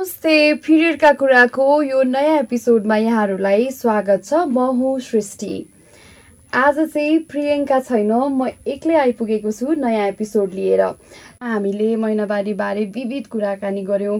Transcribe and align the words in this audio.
नमस्ते 0.00 0.52
पिरियडका 0.64 1.10
कुराको 1.12 1.64
यो 1.82 2.02
नयाँ 2.02 2.38
एपिसोडमा 2.38 2.96
यहाँहरूलाई 2.96 3.68
स्वागत 3.70 4.24
छ। 4.24 4.34
म 4.48 4.58
हुँ 4.76 5.00
सृष्टि। 5.00 5.52
आज 6.52 6.78
चाहिँ 6.94 7.18
प्रियङ्का 7.28 7.80
छैन 7.80 8.12
म 8.12 8.48
एक्लै 8.66 8.94
आइपुगेको 8.96 9.52
छु 9.52 9.74
नयाँ 9.76 10.06
एपिसोड 10.08 10.54
लिएर। 10.56 10.82
हामीले 11.40 11.94
महिनावारीबारे 11.96 12.84
विविध 12.94 13.26
कुराकानी 13.32 13.82
गऱ्यौँ। 13.82 14.18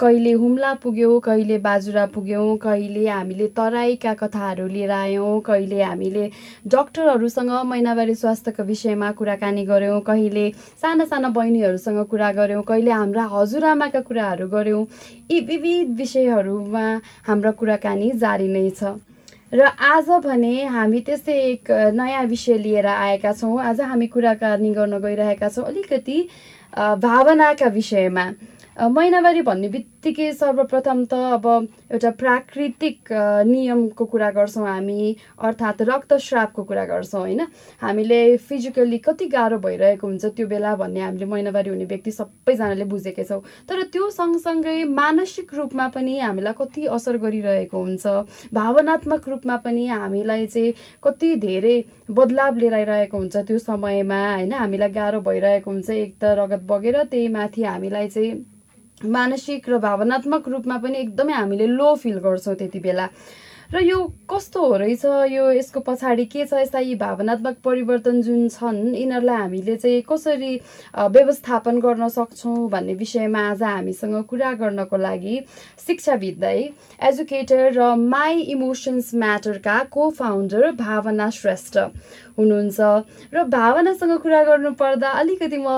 कहिले 0.00 0.32
हुम्ला 0.32 0.72
पुग्यौँ 0.82 1.20
कहिले 1.24 1.58
बाजुरा 1.62 2.06
पुग्यौँ 2.14 2.56
कहिले 2.58 3.06
हामीले 3.06 3.46
तराईका 3.56 4.14
कथाहरू 4.14 4.66
लिएर 4.66 4.90
आयौँ 4.90 5.40
कहिले 5.46 5.82
हामीले 5.82 6.28
डक्टरहरूसँग 6.66 7.50
महिनावारी 7.66 8.14
स्वास्थ्यको 8.14 8.62
विषयमा 8.64 9.10
कुराकानी 9.14 9.64
गऱ्यौँ 9.64 10.00
कहिले 10.02 10.50
साना 10.82 11.04
साना 11.06 11.28
बहिनीहरूसँग 11.38 12.04
कुरा 12.10 12.32
गऱ्यौँ 12.34 12.62
कहिले 12.68 12.90
हाम्रा 12.90 13.24
हजुरआमाका 13.32 14.00
कुराहरू 14.02 14.48
गऱ्यौँ। 14.50 14.86
यी 15.30 15.40
विविध 15.46 15.96
विषयहरूमा 15.98 16.86
हाम्रो 17.26 17.52
कुराकानी 17.62 18.10
जारी 18.18 18.48
नै 18.48 18.70
छ। 18.70 18.98
र 19.54 19.62
आज 19.62 20.08
भने 20.24 20.64
हामी 20.66 21.00
त्यस्तै 21.06 21.32
एक 21.40 21.70
नयाँ 21.94 22.24
विषय 22.26 22.58
लिएर 22.58 22.86
आएका 22.86 23.32
छौँ। 23.32 23.58
आज 23.62 23.80
हामी 23.80 24.06
कुराकानी 24.10 24.70
गर्न 24.74 24.98
गइरहेका 24.98 25.48
छौँ। 25.48 25.64
अलिकति 25.64 26.18
भावनाका 26.76 27.66
विषयमा 27.68 28.30
महिनावारी 28.76 29.40
भन्ने 29.40 29.68
बित्तिकै 29.72 30.32
सर्वप्रथम 30.36 31.04
त 31.08 31.14
अब 31.34 31.46
एउटा 31.96 32.10
प्राकृतिक 32.20 33.12
नियमको 33.48 34.04
कुरा 34.04 34.30
गर्छौँ 34.30 34.66
हामी 34.66 35.16
अर्थात् 35.40 35.80
रक्तस्रावको 35.88 36.62
कुरा 36.62 36.84
गर्छौँ 36.84 37.20
होइन? 37.20 37.40
हामीले 37.80 38.20
फिजिकल्ली 38.36 38.98
कति 39.00 39.26
गाह्रो 39.32 39.58
भइरहेको 39.58 40.06
हुन्छ 40.06 40.24
त्यो 40.36 40.46
बेला 40.46 40.74
भन्ने 40.76 41.00
हामीले 41.00 41.24
महिनावारी 41.24 41.70
हुने 41.70 41.84
व्यक्ति 41.88 42.10
सबैजनाले 42.12 42.84
बुझेकै 42.84 43.24
छौँ। 43.24 43.40
तर 43.64 43.82
त्यो 43.96 44.10
सँगसँगै 44.12 44.84
मानसिक 44.92 45.54
रूपमा 45.56 45.86
पनि 45.96 46.18
हामीलाई 46.20 46.52
कति 46.60 46.84
असर 46.92 47.16
गरिरहेको 47.24 47.80
हुन्छ 47.80 48.06
भावनात्मक 48.52 49.28
रूपमा 49.28 49.56
पनि 49.64 49.86
हामीलाई 49.88 50.46
चाहिँ 50.52 50.74
कति 51.04 51.34
धेरै 51.46 51.76
बदलाव 52.12 52.56
लिएर 52.60 52.74
आइरहेको 52.74 53.16
हुन्छ 53.16 53.36
त्यो 53.36 53.58
समयमा 53.58 54.20
होइन? 54.34 54.52
हामीलाई 54.52 54.92
गाह्रो 54.92 55.20
भइरहेको 55.24 55.70
हुन्छ 55.70 55.90
एक 55.90 56.14
त 56.20 56.36
रगत 56.42 56.68
बगेर 56.68 57.02
त्यही 57.08 57.28
माथि 57.38 57.64
हामीलाई 57.64 58.08
चाहिँ 58.08 58.44
मानसिक 59.04 59.68
र 59.68 59.78
भावनात्मक 59.78 60.48
रूपमा 60.48 60.76
पनि 60.80 60.98
एकदमै 60.98 61.32
हामीले 61.32 61.66
लो 61.66 61.94
फिल 62.00 62.18
गर्छौँ 62.24 62.54
त्यति 62.56 62.80
बेला। 62.80 63.08
र 63.66 63.82
यो 63.82 63.98
कस्तो 64.30 64.60
हो 64.62 64.76
रहेछ? 64.78 65.04
यो 65.26 65.44
यसको 65.52 65.80
पछाडि 65.82 66.24
के 66.24 66.44
छ? 66.46 66.54
यस्ता 66.54 66.78
यी 66.80 66.94
भावनात्मक 66.94 67.56
परिवर्तन 67.64 68.22
जुन 68.22 68.48
छन् 68.48 68.94
यिनीहरूलाई 68.94 69.36
हामीले 69.36 69.76
चाहिँ 69.76 70.02
कसरी 70.06 70.52
व्यवस्थापन 70.94 71.80
गर्न 71.82 72.08
सक्छौँ 72.08 72.68
भन्ने 72.70 72.94
विषयमा 72.94 73.40
आज 73.50 73.62
हामीसँग 73.62 74.22
कुरा 74.30 74.52
गर्नको 74.62 74.96
लागि 74.96 75.40
शिक्षाविद 75.86 76.44
है 76.44 76.56
एजुकेटर 77.10 77.72
र 77.74 77.94
माई 77.98 78.40
इमोसन्स 78.54 79.14
म्याटरका 79.14 79.82
को 79.90 80.10
फाउन्डर 80.14 80.70
भावना 80.78 81.30
श्रेष्ठ। 81.34 81.78
हुनुहुन्छ। 82.38 82.80
र 83.34 83.42
भावनासँग 83.48 84.16
कुरा 84.22 84.42
गर्नु 84.44 84.70
पर्दा 84.76 85.08
अलिकति 85.20 85.58
म 85.58 85.68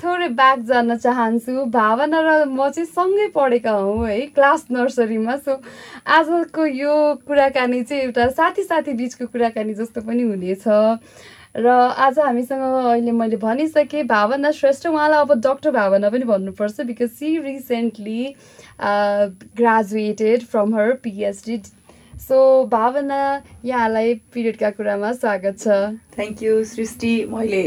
थोरै 0.00 0.28
ब्याक 0.38 0.58
जान 0.64 0.96
चाहन्छु। 0.96 1.64
भावना 1.68 2.20
र 2.20 2.30
म 2.48 2.68
चाहिँ 2.70 2.86
सँगै 2.86 3.28
पढेका 3.36 3.72
हौँ 3.72 4.06
है 4.08 4.20
क्लास 4.32 4.66
नर्सरीमा 4.70 5.36
सो 5.36 5.60
आजको 6.06 6.66
यो 6.66 6.94
कुराकानी 7.26 7.82
चाहिँ 7.82 8.02
एउटा 8.02 8.28
साथी 8.32 8.62
साथी 8.62 8.92
बिचको 8.96 9.26
कुराकानी 9.26 9.74
जस्तो 9.74 10.00
पनि 10.00 10.22
हुनेछ। 10.22 10.64
र 11.52 11.68
आज 11.68 12.18
हामीसँग 12.18 12.62
अहिले 12.62 13.12
मैले 13.12 13.36
भनिसकेँ 13.36 14.02
भावना 14.08 14.50
श्रेष्ठ। 14.56 14.86
उहाँलाई 14.88 15.20
अब 15.20 15.32
डक्टर 15.44 15.70
भावना 15.70 16.08
पनि 16.10 16.24
भन्नुपर्छ 16.24 16.80
because 16.80 17.10
she 17.12 17.38
recently 17.44 18.34
graduated 18.80 20.42
from 20.48 20.74
her 20.74 20.92
PhD 21.04 21.56
so 22.22 22.64
Bhavana 22.72 23.16
यहाँलाई 23.64 24.14
पिरियडका 24.34 24.68
कुरामा 24.70 25.10
स्वागत 25.12 25.58
छ 25.58 25.78
थ्याङ्क 26.16 26.42
यू 26.42 26.62
सृष्टि 26.64 27.10
मैले 27.30 27.62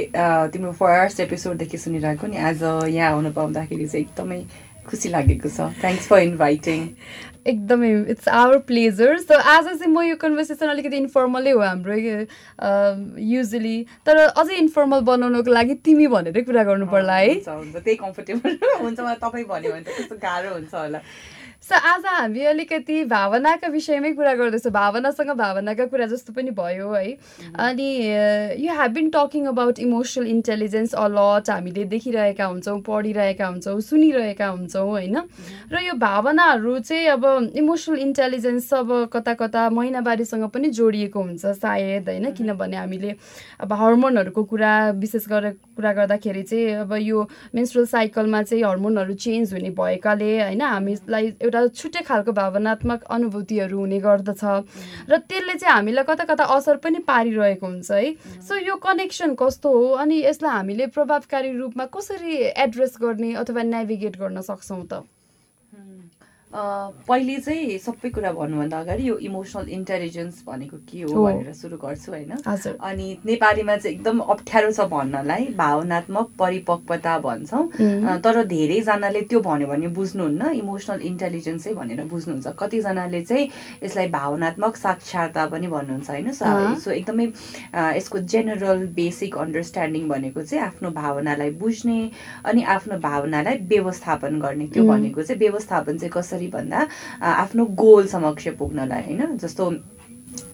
तिम्रो 0.54 0.72
फर्स्ट 0.80 1.20
एपिसोडदेखि 1.20 1.78
सुनिरहेको 1.78 2.28
नि 2.28 2.38
आज 2.50 2.64
यहाँ 2.64 3.12
आउनु 3.12 3.32
पाउँदाखेरि 3.34 3.88
चाहिँ 3.88 4.06
एकदमै 4.06 4.40
खुसी 4.88 5.10
लागेको 5.10 5.50
छ 5.50 5.68
थ्याङ्क्स 5.82 6.08
फर 6.08 6.20
इन्भाइटिङ 6.22 6.88
एकदमै 7.48 7.92
इट्स 8.12 8.28
आवर 8.36 8.58
प्लेजर 8.72 9.18
सो 9.20 9.42
आज 9.56 9.66
चाहिँ 9.66 9.92
म 9.92 10.02
यो 10.02 10.16
कन्भर्सेसन 10.24 10.68
अलिकति 10.70 10.98
इन्फर्मलै 10.98 11.52
हो 11.52 11.62
हाम्रो 11.62 12.00
युजली 13.28 13.78
तर 14.08 14.24
अझै 14.24 14.56
इन्फर्मल 14.58 15.08
बनाउनुको 15.12 15.52
लागि 15.52 15.76
तिमी 15.86 16.08
भनेरै 16.16 16.48
कुरा 16.48 16.64
गर्नु 16.72 16.88
पर्ला 16.96 17.18
है 17.18 17.36
त्यही 17.46 17.96
कम्फर्टेबल 17.98 18.58
हुन्छ 18.84 19.00
मलाई 19.00 19.16
तपाईँ 19.22 19.46
भन्यो 19.52 19.72
भने 19.72 19.84
त 19.84 19.98
त्यस्तो 19.98 20.24
गाह्रो 20.24 20.54
हुन्छ 20.54 20.74
होला। 20.76 21.02
सो 21.66 21.76
आज 21.90 22.06
हामी 22.06 22.42
अलिकति 22.46 23.04
भावनाका 23.10 23.68
विषयमै 23.68 24.12
कुरा 24.14 24.34
गर्दैछौँ। 24.38 24.72
भावनासँग 24.72 25.30
भावनाका 25.34 25.86
कुरा 25.90 26.06
जस्तो 26.06 26.34
पनि 26.34 26.52
भयो 26.54 26.92
है। 26.94 27.18
अनि 27.58 27.88
you 28.62 28.74
have 28.78 28.92
been 28.94 29.10
talking 29.10 29.46
about 29.50 29.80
emotional 29.82 30.28
intelligence 30.30 30.94
a lot 30.94 31.50
हामीले 31.50 31.84
देखिरहेका 31.90 32.46
हुन्छौँ 32.46 32.80
पढिरहेका 32.86 33.48
हुन्छौँ 33.48 33.82
सुनिरहेका 33.82 34.48
हुन्छौँ 34.48 34.90
होइन? 34.90 35.18
र 35.74 35.82
यो 35.82 35.94
भावनाहरू 35.98 36.78
चाहिँ 36.86 37.08
अब 37.18 37.26
इमोसनल 37.58 37.98
इन्टेलिजेन्स 37.98 38.74
अब 38.74 39.10
कता 39.14 39.34
कता 39.34 39.70
महिनावारीसँग 39.74 40.46
पनि 40.54 40.70
जोडिएको 40.70 41.20
हुन्छ 41.20 41.46
सायद 41.58 42.10
होइन? 42.10 42.32
किनभने 42.38 42.78
हामीले 42.78 43.16
अब 43.66 43.74
हर्मोनहरूको 43.74 44.44
कुरा 44.54 44.74
विशेष 45.02 45.28
गरेर 45.34 45.58
कुरा 45.74 45.94
गर्दाखेरि 45.98 46.44
चाहिँ 46.46 46.86
अब 46.86 46.94
यो 47.02 47.28
मेन्सुरल 47.56 47.86
साइकलमा 47.90 48.44
चाहिँ 48.44 48.64
हर्मोनहरू 48.64 49.14
चेन्ज 49.18 49.54
हुने 49.54 49.70
भएकाले 49.74 50.32
होइन? 50.42 50.62
हामीलाई 50.62 51.34
एउटा 51.42 51.54
एउटा 51.56 51.74
छुट्टै 51.80 52.02
खालको 52.04 52.32
भावनात्मक 52.32 53.04
अनुभूतिहरू 53.16 53.78
हुने 53.80 54.00
गर्दछ। 54.00 54.44
र 55.10 55.18
त्यसले 55.30 55.56
चाहिँ 55.56 55.74
हामीलाई 55.76 56.04
कता 56.04 56.24
कता 56.28 56.44
असर 56.56 56.76
पनि 56.84 57.00
पारिरहेको 57.08 57.66
हुन्छ 57.66 57.92
है। 57.92 58.14
सो 58.44 58.54
यो 58.60 58.76
कनेक्सन 58.76 59.36
कस्तो 59.40 59.70
हो? 59.72 59.86
अनि 60.04 60.16
यसलाई 60.26 60.52
हामीले 60.52 60.86
प्रभावकारी 60.92 61.52
रूपमा 61.58 61.86
कसरी 61.96 62.36
एड्रेस 62.68 62.98
गर्ने 63.02 63.34
अथवा 63.40 63.64
नेभिगेट 63.64 64.18
गर्न 64.20 64.42
सक्छौँ 64.42 64.84
त? 64.92 65.08
पहिले 66.56 67.36
चाहिँ 67.46 67.78
सबै 67.84 68.10
कुरा 68.16 68.32
भन्नुभन्दा 68.32 68.80
अगाडि 68.80 69.08
यो 69.10 69.16
इमोसनल 69.28 69.70
इन्टेलिजेन्स 69.78 70.44
भनेको 70.48 70.78
के 70.88 71.02
हो 71.04 71.24
भनेर 71.24 71.54
सुरु 71.54 71.78
गर्छु 71.78 72.12
होइन? 72.12 72.32
अनि 72.80 73.08
नेपालीमा 73.26 73.76
चाहिँ 73.76 73.96
एकदम 73.96 74.20
अप्ठ्यारो 74.20 74.72
छ 74.72 74.88
भन्नलाई 74.88 75.46
भावनात्मक 75.58 76.30
परिपक्वता 76.40 77.18
भन्छौँ। 77.26 77.66
तर 78.24 78.44
धेरैजनाले 78.48 79.22
त्यो 79.28 79.40
भन्यो 79.42 79.68
भने 79.68 79.88
बुझ्नुहुन्न 80.00 80.52
इमोसनल 80.62 81.02
इन्टेलिजेन्सै 81.12 81.74
भनेर 81.76 82.04
बुझ्नुहुन्छ। 82.08 82.56
कतिजनाले 82.60 83.22
चाहिँ 83.22 83.50
यसलाई 83.84 84.08
भावनात्मक 84.16 84.76
साक्षरता 84.76 85.46
पनि 85.52 85.68
भन्नुहुन्छ 85.68 86.10
होइन? 86.10 86.32
सो 86.32 86.92
एकदमै 86.92 87.26
यसको 88.00 88.18
जेनरल 88.32 88.88
बेसिक 88.96 89.38
अन्डरस्ट्यान्डिङ 89.44 90.08
भनेको 90.08 90.42
चाहिँ 90.42 90.64
आफ्नो 90.66 90.90
भावनालाई 91.04 91.52
बुझ्ने 91.60 92.00
अनि 92.46 92.64
आफ्नो 92.76 92.98
भावनालाई 93.04 93.58
व्यवस्थापन 93.68 94.40
गर्ने। 94.40 94.68
त्यो 94.72 94.84
भनेको 94.88 95.22
चाहिँ 95.22 95.40
व्यवस्थापन 95.40 95.98
चाहिँ 95.98 96.12
कसरी 96.16 96.45
भन्दा 96.50 96.88
आफ्नो 97.22 97.66
गोल 97.66 98.08
समक्ष 98.08 98.48
पुग्नलाई 98.60 99.02
होइन? 99.02 99.38
जस्तो 99.38 99.72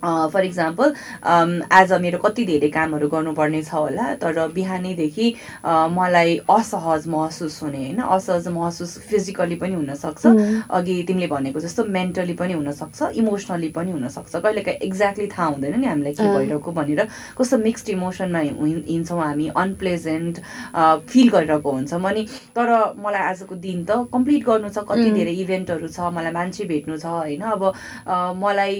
फर 0.03 0.45
इक्जाम्पल 0.45 0.93
अ 1.23 1.97
मेरो 2.01 2.17
कति 2.17 2.45
धेरै 2.45 2.69
कामहरू 2.69 3.07
गर्नुपर्ने 3.09 3.61
छ 3.63 3.73
होला 3.73 4.13
तर 4.21 4.47
बिहानैदेखि 4.53 5.27
मलाई 5.97 6.37
असहज 6.49 7.07
महसुस 7.07 7.61
हुने 7.63 7.77
होइन 7.77 7.99
असहज 8.01 8.47
महसुस 8.57 8.97
फिजिकली 9.09 9.55
पनि 9.61 9.73
हुनसक्छ 9.73 10.25
अघि 10.79 10.95
तिमीले 11.07 11.27
भनेको 11.27 11.59
जस्तो 11.59 11.83
मेन्टली 11.97 12.33
पनि 12.41 12.53
हुनसक्छ 12.53 13.11
इमोसनली 13.21 13.69
पनि 13.77 13.91
हुनसक्छ। 13.91 14.35
कहिलेकाहीँ 14.35 14.79
एक्ज्याक्टली 14.87 15.27
थाहा 15.27 15.47
हुँदैन 15.47 15.79
नि 15.79 15.87
हामीलाई 15.87 16.13
के 16.13 16.27
भइरहेको 16.35 16.71
भनेर 16.71 17.07
कस्तो 17.37 17.57
मिक्स्ड 17.57 17.89
इमोसनमा 17.89 18.39
हिँड्छौँ 18.39 19.21
हामी 19.21 19.47
अनप्लेजेन्ट 19.63 20.39
फिल 21.09 21.29
गरिरहेको 21.29 21.71
हुन्छौँ। 21.71 22.01
अनि 22.09 22.25
तर 22.57 22.69
मलाई 23.05 23.21
आजको 23.29 23.55
दिन 23.55 23.85
त 23.85 24.09
कम्प्लिट 24.13 24.45
गर्नु 24.45 24.69
छ 24.69 24.85
कति 24.89 25.11
धेरै 25.11 25.33
इभेन्टहरू 25.45 25.87
छ 25.87 26.11
मलाई 26.17 26.31
मान्छे 26.39 26.65
भेट्नु 26.73 26.97
छ 26.97 27.05
होइन। 27.05 27.41
अब 27.53 27.63
मलाई 28.41 28.75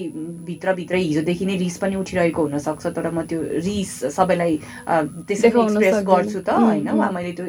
भित्रभित्रै 0.50 1.01
हिजोदेखि 1.11 1.45
नै 1.45 1.55
रिस 1.59 1.77
पनि 1.83 1.95
उठिरहेको 2.01 2.41
हुनसक्छ 2.47 2.85
तर 2.95 3.11
म 3.11 3.27
त्यो 3.27 3.39
रिस 3.67 3.93
सबैलाई 4.15 4.53
त्यसरी 5.27 5.59
एक्सप्रेस 5.61 5.97
गर्छु 6.07 6.39
त 6.47 6.49
होइन? 6.49 6.89
वा 6.95 7.09
मैले 7.11 7.31
त्यो 7.37 7.45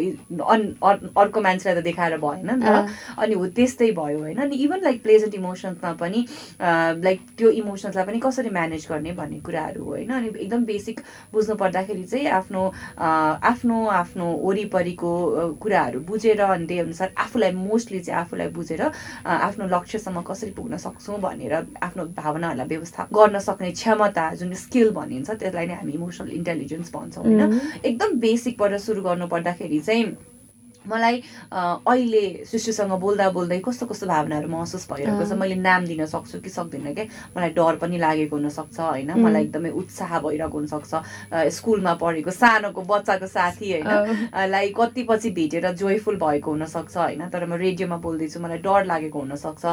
अर्को 1.23 1.41
मान्छेलाई 1.41 1.75
त 1.81 1.85
देखाएर 1.85 2.17
भएन 2.27 2.51
नि 2.51 2.61
त। 2.61 2.87
अनि 3.23 3.35
हो 3.35 3.47
त्यस्तै 3.57 3.91
भयो 3.97 4.19
होइन? 4.19 4.39
अनि 4.43 4.57
इभन 4.67 4.81
लाइक 4.85 5.03
प्लेजेन्ट 5.03 5.35
इमोसन्समा 5.35 5.93
पनि 6.03 6.21
लाइक 7.07 7.21
त्यो 7.39 7.51
इमोसन्सलाई 7.63 8.07
पनि 8.07 8.19
कसरी 8.27 8.51
म्यानेज 8.59 8.87
गर्ने 8.91 9.13
भन्ने 9.21 9.41
कुराहरू 9.47 9.85
हो 9.85 9.91
होइन? 9.91 10.11
अनि 10.11 10.29
एकदम 10.35 10.65
बेसिक 10.65 11.01
बुझ्नु 11.33 11.55
पर्दाखेरि 11.63 12.05
चाहिँ 12.05 12.27
आफ्नो 12.41 12.63
आफ्नो 12.99 13.79
आफ्नो 14.03 14.27
वरिपरिको 14.43 15.13
कुराहरू 15.63 16.01
बुझेर 16.11 16.41
अनि 16.41 16.67
त्यही 16.67 16.81
अनुसार 16.81 17.13
आफूलाई 17.25 17.53
मोस्टली 17.53 18.01
चाहिँ 18.01 18.21
आफूलाई 18.21 18.49
बुझेर 18.59 18.83
आफ्नो 19.25 19.67
लक्ष्यसम्म 19.77 20.21
कसरी 20.31 20.51
पुग्न 20.57 20.77
सक्छौँ 20.85 21.21
भनेर 21.21 21.55
आफ्नो 21.83 22.05
भावनाहरूलाई 22.17 22.69
व्यवस्था 22.69 23.07
गर्न 23.15 23.39
सक्ने 23.53 23.71
क्षमता 23.77 24.27
जुन 24.41 24.55
स्किल 24.65 24.91
भनिन्छ 24.99 25.31
त्यसलाई 25.31 25.67
नै 25.67 25.79
हामी 25.79 25.93
इमोसनल 25.93 26.31
इन्टेलिजेन्स 26.41 26.93
भन्छौँ 26.97 27.25
होइन? 27.25 27.61
एकदम 27.85 28.21
बेसिकबाट 28.27 28.77
सुरु 28.81 29.03
गर्नु 29.03 29.27
पर्दाखेरि 29.29 29.81
चाहिँ 29.81 30.07
मलाई 30.83 31.17
अहिले 31.55 32.23
सृष्टिसँग 32.51 32.93
बोल्दा 32.99 33.29
बोल्दै 33.31 33.59
कस्तो 33.63 33.87
कस्तो 33.87 34.07
भावनाहरू 34.07 34.49
महसुस 34.51 34.87
भइरहेको 34.91 35.25
छ 35.31 35.39
मैले 35.39 35.55
नाम 35.55 35.85
दिन 35.87 36.07
सक्छु 36.11 36.41
कि 36.43 36.51
सक्दिनँ 36.51 36.95
क्या 36.95 37.05
मलाई 37.39 37.51
डर 37.55 37.77
पनि 37.79 37.99
लागेको 38.03 38.35
हुनसक्छ 38.37 38.81
होइन? 38.81 39.11
मलाई 39.15 39.43
एकदमै 39.47 39.71
उत्साह 39.79 40.19
भइरहेको 40.27 40.59
हुनसक्छ। 40.59 40.91
स्कुलमा 41.55 41.95
पढेको 42.03 42.31
सानोको 42.35 42.83
बच्चाको 42.83 43.27
साथी 43.31 43.71
होइन? 43.73 44.27
लाई 44.51 44.75
कति 44.75 45.03
पछि 45.07 45.31
भेटेर 45.31 45.71
जोयफुल 45.71 46.17
भएको 46.19 46.51
हुनसक्छ 46.51 46.97
होइन? 46.99 47.23
तर 47.31 47.47
म 47.47 47.63
रेडियोमा 47.63 47.97
बोल्दैछु 48.03 48.43
मलाई 48.43 48.59
डर 48.67 48.83
लागेको 48.91 49.19
हुनसक्छ। 49.23 49.65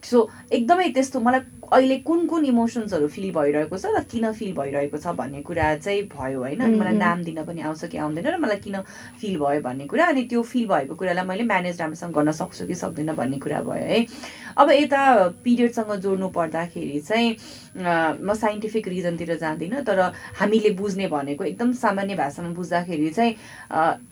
सो 0.00 0.18
एकदमै 0.48 0.88
त्यस्तो 0.96 1.20
मलाई 1.20 1.55
अहिले 1.72 1.96
कुन 2.06 2.26
कुन 2.26 2.44
इमोसन्सहरू 2.46 3.06
फिल 3.08 3.30
भइरहेको 3.32 3.78
छ 3.78 3.86
र 3.90 4.02
किन 4.10 4.32
फिल 4.32 4.52
भइरहेको 4.54 4.98
छ 4.98 5.06
भन्ने 5.18 5.42
कुरा 5.42 5.74
चाहिँ 5.76 6.02
भयो 6.14 6.38
होइन। 6.40 6.62
मलाई 6.78 6.94
नाम 6.94 7.22
दिन 7.24 7.42
पनि 7.44 7.60
आउँछ 7.60 7.84
कि 7.90 7.98
आउँदैन 7.98 8.26
र 8.26 8.38
मलाई 8.38 8.56
किन 8.62 8.80
फिल 9.20 9.36
भयो 9.38 9.60
भन्ने 9.60 9.86
कुरा। 9.86 10.06
अनि 10.06 10.22
त्यो 10.30 10.42
फिल 10.42 10.66
भएको 10.66 10.94
कुरालाई 10.94 11.24
मैले 11.26 11.44
म्यानेज 11.44 11.80
राम्रोसँग 11.80 12.14
गर्न 12.14 12.32
सक्छु 12.32 12.66
कि 12.66 12.74
सक्दिनँ 12.74 13.14
भन्ने 13.16 13.38
कुरा 13.38 13.60
भयो 13.66 13.84
है। 13.84 14.06
अब 14.56 14.70
यता 14.70 15.02
पिरियडसँग 15.44 15.94
जोड्नु 16.00 16.28
पर्दाखेरि 16.32 17.00
चाहिँ 17.00 17.36
म 17.76 18.32
साइन्टिफिक 18.32 18.88
रिजनतिर 18.88 19.36
जाँदिनँ 19.36 19.82
तर 19.84 20.00
हामीले 20.38 20.70
बुझ्ने 20.78 21.06
भनेको 21.08 21.44
एकदम 21.44 21.72
सामान्य 21.76 22.14
भाषामा 22.16 22.48
बुझ्दाखेरि 22.56 23.10
चाहिँ 23.10 23.32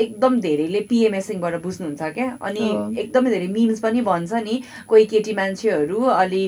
एकदम 0.01 0.41
धेरैले 0.41 0.81
पिएमएसिङबाट 0.91 1.55
बुझ्नुहुन्छ 1.63 2.03
क्या। 2.13 2.29
अनि 2.43 2.65
एकदमै 3.01 3.31
धेरै 3.31 3.49
मिम्स 3.49 3.81
पनि 3.81 4.01
भन्छ 4.05 4.33
नि 4.45 4.61
कोही 4.89 5.05
केटी 5.07 5.33
मान्छेहरू 5.33 6.01
अलि 6.13 6.45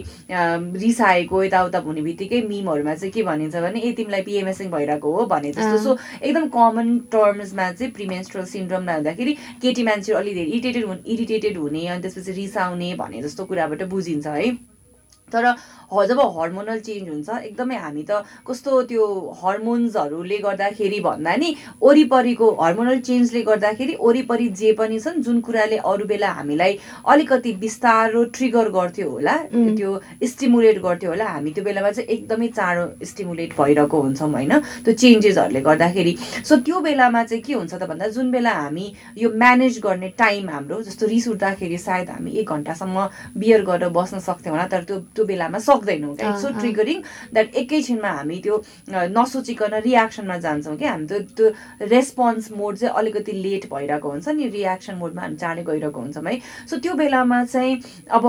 रिसाएको 0.96 1.42
यताउता 1.44 1.78
हुने 1.78 2.00
बित्तिकै 2.02 2.40
मिमहरूमा 2.48 2.94
चाहिँ 2.96 3.12
के 3.12 3.22
भनिन्छ 3.22 3.56
भने 3.56 3.80
ए 3.80 3.92
तिमीलाई 3.92 4.22
पिएमएसिङ 4.22 4.70
भइरहेको 4.72 5.12
हो 5.12 5.24
भने 5.28 5.50
जस्तो। 5.52 5.78
सो 5.84 5.96
एकदम 6.22 6.48
कमन 6.56 6.88
टर्म्समा 7.12 7.70
चाहिँ 7.72 7.92
प्रिमेन्स्ट्रल 7.92 8.44
सिन्ड्रोम 8.48 8.88
हुँदाखेरि 8.90 9.32
केटी 9.62 9.82
मान्छेहरू 9.84 10.20
अलि 10.20 10.34
धेरै 10.34 10.50
इरिटेटेड 10.50 10.84
हुने 10.84 11.02
इरिटेटेड 11.14 11.56
हुने 11.58 11.86
अनि 11.86 12.02
त्यसपछि 12.02 12.32
रिसाउने 12.32 12.94
भने 12.96 13.22
जस्तो 13.22 13.44
कुराबाट 13.44 13.82
बुझिन्छ 13.92 14.26
है। 14.26 14.48
तर 15.32 15.44
जब 16.08 16.20
हर्मोनल 16.36 16.78
चेन्ज 16.86 17.08
हुन्छ 17.08 17.28
एकदमै 17.38 17.76
हामी 17.76 18.02
त 18.10 18.22
कस्तो 18.48 18.82
त्यो 18.90 19.04
हर्मोन्सहरूले 19.42 20.38
गर्दाखेरि 20.46 21.00
भन्दा 21.06 21.34
नि 21.42 21.54
वरिपरिको 21.82 22.50
हर्मोनल 22.60 22.98
चेन्जले 23.08 23.42
गर्दाखेरि 23.50 23.96
वरिपरि 24.00 24.48
जे 24.60 24.72
पनि 24.80 24.98
छन् 25.00 25.22
जुन 25.28 25.40
कुराले 25.48 25.76
अरू 25.92 26.04
बेला 26.12 26.30
हामीलाई 26.38 26.78
अलिकति 27.14 27.52
बिस्तारो 27.62 28.24
ट्रिगर 28.38 28.68
गर्थ्यो 28.78 29.10
होला 29.10 29.36
त्यो 29.52 29.90
स्टिमुलेट 30.32 30.78
गर्थ्यो 30.82 31.10
होला 31.10 31.26
हामी 31.34 31.50
त्यो 31.58 31.64
बेलामा 31.64 31.90
चाहिँ 31.90 32.08
एकदमै 32.16 32.48
चाँडो 32.58 33.06
स्टिमुलेट 33.06 33.56
भइरहेको 33.58 34.00
हुन्छौँ 34.02 34.30
होइन? 34.32 34.52
त्यो 34.84 34.94
चेन्जेसहरूले 34.94 35.60
गर्दाखेरि। 35.70 36.16
सो 36.48 36.56
त्यो 36.66 36.80
बेलामा 36.88 37.22
चाहिँ 37.24 37.42
के 37.42 37.52
हुन्छ 37.54 37.74
त 37.74 37.82
भन्दा 37.90 38.06
जुन 38.16 38.30
बेला 38.30 38.52
हामी 38.62 38.86
यो 39.18 39.30
म्यानेज 39.42 39.80
गर्ने 39.86 40.08
टाइम 40.18 40.50
हाम्रो 40.50 40.82
जस्तो 40.88 41.06
रिस 41.06 41.28
उठ्दाखेरि 41.28 41.78
सायद 41.78 42.10
हामी 42.10 42.30
एक 42.42 42.50
घन्टासम्म 42.52 43.06
बियर 43.38 43.64
गरेर 43.70 43.88
बस्न 43.98 44.18
सक्थ्यौँ 44.28 44.56
होला 44.56 44.66
तर 44.72 44.82
त्यो 44.90 45.15
त्यो 45.16 45.24
बेलामा 45.26 45.58
सक्दैनौँ 45.66 46.14
क्या 46.16 46.36
सो 46.38 46.48
ट्रिगरिङ 46.60 47.00
द्याट 47.34 47.54
एकैछिनमा 47.62 48.10
हामी 48.18 48.38
त्यो 48.44 48.56
नसोचिकन 49.16 49.74
रियाक्सनमा 49.86 50.36
जान्छौँ 50.46 50.76
क्या। 50.76 50.90
हामी 50.92 51.06
त्यो 51.06 51.20
त्यो 51.36 51.46
रेस्पोन्स 51.88 52.50
मोड 52.52 52.76
चाहिँ 52.76 52.94
अलिकति 52.96 53.32
लेट 53.32 53.64
भइरहेको 53.72 54.08
हुन्छ 54.10 54.28
नि 54.28 54.48
रियाक्सन 54.56 54.94
मोडमा 55.02 55.22
हामी 55.22 55.36
चाँडै 55.36 55.62
गइरहेको 55.70 56.00
हुन्छौँ 56.00 56.24
है। 56.26 56.38
सो 56.70 56.78
त्यो 56.84 56.94
बेलामा 57.00 57.44
चाहिँ 57.44 57.74
अब 58.16 58.24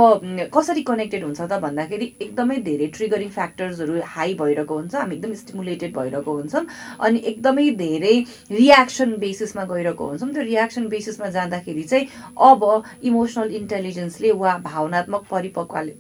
कसरी 0.56 0.82
कनेक्टेड 0.92 1.24
हुन्छ 1.24 1.42
त 1.42 1.60
भन्दाखेरि 1.68 2.06
एकदमै 2.22 2.58
धेरै 2.70 2.88
ट्रिगरिङ 2.98 3.30
फ्याक्टर्सहरू 3.38 4.02
हाई 4.16 4.34
भइरहेको 4.42 4.76
हुन्छ। 4.76 4.96
हामी 4.96 5.16
एकदम 5.16 5.34
स्टिमुलेटेड 5.44 5.92
भइरहेको 5.98 6.32
हुन्छौँ 6.40 6.66
अनि 7.06 7.20
एकदमै 7.32 7.70
धेरै 7.84 8.16
रियाक्सन 8.52 9.16
बेसिसमा 9.20 9.64
गइरहेको 9.74 10.06
हुन्छौँ। 10.08 10.30
त्यो 10.34 10.44
रियाक्सन 10.44 10.88
बेसिसमा 10.88 11.30
जाँदाखेरि 11.38 11.84
चाहिँ 11.84 12.06
अब 12.50 12.62
इमोसनल 13.04 13.50
इन्टेलिजेन्सले 13.60 14.32
वा 14.42 14.58
भावनात्मक 14.64 15.24
परिपक्वले 15.32 15.92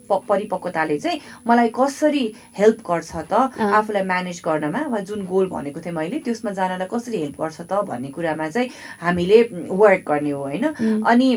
परिपक्वताले 0.77 0.97
चाहिँ 1.00 1.19
मलाई 1.47 1.69
कसरी 1.75 2.24
हेल्प 2.57 2.79
गर्छ 2.89 3.12
त 3.31 3.33
आफूलाई 3.59 4.03
म्यानेज 4.03 4.41
गर्नमा 4.45 4.81
वा 4.94 5.00
जुन 5.09 5.25
गोल 5.25 5.47
भनेको 5.50 5.79
थिएँ 5.81 5.94
मैले 5.95 6.19
त्यसमा 6.25 6.51
जानलाई 6.51 6.88
कसरी 6.91 7.18
हेल्प 7.21 7.41
गर्छ 7.41 7.62
त 7.62 7.81
भन्ने 7.89 8.09
कुरामा 8.13 8.50
चाहिँ 8.50 8.69
हामीले 9.01 9.41
वर्क 9.69 10.03
गर्ने 10.07 10.31
हो 10.31 10.41
होइन? 10.41 10.65
अनि 11.06 11.29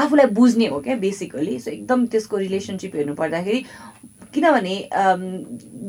आफूलाई 0.00 0.26
बुझ्ने 0.32 0.66
हो 0.72 0.80
क्या 0.80 0.96
बेसिकली 0.96 1.58
सो 1.58 1.70
एकदम 1.70 2.06
त्यसको 2.06 2.36
रिलेसनसिप 2.36 2.94
हेर्नु 2.96 3.14
पर्दाखेरि 3.14 3.64
किनभने 4.34 4.74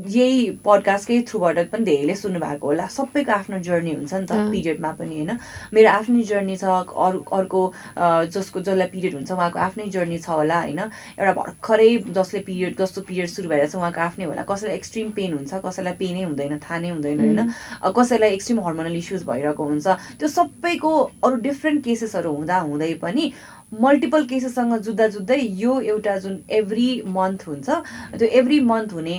यही 0.09 0.49
पडकास्टकै 0.65 1.21
थ्रुबाट 1.29 1.57
पनि 1.71 1.83
धेरैले 1.85 2.15
सुन्नु 2.15 2.39
भएको 2.39 2.67
होला। 2.67 2.85
सबैको 2.87 3.31
आफ्नो 3.31 3.59
जर्नी 3.67 3.93
हुन्छ 3.93 4.13
नि 4.13 4.25
त 4.25 4.31
पिरियडमा 4.51 4.91
पनि 4.99 5.15
होइन? 5.15 5.31
मेरो 5.73 5.89
आफ्नै 5.89 6.23
जर्नी 6.31 6.55
छ 6.57 6.63
अरू 7.05 7.19
अर्को 7.39 7.61
जसको 8.33 8.59
जसलाई 8.63 8.87
पिरियड 8.95 9.13
हुन्छ 9.19 9.31
उहाँको 9.31 9.59
आफ्नै 9.59 9.87
जर्नी 9.95 10.17
छ 10.17 10.29
होला 10.29 10.59
होइन? 10.61 10.79
एउटा 11.19 11.33
भर्खरै 11.41 11.91
जसले 12.15 12.39
पिरियड 12.47 12.77
जस्तो 12.79 13.01
पिरियड 13.09 13.29
सुरु 13.35 13.49
भएर 13.49 13.67
छ 13.67 13.75
उहाँको 13.75 14.01
आफ्नै 14.07 14.25
होला। 14.31 14.43
कसैलाई 14.47 14.75
एक्सट्रिम 14.75 15.11
पेन 15.19 15.33
हुन्छ 15.33 15.61
कसैलाई 15.65 15.93
पेनै 15.99 16.23
हुँदैन 16.23 16.57
थाहा 16.63 16.79
नै 16.79 16.89
हुँदैन 16.95 17.19
होइन? 17.19 17.39
कसैलाई 17.99 18.29
एक्सट्रिम 18.39 18.59
हर्मोनल 18.65 18.95
इस्युज 19.03 19.23
भइरहेको 19.27 19.63
हुन्छ। 19.63 19.87
त्यो 20.19 20.27
सबैको 20.39 20.91
अरू 21.23 21.35
डिफ्रेन्ट 21.47 21.83
केसेसहरू 21.83 22.31
हुँदा 22.33 22.57
हुँदै 22.71 22.93
पनि 23.03 23.31
मल्टिपल 23.71 24.23
केसेससँग 24.25 24.75
जुत्दा 24.83 25.07
जुत्दै 25.07 25.37
यो 25.57 25.79
एउटा 25.81 26.17
जुन 26.19 26.37
एभ्री 26.59 26.87
मन्थ 27.07 27.47
हुन्छ 27.47 27.69
त्यो 28.17 28.27
एभ्री 28.39 28.59
मन्थ 28.65 28.93
हुने 28.93 29.17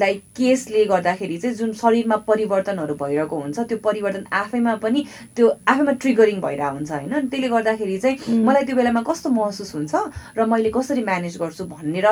लाइक 0.00 0.22
केसले 0.36 0.84
गर्दाखेरि 0.84 1.36
चाहिँ 1.38 1.56
जुन 1.56 1.72
शरीरमा 1.80 2.16
परिवर्तनहरू 2.28 2.94
भइरहेको 3.02 3.40
हुन्छ 3.40 3.58
त्यो 3.58 3.78
परिवर्तन 3.84 4.24
आफैमा 4.32 4.74
पनि 4.84 5.04
त्यो 5.36 5.48
आफैमा 5.68 5.92
ट्रिगरिङ 6.04 6.40
भइरहेको 6.40 6.74
हुन्छ 6.76 6.90
होइन? 6.92 7.28
त्यसले 7.28 7.48
गर्दाखेरि 7.48 7.98
चाहिँ 7.98 8.40
मलाई 8.44 8.64
त्यो 8.64 8.76
बेलामा 8.76 9.02
कस्तो 9.08 9.30
महसुस 9.30 9.74
हुन्छ 9.74 9.94
र 10.38 10.46
मैले 10.46 10.70
कसरी 10.72 11.02
म्यानेज 11.04 11.36
गर्छु 11.42 11.64
भनेर 11.74 12.06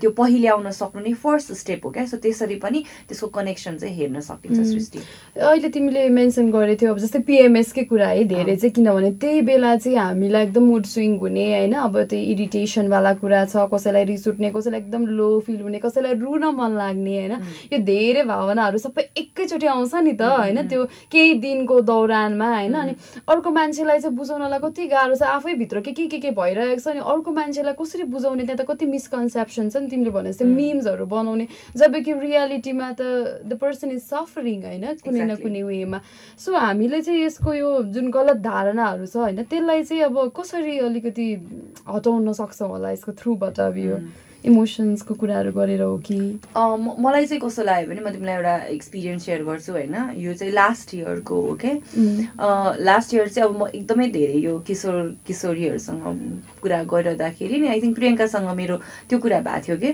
त्यो 0.00 0.10
पहिले 0.20 0.48
आउन 0.48 0.70
सक्नु 0.70 1.02
नै 1.02 1.12
फर्स्ट 1.24 1.52
स्टेप 1.62 1.86
हो 1.86 1.90
क्या? 1.90 2.06
सो 2.06 2.16
त्यसरी 2.22 2.56
पनि 2.62 2.84
त्यसको 3.08 3.26
कनेक्सन 3.34 3.76
चाहिँ 3.82 3.94
हेर्न 3.96 4.20
सकिन्छ 4.20 4.58
सृष्टि। 4.70 4.98
अहिले 5.42 5.68
तिमीले 5.74 6.08
मेन्सन 6.08 6.50
गरेको 6.50 6.80
थियो 6.80 6.92
अब 6.94 6.98
जस्तै 7.02 7.18
पिएमएसकै 7.26 7.84
कुरा 7.90 8.08
है 8.08 8.24
धेरै 8.30 8.56
चाहिँ 8.56 8.72
किनभने 8.78 9.10
त्यही 9.20 9.40
बेला 9.50 9.76
चाहिँ 9.76 9.98
हामीलाई 9.98 10.44
एकदम 10.44 10.64
मुड 10.70 10.84
स्विङ 11.00 11.16
हुने 11.18 11.44
होइन? 11.50 11.74
अब 11.80 11.96
त्यो 12.12 12.18
इरिटेसनवाला 12.32 13.12
कुरा 13.20 13.44
छ 13.48 13.64
कसैलाई 13.72 14.04
रिस 14.04 14.26
उठ्ने 14.28 14.50
कसैलाई 14.52 14.80
एकदम 14.80 15.06
लो 15.16 15.28
फिल 15.46 15.60
हुने 15.60 15.78
कसैलाई 15.80 16.14
रुन 16.20 16.44
मन 16.52 16.72
लाग्ने 16.76 17.16
होइन? 17.16 17.32
यो 17.72 17.78
धेरै 17.84 18.22
भावनाहरू 18.28 18.78
सबै 18.78 19.02
एकैचोटि 19.16 19.66
आउँछ 19.66 19.94
नि 20.04 20.12
त 20.12 20.22
होइन? 20.22 20.68
त्यो 20.68 20.84
केही 21.12 21.34
दिनको 21.40 21.80
दौरानमा 21.90 22.48
होइन? 22.54 22.74
अनि 22.74 22.92
अर्को 23.28 23.50
मान्छेलाई 23.50 23.98
चाहिँ 24.00 24.16
बुझाउनलाई 24.16 24.60
कति 24.60 24.86
गाह्रो 24.92 25.14
छ 25.16 25.22
आफैभित्र 25.40 25.80
के 25.80 25.92
के 25.92 26.06
के 26.06 26.18
के 26.20 26.30
भइरहेको 26.36 26.80
छ 26.80 26.88
अनि 26.92 27.00
अर्को 27.00 27.30
मान्छेलाई 27.32 27.74
कसरी 27.80 28.04
बुझाउने 28.12 28.44
त्यहाँ 28.44 28.58
त 28.60 28.68
कति 28.68 28.86
मिसकन्सेप्सन 28.92 29.68
छ 29.70 29.76
नि 29.80 29.88
तिमीले 29.88 30.10
भने 30.10 30.32
जस्तै 30.32 30.44
मिम्सहरू 30.44 31.06
बनाउने 31.06 31.46
जब 31.76 31.96
कि 32.04 32.12
रियालिटीमा 32.12 32.90
त 33.00 33.02
द 33.48 33.56
पर्सन 33.56 33.96
इज 33.96 34.02
सफरिङ 34.12 34.60
होइन? 34.68 34.84
कुनै 35.00 35.24
न 35.24 35.40
कुनै 35.40 35.62
वेमा। 35.64 36.00
सो 36.36 36.54
हामीले 36.56 37.00
चाहिँ 37.00 37.24
यसको 37.24 37.54
यो 37.54 37.70
जुन 37.96 38.10
गलत 38.10 38.44
धारणाहरू 38.44 39.06
छ 39.06 39.16
होइन? 39.16 39.42
त्यसलाई 39.48 39.82
चाहिँ 39.88 40.02
अब 40.04 40.16
कसरी 40.36 40.78
अलिकति 40.90 41.26
हटाउन 41.88 42.32
सक्छौँ 42.40 42.68
होला 42.68 42.90
यसको 42.90 43.12
थ्रुबाट 43.20 43.60
अब 43.60 43.76
यो 43.78 43.96
इमोसन्सको 44.44 45.14
कुराहरू 45.14 45.52
गरेर 45.52 45.82
हो 45.82 45.96
कि? 46.06 46.18
मलाई 46.56 47.26
चाहिँ 47.26 47.40
कस्तो 47.40 47.62
लाग्यो 47.62 47.88
भने 47.90 48.00
म 48.00 48.10
तिमीलाई 48.12 48.34
एउटा 48.36 48.56
एक्सपिरियन्स 48.72 49.24
सेयर 49.24 49.42
गर्छु 49.44 49.72
होइन? 49.72 49.94
यो 50.16 50.34
चाहिँ 50.34 50.52
लास्ट 50.52 50.94
इयरको 50.94 51.40
हो 51.40 51.54
क्या 51.60 51.74
लास्ट 52.80 53.14
इयर 53.14 53.28
चाहिँ 53.28 53.48
अब 53.48 53.56
म 53.62 53.66
एकदमै 53.74 54.06
धेरै 54.16 54.38
यो 54.40 54.58
किशोर 54.66 54.96
किशोरीहरूसँग 55.26 56.04
कुरा 56.62 56.82
गरिरहँदाखेरि 56.92 57.60
नि 57.60 57.68
आई 57.68 57.80
थिङ्क 57.82 57.96
प्रियङ्कासँग 57.96 58.48
मेरो 58.56 58.76
त्यो 59.08 59.18
कुरा 59.18 59.40
भएको 59.44 59.60
थियो 59.66 59.76
कि? 59.76 59.90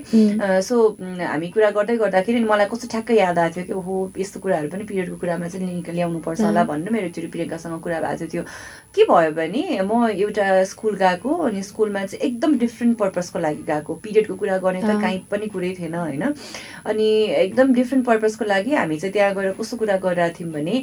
सो 0.63 0.75
हामी 1.19 1.47
कुरा 1.51 1.69
गर्दै 1.75 1.97
गर्दाखेरि 1.97 2.39
नि 2.39 2.47
मलाई 2.47 2.67
कस्तो 2.71 2.87
ठ्याक्कै 2.91 3.17
याद 3.19 3.39
आएको 3.39 3.55
थियो 3.55 3.65
कि 3.67 3.73
ओहो 3.73 3.95
यस्तो 4.17 4.39
कुराहरू 4.39 4.69
पनि 4.71 4.83
पिरियडको 4.87 5.17
कुरामा 5.21 5.47
चाहिँ 5.47 5.67
लिङ्क 5.67 5.89
ल्याउनु 5.99 6.19
पर्छ 6.23 6.41
होला 6.41 6.63
भनेर 6.71 6.91
मेरो 6.95 7.05
एकचोटि 7.11 7.27
प्रियङ्कासँग 7.35 7.79
कुरा 7.83 7.99
भएको 7.99 8.25
थियो। 8.31 8.43
के 8.95 9.03
भयो 9.11 9.31
भने 9.37 9.63
म 9.83 10.07
एउटा 10.09 10.63
स्कुल 10.71 10.95
गएको 11.03 11.29
अनि 11.51 11.61
स्कुलमा 11.63 12.05
चाहिँ 12.05 12.23
एकदम 12.31 12.57
डिफ्रेन्ट 12.63 12.97
पर्पजको 12.97 13.39
लागि 13.39 13.63
गएको 13.67 13.95
पिरियडको 14.03 14.35
कुरा 14.37 14.57
गर्ने 14.57 14.81
त 14.81 15.01
काहीँ 15.01 15.19
पनि 15.31 15.47
कुरै 15.53 15.73
थिएन 15.79 15.95
होइन? 15.95 16.23
अनि 16.85 17.07
एकदम 17.43 17.73
डिफ्रेन्ट 17.73 18.05
पर्पजको 18.05 18.45
लागि 18.45 18.73
हामी 18.73 18.97
चाहिँ 18.99 19.13
त्यहाँ 19.13 19.33
गएर 19.35 19.51
कस्तो 19.59 19.77
कुरा 19.77 19.97
गरिरहेको 20.05 20.39
थियौँ 20.39 20.51
भने 20.53 20.75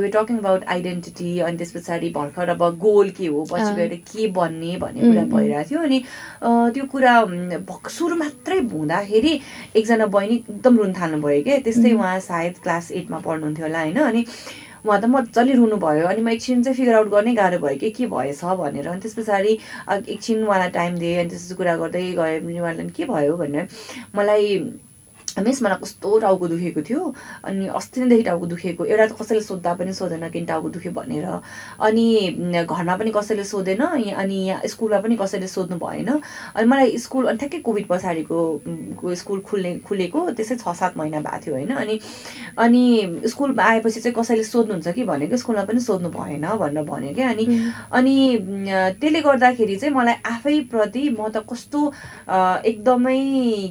वे 0.00 0.08
टकिङ 0.14 0.38
अबाउट 0.38 0.64
आइडेन्टिटी 0.74 1.38
अनि 1.40 1.56
त्यस 1.56 1.72
पछाडि 1.76 2.10
भर्खर 2.16 2.48
अब 2.56 2.62
गोल 2.78 3.10
के 3.18 3.26
हो 3.26 3.44
पछि 3.52 3.72
गएर 3.76 3.94
के 4.12 4.26
बन्ने 4.38 4.76
भन्ने 4.76 5.00
कुरा 5.00 5.24
भइरहेको 5.34 5.68
थियो। 5.70 5.82
अनि 5.82 5.98
त्यो 6.74 6.84
कुरा 6.92 7.14
सुरु 7.98 8.16
मात्रै 8.16 8.58
हुँदाखेरि 8.72 9.32
एकजना 9.76 10.06
बहिनी 10.06 10.34
एकदम 10.34 10.78
रुन 10.78 10.92
थाल्नुभयो 11.00 11.42
क्या 11.42 11.58
त्यस्तै 11.66 11.92
उहाँ 11.92 12.18
सायद 12.20 12.54
क्लास 12.62 12.90
एटमा 12.92 13.18
पढ्नुहुन्थ्यो 13.26 13.66
होला 13.66 13.80
होइन? 13.80 13.98
अनि 14.00 14.24
उहाँ 14.86 15.00
त 15.00 15.04
मजाले 15.14 15.52
रुनुभयो। 15.54 16.06
अनि 16.08 16.22
म 16.22 16.28
एकछिन 16.34 16.62
चाहिँ 16.62 16.76
फिगर 16.76 16.94
आउट 16.94 17.08
गर्नै 17.14 17.34
गाह्रो 17.34 17.58
भयो 17.64 17.76
कि 17.80 17.90
के 17.98 18.06
भएछ 18.06 18.44
भनेर। 18.44 18.88
अनि 18.88 19.00
त्यस 19.00 19.14
पछाडि 19.18 19.52
एकछिन 20.14 20.44
उहाँलाई 20.44 20.70
टाइम 20.78 20.98
दिएँ। 20.98 21.18
अनि 21.20 21.28
त्यसपछि 21.30 21.54
कुरा 21.54 21.76
गर्दै 21.76 22.02
गएँ। 22.20 22.38
उहाँलाई 22.60 22.88
के 22.96 23.04
भयो? 23.12 23.36
भनेर 23.36 23.68
मलाई 24.14 24.58
मिस 25.38 25.62
मलाई 25.62 25.78
कस्तो 25.78 26.18
टाउको 26.20 26.48
दुखेको 26.48 26.82
थियो 26.82 27.14
अनि 27.44 27.66
अस्ति 27.70 28.00
नैदेखि 28.00 28.22
टाउको 28.22 28.46
दुखेको 28.46 28.84
एउटा 28.84 29.06
त 29.06 29.12
कसैले 29.14 29.40
सोद्धा 29.42 29.74
पनि 29.74 29.92
सोधेन 29.94 30.28
किन 30.30 30.44
टाउको 30.46 30.68
दुख्यो 30.70 30.92
भनेर 30.92 31.26
अनि 31.80 32.06
घरमा 32.64 32.96
पनि 32.96 33.10
कसैले 33.10 33.44
सोधेन 33.44 33.80
अनि 33.80 34.38
यहाँ 34.40 34.66
स्कुलमा 34.66 35.00
पनि 35.00 35.16
कसैले 35.16 35.46
सोध्नु 35.48 35.76
भएन 35.78 36.08
अनि 36.10 36.66
मलाई 36.66 36.98
स्कुल 36.98 37.26
अनि 37.26 37.38
ठ्याक्कै 37.38 37.58
कोभिड 37.60 37.86
पछाडिको 37.86 39.14
स्कुल 39.14 39.40
खुल्ने 39.42 39.74
खुलेको 39.86 40.30
त्यसै 40.32 40.56
छ 40.56 40.74
सात 40.74 40.96
महिना 40.96 41.20
भएको 41.20 41.44
थियो 41.44 41.54
होइन 41.54 41.70
अनि 41.76 41.98
अनि 42.58 42.82
स्कुलमा 43.26 43.64
आएपछि 43.64 44.00
चाहिँ 44.00 44.14
कसैले 44.14 44.44
सोध्नुहुन्छ 44.44 44.88
कि 44.90 45.04
भनेको 45.04 45.36
स्कुलमा 45.36 45.64
पनि 45.64 45.80
सोध्नु 45.80 46.10
भएन 46.10 46.46
भनेर 46.56 46.84
भन्यो 46.84 47.14
क्या 47.14 47.28
अनि 47.30 47.46
अनि 47.92 48.16
त्यसले 49.00 49.20
गर्दाखेरि 49.20 49.76
चाहिँ 49.76 49.94
मलाई 49.94 50.14
आफैप्रति 50.26 51.08
म 51.10 51.28
त 51.30 51.44
कस्तो 51.46 51.86
एकदमै 52.64 53.18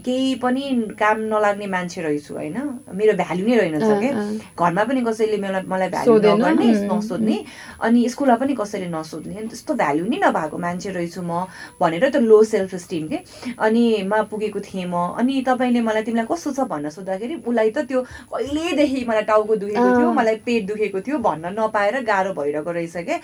केही 0.06 0.36
पनि 0.40 0.64
काम 1.00 1.18
नलाग्ने 1.50 1.60
लाग्ने 1.60 1.68
मान्छे 1.68 2.02
रहेछु 2.02 2.34
होइन? 2.34 2.58
मेरो 2.94 3.14
भ्याल्यु 3.18 3.46
नै 3.48 3.56
रहेनछ 3.58 3.84
क्या। 4.00 4.12
घरमा 4.54 4.84
पनि 4.86 5.02
कसैले 5.02 5.38
मलाई 5.38 5.64
मलाई 5.66 5.90
भ्याल्यु 5.90 6.16
नगर्ने 6.38 6.68
नसोध्ने 6.86 7.38
अनि 7.82 8.10
स्कुलमा 8.10 8.36
पनि 8.38 8.54
कसैले 8.54 8.88
नसोध्ने। 8.94 9.36
अनि 9.36 9.48
त्यस्तो 9.50 9.74
भ्याल्यु 9.74 10.06
नै 10.06 10.18
नभएको 10.24 10.58
मान्छे 10.58 10.90
रहेछु 10.94 11.22
म 11.22 11.50
भनेर 11.82 12.10
त 12.10 12.16
लो 12.22 12.44
सेल्फ 12.44 12.74
इस्टिम 12.74 13.08
के। 13.08 13.18
अनि 13.58 13.84
म 14.06 14.24
पुगेको 14.30 14.60
थिएँ 14.60 14.86
म। 14.86 14.96
अनि 15.18 15.42
तपाईँले 15.48 15.82
मलाई 15.82 16.04
तिमीलाई 16.06 16.28
कस्तो 16.30 16.52
छ 16.54 16.60
भन्न 16.70 16.90
सोद्धाखेरि 16.90 17.36
उसलाई 17.42 17.70
त 17.72 17.78
त्यो 17.90 18.00
कहिलेदेखि 18.34 19.06
मलाई 19.10 19.26
टाउको 19.26 19.56
दुखेको 19.56 19.90
थियो 19.98 20.12
मलाई 20.14 20.36
पेट 20.46 20.62
दुखेको 20.70 21.00
थियो 21.02 21.18
भन्न 21.20 21.46
नपाएर 21.60 21.96
गाह्रो 22.06 22.32
भइरहेको 22.38 22.72
रहेछ 22.72 22.98
क्या। 23.10 23.20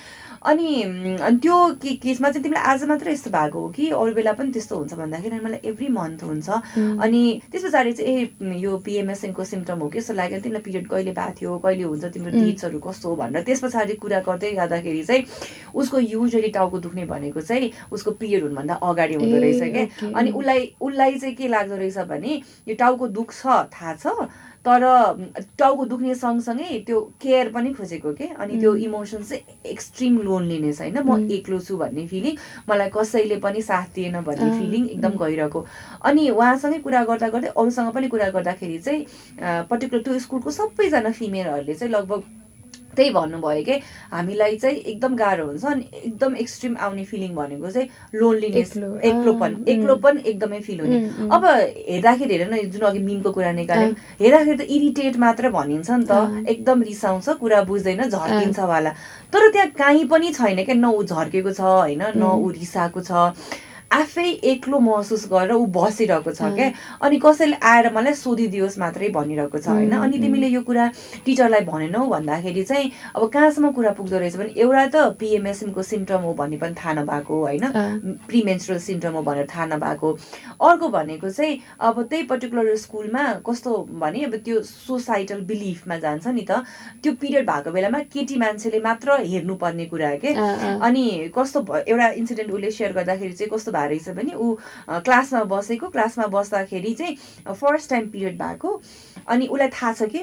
अनि 0.46 0.68
अनि 1.22 1.38
त्यो 1.42 1.56
केसमा 2.02 2.30
चाहिँ 2.30 2.44
तिमीलाई 2.44 2.64
आज 2.74 2.84
मात्रै 2.90 3.14
यस्तो 3.14 3.30
भएको 3.32 3.60
हो 3.60 3.70
कि 3.76 3.90
अरू 3.92 4.14
बेला 4.14 4.34
पनि 4.34 4.52
त्यस्तो 4.52 4.74
हुन्छ 4.78 4.94
भन्दाखेरि 4.94 5.40
मलाई 5.46 5.60
एभ्री 5.70 5.88
मन्थ 5.90 6.24
हुन्छ। 6.24 6.50
अनि 7.06 7.22
त्यस 7.52 7.64
पछाडि 7.66 7.92
चाहिँ 7.94 8.15
यो 8.22 8.78
पिएमएसएनको 8.86 9.44
सिम्टम 9.44 9.80
हो 9.80 9.88
कि 9.90 10.00
जस्तो 10.00 10.14
लाग्यो 10.14 10.40
तिमीलाई 10.40 10.62
पिरियड 10.62 10.88
कहिले 10.88 11.12
भएको 11.12 11.34
थियो 11.40 11.58
कहिले 11.60 11.84
हुन्छ 11.84 12.06
तिम्रो 12.06 12.32
डेट्सहरू 12.32 12.80
कस्तो 12.80 13.10
हो 13.10 13.16
भनेर। 13.16 13.44
त्यस 13.44 13.62
पछाडि 13.64 13.94
कुरा 14.00 14.20
गर्दै 14.28 14.54
जाँदाखेरि 14.56 15.04
चाहिँ 15.04 15.26
उसको 15.76 16.00
युजली 16.00 16.50
टाउको 16.56 16.80
दुख्ने 16.80 17.06
भनेको 17.06 17.42
चाहिँ 17.42 17.72
उसको 17.92 18.12
पिरियड 18.12 18.44
हुनुभन्दा 18.44 18.74
अगाडि 18.74 19.16
हुँदो 19.16 19.38
रहेछ 19.38 19.62
क्या। 19.74 20.12
अनि 20.16 20.32
उसलाई 20.32 20.74
उसलाई 20.82 21.18
चाहिँ 21.20 21.36
के 21.36 21.48
लाग्दो 21.48 21.76
रहेछ 21.76 21.98
भने 22.10 22.42
यो 22.68 22.76
टाउको 22.76 23.08
दुख्छ 23.08 23.46
थाहा 23.46 23.94
छ? 23.96 24.30
तर 24.66 24.84
टाउको 25.60 25.86
दुख्ने 25.86 26.16
सँगसँगै 26.16 26.80
त्यो 26.86 27.00
केयर 27.22 27.50
पनि 27.54 27.74
खोजेको 27.74 28.14
के? 28.14 28.28
अनि 28.34 28.60
त्यो 28.60 28.76
इमोसन 28.76 29.24
चाहिँ 29.24 29.72
एक्सट्रिम 29.72 30.18
लोनलिनेस 30.22 30.82
होइन? 30.82 30.98
म 31.06 31.30
एक्लो 31.32 31.60
छु 31.60 31.78
भन्ने 31.78 32.06
फिलिङ 32.08 32.38
मलाई 32.70 32.90
कसैले 32.96 33.38
पनि 33.46 33.62
साथ 33.62 33.94
दिएन 33.96 34.22
भन्ने 34.22 34.50
फिलिङ 34.60 34.88
एकदम 34.88 35.18
गइरहेको 35.22 35.66
अनि 36.06 36.30
उहाँसँगै 36.30 36.80
कुरा 36.82 37.04
गर्दा 37.12 37.30
गर्दै 37.30 37.54
अरूसँग 37.58 37.92
पनि 37.94 38.08
कुरा 38.10 38.30
गर्दाखेरि 38.38 38.78
चाहिँ 38.80 39.06
पर्टिकुलर 39.70 40.02
त्यो 40.02 40.20
स्कुलको 40.26 40.52
सबैजना 40.52 41.12
फिमेलहरूले 41.12 41.74
चाहिँ 41.74 41.94
लगभग 41.94 42.24
त्यही 42.96 43.10
भन्नुभयो 43.12 43.64
कि 43.64 43.76
हामीलाई 44.12 44.56
चाहिँ 44.58 44.78
एकदम 44.78 45.16
गाह्रो 45.16 45.46
हुन्छ 45.46 45.66
अनि 45.66 45.84
एकदम 46.06 46.36
एक्सट्रिम 46.44 46.76
आउने 46.86 47.04
फिलिङ 47.06 47.36
भनेको 47.36 47.72
चाहिँ 47.72 47.90
लोनलिनेस 48.16 48.72
एक्लोपन। 48.78 49.52
एक्लोपन 49.68 50.18
एकदमै 50.26 50.60
फिल 50.68 50.80
हुने। 50.80 51.00
अब 51.36 51.46
हेर्दाखेरि 51.46 52.34
हेर 52.38 52.48
न 52.54 52.62
जुन 52.72 52.82
अघि 52.88 53.00
मिनको 53.00 53.32
कुरा 53.32 53.52
निकाल्यो 53.52 53.90
हेर्दाखेरि 54.22 54.58
त 54.58 54.70
इरिटेट 54.70 55.18
मात्र 55.18 55.50
भनिन्छ 55.52 55.90
नि 55.92 56.06
त। 56.10 56.48
एकदम 56.50 56.82
रिसाउँछ 56.84 57.30
कुरा 57.40 57.62
बुझ्दैन 57.70 58.02
झर्किन्छ 58.10 58.60
वाला। 58.60 58.92
तर 59.34 59.50
त्यहाँ 59.52 59.70
काहीँ 59.78 60.06
पनि 60.08 60.32
छैन 60.34 60.64
क्या 60.64 60.76
न 60.76 60.86
ऊ 60.86 61.04
झर्केको 61.04 61.52
छ 61.52 61.62
होइन 61.62 62.04
न 62.16 62.24
ऊ 62.24 62.50
रिसाएको 62.52 63.02
छ। 63.02 63.34
आफै 63.96 64.28
एक्लो 64.52 64.80
महसुस 64.80 65.26
गरेर 65.32 65.52
ऊ 65.56 65.66
बसिरहेको 65.76 66.32
छ 66.32 66.50
क्या 66.56 66.70
अनि 67.06 67.18
कसैले 67.26 67.58
आएर 67.72 67.92
मलाई 67.98 68.14
सोधिदियोस् 68.22 68.78
मात्रै 68.80 69.10
भनिरहेको 69.18 69.60
छ 69.60 69.68
होइन? 69.68 69.92
अनि 70.06 70.18
तिमीले 70.20 70.48
यो 70.48 70.62
कुरा 70.70 70.86
टिचरलाई 71.26 71.62
भनेनौ 71.70 72.06
भन्दाखेरि 72.14 72.64
चाहिँ 72.64 72.92
अब 73.16 73.28
कहाँसम्म 73.36 73.72
कुरा 73.78 73.92
पुग्दो 74.00 74.18
रहेछ 74.20 74.36
भने 74.38 74.54
एउटा 74.58 74.86
त 74.96 75.06
पिएमएसएमको 75.20 75.84
सिम्टम 75.92 76.22
हो 76.28 76.34
भन्ने 76.42 76.58
पनि 76.64 76.76
थाहा 76.82 76.94
नभएको 77.00 77.40
होइन? 77.46 77.66
प्रिमेन्सुरल 78.28 78.80
सिम्टम 78.88 79.14
हो 79.16 79.22
भनेर 79.30 79.48
थाहा 79.54 79.66
नभएको 79.76 80.12
अर्को 80.70 80.90
भनेको 80.98 81.30
चाहिँ 81.30 81.60
अब 81.80 82.02
त्यही 82.10 82.24
पर्टिकुलर 82.34 82.76
स्कुलमा 82.86 83.24
कस्तो 83.48 83.72
भने 84.04 84.24
अब 84.26 84.36
त्यो 84.46 84.62
सोसाइटल 84.66 85.42
बिलिफमा 85.52 85.98
जान्छ 86.04 86.28
नि 86.28 86.46
त 86.50 86.64
त्यो 87.04 87.14
पिरियड 87.22 87.50
भएको 87.50 87.72
बेलामा 87.72 88.00
केटी 88.14 88.36
मान्छेले 88.44 88.80
मात्र 88.90 89.20
हेर्नुपर्ने 89.24 89.86
कुरा 89.94 90.14
के? 90.26 90.34
अनि 90.88 91.06
कस्तो 91.38 91.66
एउटा 91.88 92.08
इन्सिडेन्ट 92.22 92.52
उसले 92.52 92.72
सेयर 92.72 92.94
गर्दाखेरि 93.00 93.34
चाहिँ 93.34 93.52
कस्तो 93.54 93.72
भएको 93.72 93.84
रहेछ 93.88 94.10
भने 94.18 94.34
ऊ 94.34 94.56
क्लासमा 94.90 95.44
बसेको 95.50 95.90
क्लासमा 95.90 96.26
बस्दाखेरि 96.28 96.94
चाहिँ 96.94 97.16
फर्स्ट 97.54 97.90
टाइम 97.90 98.10
पिरियड 98.10 98.38
भएको। 98.38 98.82
अनि 99.28 99.48
उसलाई 99.48 99.70
थाहा 99.70 99.94
छ 99.94 100.04
कि 100.10 100.22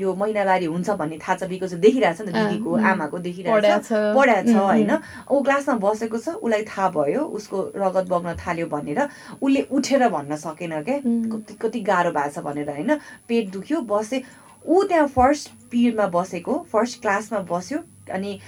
यो 0.00 0.14
महिनावारी 0.14 0.66
हुन्छ 0.66 0.90
भन्ने 0.90 1.18
थाहा 1.18 1.36
छ 1.36 1.48
बिकज 1.48 1.74
देखिरहेछ 1.80 2.20
नि 2.20 2.32
त 2.32 2.34
दिदीको 2.34 2.70
आमाको 2.76 3.18
देखिरहेछ 3.18 3.88
पढाएको 4.16 4.52
छ। 4.52 4.56
होइन। 4.56 4.92
ऊ 5.30 5.42
क्लासमा 5.42 5.74
बसेको 5.80 6.18
छ 6.18 6.28
उसलाई 6.36 6.64
थाहा 6.68 6.88
भयो 6.92 7.22
उसको 7.38 7.58
रगत 7.76 8.06
बग्न 8.08 8.36
थाल्यो 8.36 8.66
भनेर। 8.66 9.00
उसले 9.40 9.62
उठेर 9.70 10.08
भन्न 10.08 10.36
सकेन 10.36 10.82
क्या 10.82 10.98
कति 11.04 11.54
कति 11.62 11.80
गाह्रो 11.80 12.10
भएको 12.12 12.30
छ 12.30 12.44
भनेर 12.44 12.70
होइन। 12.70 12.90
पेट 13.28 13.50
दुख्यो 13.52 13.80
बसे। 13.88 14.22
ऊ 14.64 14.82
त्यहाँ 14.84 15.06
फर्स्ट 15.08 15.48
पिरियडमा 15.70 16.06
बसेको 16.14 16.54
फर्स्ट 16.72 17.00
क्लासमा 17.02 17.38
बस्यो। 17.50 17.78
अनि 18.12 18.38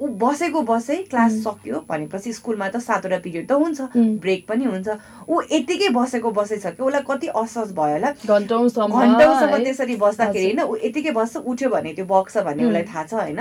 ऊ 0.00 0.06
बसेको 0.18 0.60
बसै 0.68 0.96
क्लास 1.10 1.32
सक्यो 1.44 1.80
भनेपछि 1.88 2.32
स्कुलमा 2.32 2.68
त 2.68 2.76
सातवटा 2.82 3.18
पिरियड 3.24 3.46
त 3.48 3.52
हुन्छ 3.52 3.80
ब्रेक 4.24 4.46
पनि 4.48 4.64
हुन्छ। 4.64 4.88
ऊ 5.28 5.40
यतिकै 5.52 5.88
बसेको 5.94 6.30
बसै 6.38 6.58
छ 6.58 6.74
कि 6.74 6.82
उसलाई 6.82 7.02
कति 7.08 7.26
असहज 7.42 7.70
भयो 7.78 7.94
होला। 7.94 8.10
घन्टौँसम्म 8.26 9.62
त्यसरी 9.64 9.96
बस्दाखेरि 10.02 10.44
होइन 10.44 10.60
ऊ 10.66 10.74
यतिकै 10.84 11.12
बस्छ 11.14 11.36
उठ्यो 11.46 11.68
भने 11.70 11.92
त्यो 11.94 12.06
बग्छ 12.10 12.34
भन्ने 12.46 12.64
उसलाई 12.64 12.84
थाहा 12.90 13.04
छ 13.04 13.14
होइन। 13.14 13.40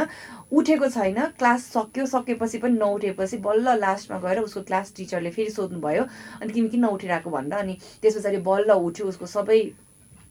उठेको 0.53 0.87
छैन 0.93 1.19
क्लास 1.41 1.61
सक्यो 1.73 2.05
सकेपछि 2.05 2.57
पनि 2.61 2.77
नउठेपछि 2.77 3.37
बल्ल 3.41 3.77
लास्टमा 3.81 4.17
गएर 4.21 4.39
उसको 4.45 4.61
क्लास 4.69 4.93
टिचरले 4.97 5.31
फेरि 5.33 5.51
सोध्नुभयो 5.57 6.03
अनि 6.41 6.53
तिमी 6.53 6.69
किन 6.69 6.81
नउठिरहेको 6.85 7.29
भन्दा 7.29 7.57
अनि 7.57 7.73
त्यस 8.01 8.17
पछाडि 8.17 8.37
बल्ल 8.45 8.77
उठ्यो 8.87 9.07
उसको 9.09 9.25
सबै 9.33 9.59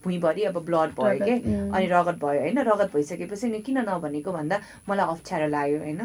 भुइँभरि 0.04 0.42
अब 0.50 0.56
ब्लड 0.66 0.90
भयो 1.00 1.18
क्या 1.24 1.36
अनि 1.76 1.86
रगत 1.94 2.16
भयो 2.24 2.40
होइन? 2.40 2.58
रगत 2.70 2.88
भइसकेपछि 2.94 3.46
नि 3.48 3.58
किन 3.66 3.78
नभनेको 3.88 4.30
भन्दा 4.32 4.56
मलाई 4.88 5.06
अप्ठ्यारो 5.14 5.48
लाग्यो 5.56 5.78
होइन? 5.78 6.00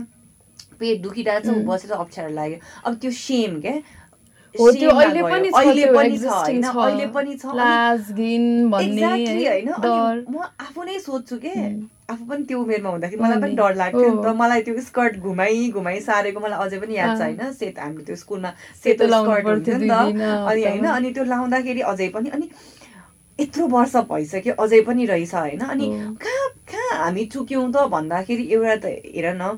पेट 0.80 1.01
दुखिरहेको 1.01 1.42
छ 1.48 1.50
बसेर 1.70 1.92
अप्ठ्यारो 1.92 2.34
लाग्यो। 2.34 2.58
अब 2.86 2.94
त्यो 3.01 3.12
सेम 3.12 3.62
क्या 3.62 3.75
म 4.58 4.62
आफू 10.60 10.84
नै 10.84 10.98
सोध्छु 11.00 11.38
के? 11.38 11.54
आफू 12.10 12.25
पनि 12.25 12.44
त्यो 12.48 12.58
उमेरमा 12.60 12.89
हुँदाखेरि 12.89 13.22
मलाई 13.22 13.39
पनि 13.42 13.56
डर 13.56 13.75
लाग्थ्यो। 13.75 14.10
नि 14.10 14.22
त 14.24 14.25
मलाई 14.39 14.62
त्यो 14.62 14.82
स्कर्ट 14.82 15.13
घुमाइ 15.20 15.70
घुमाइ 15.70 16.00
सारेको 16.08 16.39
मलाई 16.39 16.60
अझै 16.66 16.77
पनि 16.80 16.94
याद 16.98 17.18
छ 17.18 17.22
होइन? 17.22 17.51
सेतो 17.54 17.82
हामीले 17.82 18.04
त्यो 18.08 18.16
स्कुलमा 18.16 18.50
सेतो 18.84 19.04
स्कर्ट 19.08 19.46
हुन्थ्यो 19.46 19.77
नि 19.77 19.88
त। 19.88 19.92
अनि 20.50 20.62
होइन? 20.63 20.86
अनि 20.88 21.12
त्यो 21.12 21.24
लाउँदाखेरि 21.34 21.82
अझै 21.92 22.10
पनि 22.16 22.30
अनि 22.30 22.46
यत्रो 23.39 23.67
वर्ष 23.67 23.96
भइसक्यो 24.12 24.53
अझै 24.60 24.82
पनि 24.82 25.06
रहेछ 25.06 25.34
होइन। 25.36 25.62
अनि 25.62 25.88
कहाँ 26.24 26.48
कहाँ 26.72 27.03
हामी 27.03 27.25
चुक्यौँ 27.25 27.72
त 27.72 27.88
भन्दाखेरि 27.91 28.44
एउटा 28.53 28.75
त 28.75 28.86
हेर 29.15 29.34
न 29.36 29.58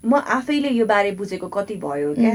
म 0.00 0.16
आफैले 0.16 0.68
यो 0.72 0.84
बारे 0.86 1.10
बुझेको 1.12 1.48
कति 1.52 1.74
भयो 1.76 2.14
क्या? 2.16 2.32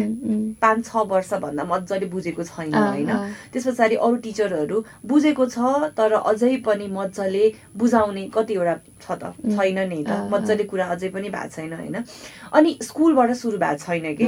पाँच 0.62 0.86
छ 0.86 0.96
वर्षभन्दा 1.10 1.64
मजाले 1.66 2.06
बुझेको 2.06 2.44
छैन 2.46 2.74
होइन। 2.74 3.10
त्यस 3.54 3.68
पछाडि 3.68 3.96
अरू 3.98 4.16
टिचरहरू 4.22 4.78
बुझेको 5.02 5.46
छ 5.50 5.58
तर 5.98 6.14
अझै 6.14 6.56
पनि 6.62 6.88
मजाले 6.94 7.46
बुझाउने 7.74 8.30
कतिवटा 8.30 8.76
छ 9.02 9.18
त 9.18 9.34
छैन 9.50 9.80
नि 9.90 10.04
त। 10.06 10.30
मजाले 10.30 10.64
कुरा 10.70 10.86
अझै 10.94 11.10
पनि 11.10 11.30
भएको 11.34 11.50
छैन 11.58 11.74
होइन। 11.74 11.96
अनि 12.54 12.78
स्कुलबाट 12.86 13.32
सुरु 13.34 13.58
भएको 13.58 13.82
छैन 13.82 14.14
कि? 14.14 14.26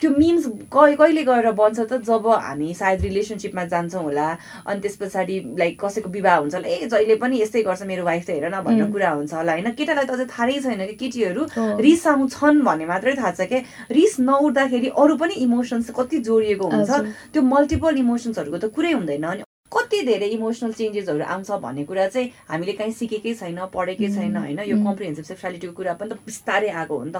त्यो 0.00 0.10
मिन्स 0.18 0.46
कहिले 0.72 1.22
गएर 1.24 1.50
बन्छ 1.60 1.78
त 1.80 2.00
जब 2.04 2.26
हामी 2.46 2.74
सायद 2.74 3.00
रिलेसनसिपमा 3.02 3.64
जान्छौँ 3.72 4.02
होला 4.02 4.28
अनि 4.66 4.80
त्यस 4.80 4.96
पछाडि 5.00 5.36
लाइक 5.58 5.80
कसैको 5.80 6.10
विवाह 6.16 6.36
हुन्छ 6.36 6.54
होला 6.54 6.68
ए 6.68 6.88
जहिले 6.92 7.16
पनि 7.22 7.40
यस्तै 7.42 7.62
गर्छ 7.68 7.82
मेरो 7.90 8.04
वाइफ 8.04 8.26
त 8.26 8.30
हेर 8.30 8.46
न 8.54 8.60
भन्ने 8.66 8.90
कुरा 8.92 9.10
हुन्छ 9.10 9.32
होला 9.34 9.52
होइन? 9.52 9.70
केटालाई 9.78 10.04
त 10.04 10.10
अझै 10.16 10.26
थाहै 10.36 10.58
छैन 10.66 10.86
कि 10.86 10.96
केटीहरू 11.02 11.42
रिसाउँछन् 11.88 12.62
भन्ने 12.68 12.86
मात्रै 12.92 13.14
थाहा 13.16 13.32
छ 13.32 13.48
क्या। 13.48 13.60
रिस 13.98 14.20
नउठ्दाखेरि 14.20 14.88
अरू 15.00 15.16
पनि 15.16 15.34
इमोसन्स 15.46 15.90
कति 15.98 16.18
जोडिएको 16.28 16.66
हुन्छ। 16.76 16.90
त्यो 17.32 17.42
मल्टिपल 17.42 17.96
इमोसन्सहरूको 18.04 18.58
त 18.58 18.72
कुरै 18.76 18.92
हुँदैन। 18.92 19.24
अनि 19.32 19.42
कति 19.72 20.00
धेरै 20.06 20.26
इमोसनल 20.36 20.72
चेन्जेसहरू 20.72 21.24
आउँछ 21.24 21.50
भन्ने 21.62 21.84
कुरा 21.84 22.06
चाहिँ 22.08 22.30
हामीले 22.50 22.72
कहीँ 22.78 22.92
सिकेकै 22.92 23.34
छैन 23.34 23.58
पढेकै 23.74 24.08
छैन 24.14 24.36
होइन? 24.36 24.60
यो 24.62 24.76
कम्प्रिहेन्सिभ 24.78 25.24
सेक्सुअलिटीको 25.24 25.72
कुरा 25.74 25.92
पनि 26.00 26.10
त 26.10 26.18
बिस्तारै 26.26 26.68
आएको 26.70 26.94
हो 26.98 27.04
नि 27.04 27.12
त। 27.12 27.18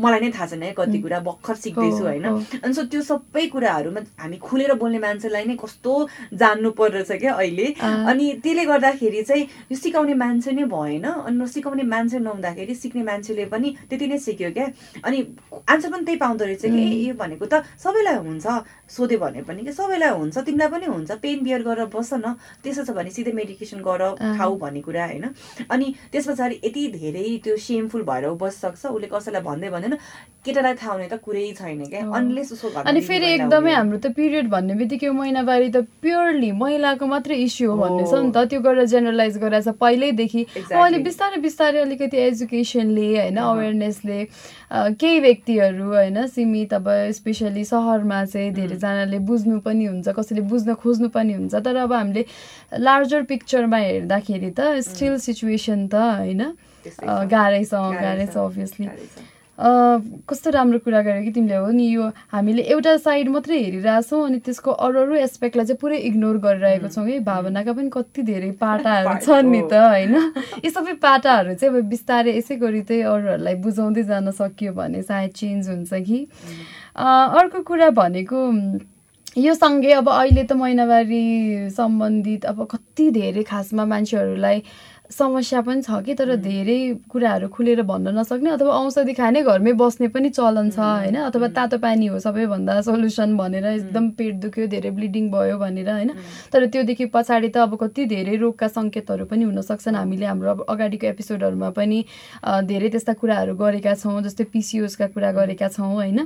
मलाई 0.00 0.20
नै 0.20 0.30
थाहा 0.34 0.46
छैन 0.46 0.62
है 0.62 0.72
कति 0.74 0.98
कुरा 0.98 1.18
भर्खर 1.22 1.54
सिक्दैछु 1.54 2.04
होइन? 2.04 2.26
अनि 2.64 2.74
सो 2.74 2.82
त्यो 2.90 3.02
सबै 3.02 3.46
कुराहरूमा 3.54 4.00
हामी 4.18 4.36
खुलेर 4.42 4.74
बोल्ने 4.74 4.98
मान्छेलाई 4.98 5.44
नै 5.44 5.56
कस्तो 5.62 5.92
जान्नु 6.34 6.70
पर्दछ 6.74 7.10
क्या 7.22 7.32
अहिले? 7.34 7.66
अनि 8.10 8.26
त्यसले 8.42 8.64
गर्दाखेरि 8.64 9.22
चाहिँ 9.22 9.42
यो 9.70 9.76
सिकाउने 9.78 10.14
मान्छे 10.18 10.50
नै 10.52 10.64
भएन 10.74 11.04
अनि 11.04 11.36
नसिकाउने 11.38 11.82
मान्छे 11.94 12.18
नहुँदाखेरि 12.18 12.74
सिक्ने 12.74 13.02
मान्छेले 13.06 13.44
पनि 13.54 13.68
त्यति 13.88 14.06
नै 14.10 14.18
सिक्यो 14.18 14.50
क्या। 14.50 14.66
अनि 15.06 15.18
आन्सर 15.70 15.90
पनि 15.94 16.04
त्यही 16.04 16.18
पाउँदो 16.18 16.44
रहेछ 16.44 16.64
कि 16.66 16.82
यो 17.08 17.14
भनेको 17.14 17.46
त 17.46 17.62
सबैलाई 17.78 18.18
हुन्छ 18.26 18.46
सोध्यो 18.90 19.18
भने 19.18 19.42
पनि 19.46 19.62
कि 19.64 19.72
सबैलाई 19.72 20.10
हुन्छ 20.18 20.36
तिमीलाई 20.38 20.68
पनि 20.74 20.86
हुन्छ 20.86 21.10
पेन 21.22 21.38
बियर 21.44 21.62
गरेर 21.62 21.86
बस 21.94 22.04
बस्छ 22.04 22.20
न। 22.20 22.36
त्यसो 22.62 22.84
छ 22.84 22.90
भने 22.90 23.10
सिधै 23.10 23.32
मेडिकेसन 23.32 23.80
गर 23.80 24.02
खाऊ 24.38 24.56
भन्ने 24.58 24.80
कुरा 24.84 25.04
होइन। 25.06 25.24
अनि 25.70 25.86
त्यस 26.12 26.28
पछाडि 26.28 26.60
यति 26.64 26.82
धेरै 27.00 27.26
त्यो 27.44 27.56
सेमफुल 27.56 28.02
भएर 28.04 28.24
ऊ 28.28 28.36
बसिसक्छ 28.36 28.86
उसले 28.86 29.08
कसैलाई 29.08 29.42
भन्दै 29.42 29.70
भन्दैन। 29.74 29.94
केटालाई 30.44 30.74
थाहा 30.76 30.92
हुने 30.92 31.08
त 31.08 31.16
कुरै 31.24 31.44
छैन 31.56 31.84
क्या। 31.88 32.04
अनलेस 32.04 32.52
उसको 32.52 32.84
अनि 32.84 33.00
फेरि 33.00 33.26
एकदमै 33.32 33.72
हाम्रो 33.72 33.98
त 33.98 34.12
पिरियड 34.12 34.48
भन्ने 34.52 34.74
बित्तिकै 34.76 35.10
महिनावारी 35.16 35.68
त 35.72 35.88
प्योरली 36.04 36.50
महिलाको 36.52 37.04
मात्रै 37.08 37.36
इस्यु 37.48 37.70
हो 37.72 37.76
भन्ने 37.80 38.04
छ 38.04 38.14
नि 38.20 38.30
त। 38.36 38.44
त्यो 38.52 38.60
गरेर 38.60 38.84
जेनरलाइज 38.92 39.38
गरेर 39.40 39.72
पहिल्यैदेखि। 39.80 40.42
अहिले 40.68 40.98
बिस्तारै 41.08 41.40
बिस्तारै 41.40 41.80
अलिकति 41.80 42.16
एजुकेसनले 42.28 43.08
होइन 43.16 43.38
अवेरनेसले 43.40 44.20
केही 45.00 45.18
व्यक्तिहरू 45.20 45.86
होइन 45.88 46.26
सीमित 46.28 46.74
अब 46.74 46.86
स्पेसली 47.16 47.64
सहरमा 47.64 48.24
चाहिँ 48.26 48.52
धेरैजनाले 48.52 49.18
बुझ्नु 49.24 49.60
पनि 49.64 49.84
हुन्छ 49.86 50.08
कसैले 50.18 50.42
बुझ्न 50.52 50.74
खोज्नु 50.84 51.08
पनि 51.08 51.32
हुन्छ। 51.34 51.54
तर 51.64 51.73
अब 51.76 51.92
हामीले 51.92 52.24
लार्जर 52.78 53.22
पिक्चरमा 53.30 53.78
हेर्दाखेरि 53.78 54.50
त 54.58 54.60
स्टिल 54.88 55.18
सिचुएसन 55.26 55.86
त 55.88 55.94
होइन। 55.94 56.42
गाह्रै 57.30 57.64
छ 57.64 57.74
गाह्रै 58.00 58.26
छ 58.26 58.36
अभियसली 58.36 58.88
कस्तो 60.28 60.50
राम्रो 60.50 60.78
कुरा 60.82 61.00
गर्यो 61.06 61.22
कि 61.24 61.30
तिमीले 61.30 61.54
हो? 61.54 61.70
नि 61.70 61.84
यो 61.94 62.10
हामीले 62.34 62.62
एउटा 62.74 62.96
साइड 63.06 63.28
मात्रै 63.30 63.58
हेरिरहेछौँ 63.58 64.22
अनि 64.26 64.38
त्यसको 64.42 64.70
अरू 64.82 65.00
अरू 65.00 65.14
एस्पेक्टलाई 65.14 65.66
चाहिँ 65.66 65.78
पुरै 65.80 65.98
इग्नोर 66.10 66.38
गरिरहेको 66.42 66.88
छौँ 66.90 67.06
है 67.08 67.18
भावनाका 67.22 67.72
पनि 67.78 67.90
कति 67.94 68.22
धेरै 68.30 68.50
पाटाहरू 68.58 69.14
छन् 69.26 69.50
नि 69.54 69.60
त 69.70 69.78
होइन? 69.78 70.14
यी 70.64 70.70
सबै 70.74 70.94
पाटाहरू 71.06 71.54
चाहिँ 71.54 71.70
अब 71.70 71.86
बिस्तारै 71.86 72.34
यसै 72.38 72.56
गरी 72.64 72.82
चाहिँ 72.90 73.02
अरूहरूलाई 73.14 73.54
बुझाउँदै 73.62 74.02
जान 74.10 74.30
सकियो 74.42 74.72
भने 74.74 75.02
सायद 75.06 75.30
चेन्ज 75.38 75.68
हुन्छ 75.70 76.02
कि। 76.02 76.18
अर्को 76.98 77.62
कुरा 77.62 77.90
भनेको 77.94 78.38
यो 79.36 79.54
सँगै 79.54 79.92
अब 79.92 80.08
अहिले 80.08 80.42
त 80.44 80.52
महिनावारी 80.54 81.22
सम्बन्धित 81.74 82.44
अब 82.46 82.58
कति 82.70 83.10
धेरै 83.10 83.42
खासमा 83.42 83.84
मान्छेहरूलाई 83.84 84.62
समस्या 85.10 85.60
पनि 85.60 85.82
छ 85.82 86.00
कि 86.04 86.14
तर 86.14 86.34
धेरै 86.40 86.78
कुराहरू 87.12 87.48
खुलेर 87.52 87.82
भन्न 87.84 88.08
नसक्ने 88.18 88.50
अथवा 88.50 88.72
औषधि 88.72 89.12
खाने 89.14 89.42
घरमै 89.42 89.72
बस्ने 89.76 90.08
पनि 90.08 90.28
चलन 90.30 90.70
छ 90.70 90.78
होइन? 90.80 91.16
अथवा 91.28 91.48
तातो 91.52 91.78
पानी 91.78 92.06
हो 92.08 92.18
सबैभन्दा 92.18 92.80
सोल्युसन 92.80 93.36
भनेर 93.36 93.66
एकदम 93.66 94.08
पेट 94.16 94.34
दुख्यो 94.40 94.66
धेरै 94.66 94.90
ब्लिडिङ 94.90 95.28
भयो 95.30 95.58
भनेर 95.58 95.90
होइन? 95.90 96.10
तर 96.52 96.66
त्योदेखि 96.66 97.04
पछाडि 97.12 97.48
त 97.48 97.56
अब 97.68 97.76
कति 97.76 98.04
धेरै 98.06 98.36
रोगका 98.40 98.68
सङ्केतहरू 98.68 99.24
पनि 99.28 99.44
हुनसक्छन्। 99.44 99.94
हामीले 99.94 100.26
हाम्रो 100.26 100.50
अब 100.50 100.64
अगाडिको 100.72 101.06
एपिसोडहरूमा 101.06 101.70
पनि 101.76 101.98
धेरै 102.64 102.88
त्यस्ता 102.88 103.12
कुराहरू 103.20 103.54
गरेका 103.60 103.94
छौँ 104.00 104.22
जस्तै 104.24 104.44
पिसिओसका 104.56 105.06
कुरा 105.12 105.30
गरेका 105.36 105.68
छौँ 105.68 105.92
होइन? 105.94 106.18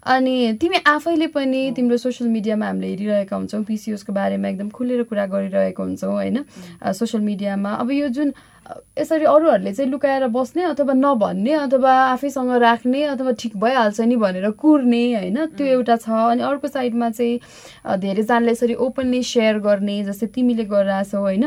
अनि 0.00 0.34
तिमी 0.56 0.80
आफैले 0.80 1.26
पनि 1.36 1.60
तिम्रो 1.76 1.96
सोसियल 2.00 2.30
मिडियामा 2.32 2.66
हामीले 2.66 2.88
हेरिरहेका 2.88 3.36
हुन्छौँ 3.36 3.62
पिसिओसको 3.68 4.12
बारेमा 4.16 4.48
एकदम 4.48 4.68
खुलेर 4.72 5.02
कुरा 5.12 5.26
गरिरहेको 5.28 5.82
हुन्छौँ 5.82 6.12
होइन? 6.12 6.36
सोसियल 6.82 7.22
मिडियामा 7.22 7.70
अब 7.84 7.90
यो 7.92 8.08
जुन 8.16 8.32
यसरी 8.98 9.24
अरूहरूले 9.28 9.72
चाहिँ 9.76 9.90
लुकाएर 9.90 10.26
बस्ने 10.32 10.62
अथवा 10.64 10.92
नभन्ने 10.96 11.52
अथवा 11.52 11.92
आफैसँग 12.16 12.50
राख्ने 12.62 13.02
अथवा 13.12 13.32
ठिक 13.36 13.56
भइहाल्छ 13.60 14.00
नि 14.00 14.16
भनेर 14.16 14.50
कुर्ने 14.56 15.02
होइन? 15.14 15.36
त्यो 15.52 15.66
एउटा 15.66 15.96
छ। 15.96 16.08
अनि 16.08 16.42
अर्को 16.42 16.68
साइडमा 16.68 17.10
चाहिँ 17.10 18.00
धेरैजनाले 18.00 18.52
यसरी 18.52 18.74
ओपनली 18.80 19.22
सेयर 19.22 19.58
गर्ने 19.60 19.96
जस्तै 20.04 20.26
तिमीले 20.32 20.64
गरिरहेछौ 20.64 21.20
होइन? 21.20 21.44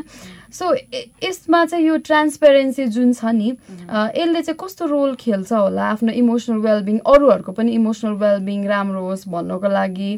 सो 0.53 0.73
यसमा 1.25 1.65
चाहिँ 1.65 1.85
यो 1.87 1.97
ट्रान्सपेरेन्सी 2.05 2.85
जुन 2.93 3.13
छ 3.13 3.33
नि 3.33 3.49
यसले 3.49 4.41
चाहिँ 4.45 4.57
कस्तो 4.61 4.85
रोल 4.85 5.15
खेल्छ 5.17 5.51
होला? 5.53 5.83
आफ्नो 5.97 6.13
इमोसनल 6.21 6.61
वेलबिङ 6.69 6.97
अरूहरूको 7.01 7.51
पनि 7.57 7.71
इमोसनल 7.81 8.13
वेलबिङ 8.21 8.67
राम्रो 8.67 9.01
होस् 9.09 9.27
भन्नको 9.33 9.67
लागि 9.73 10.11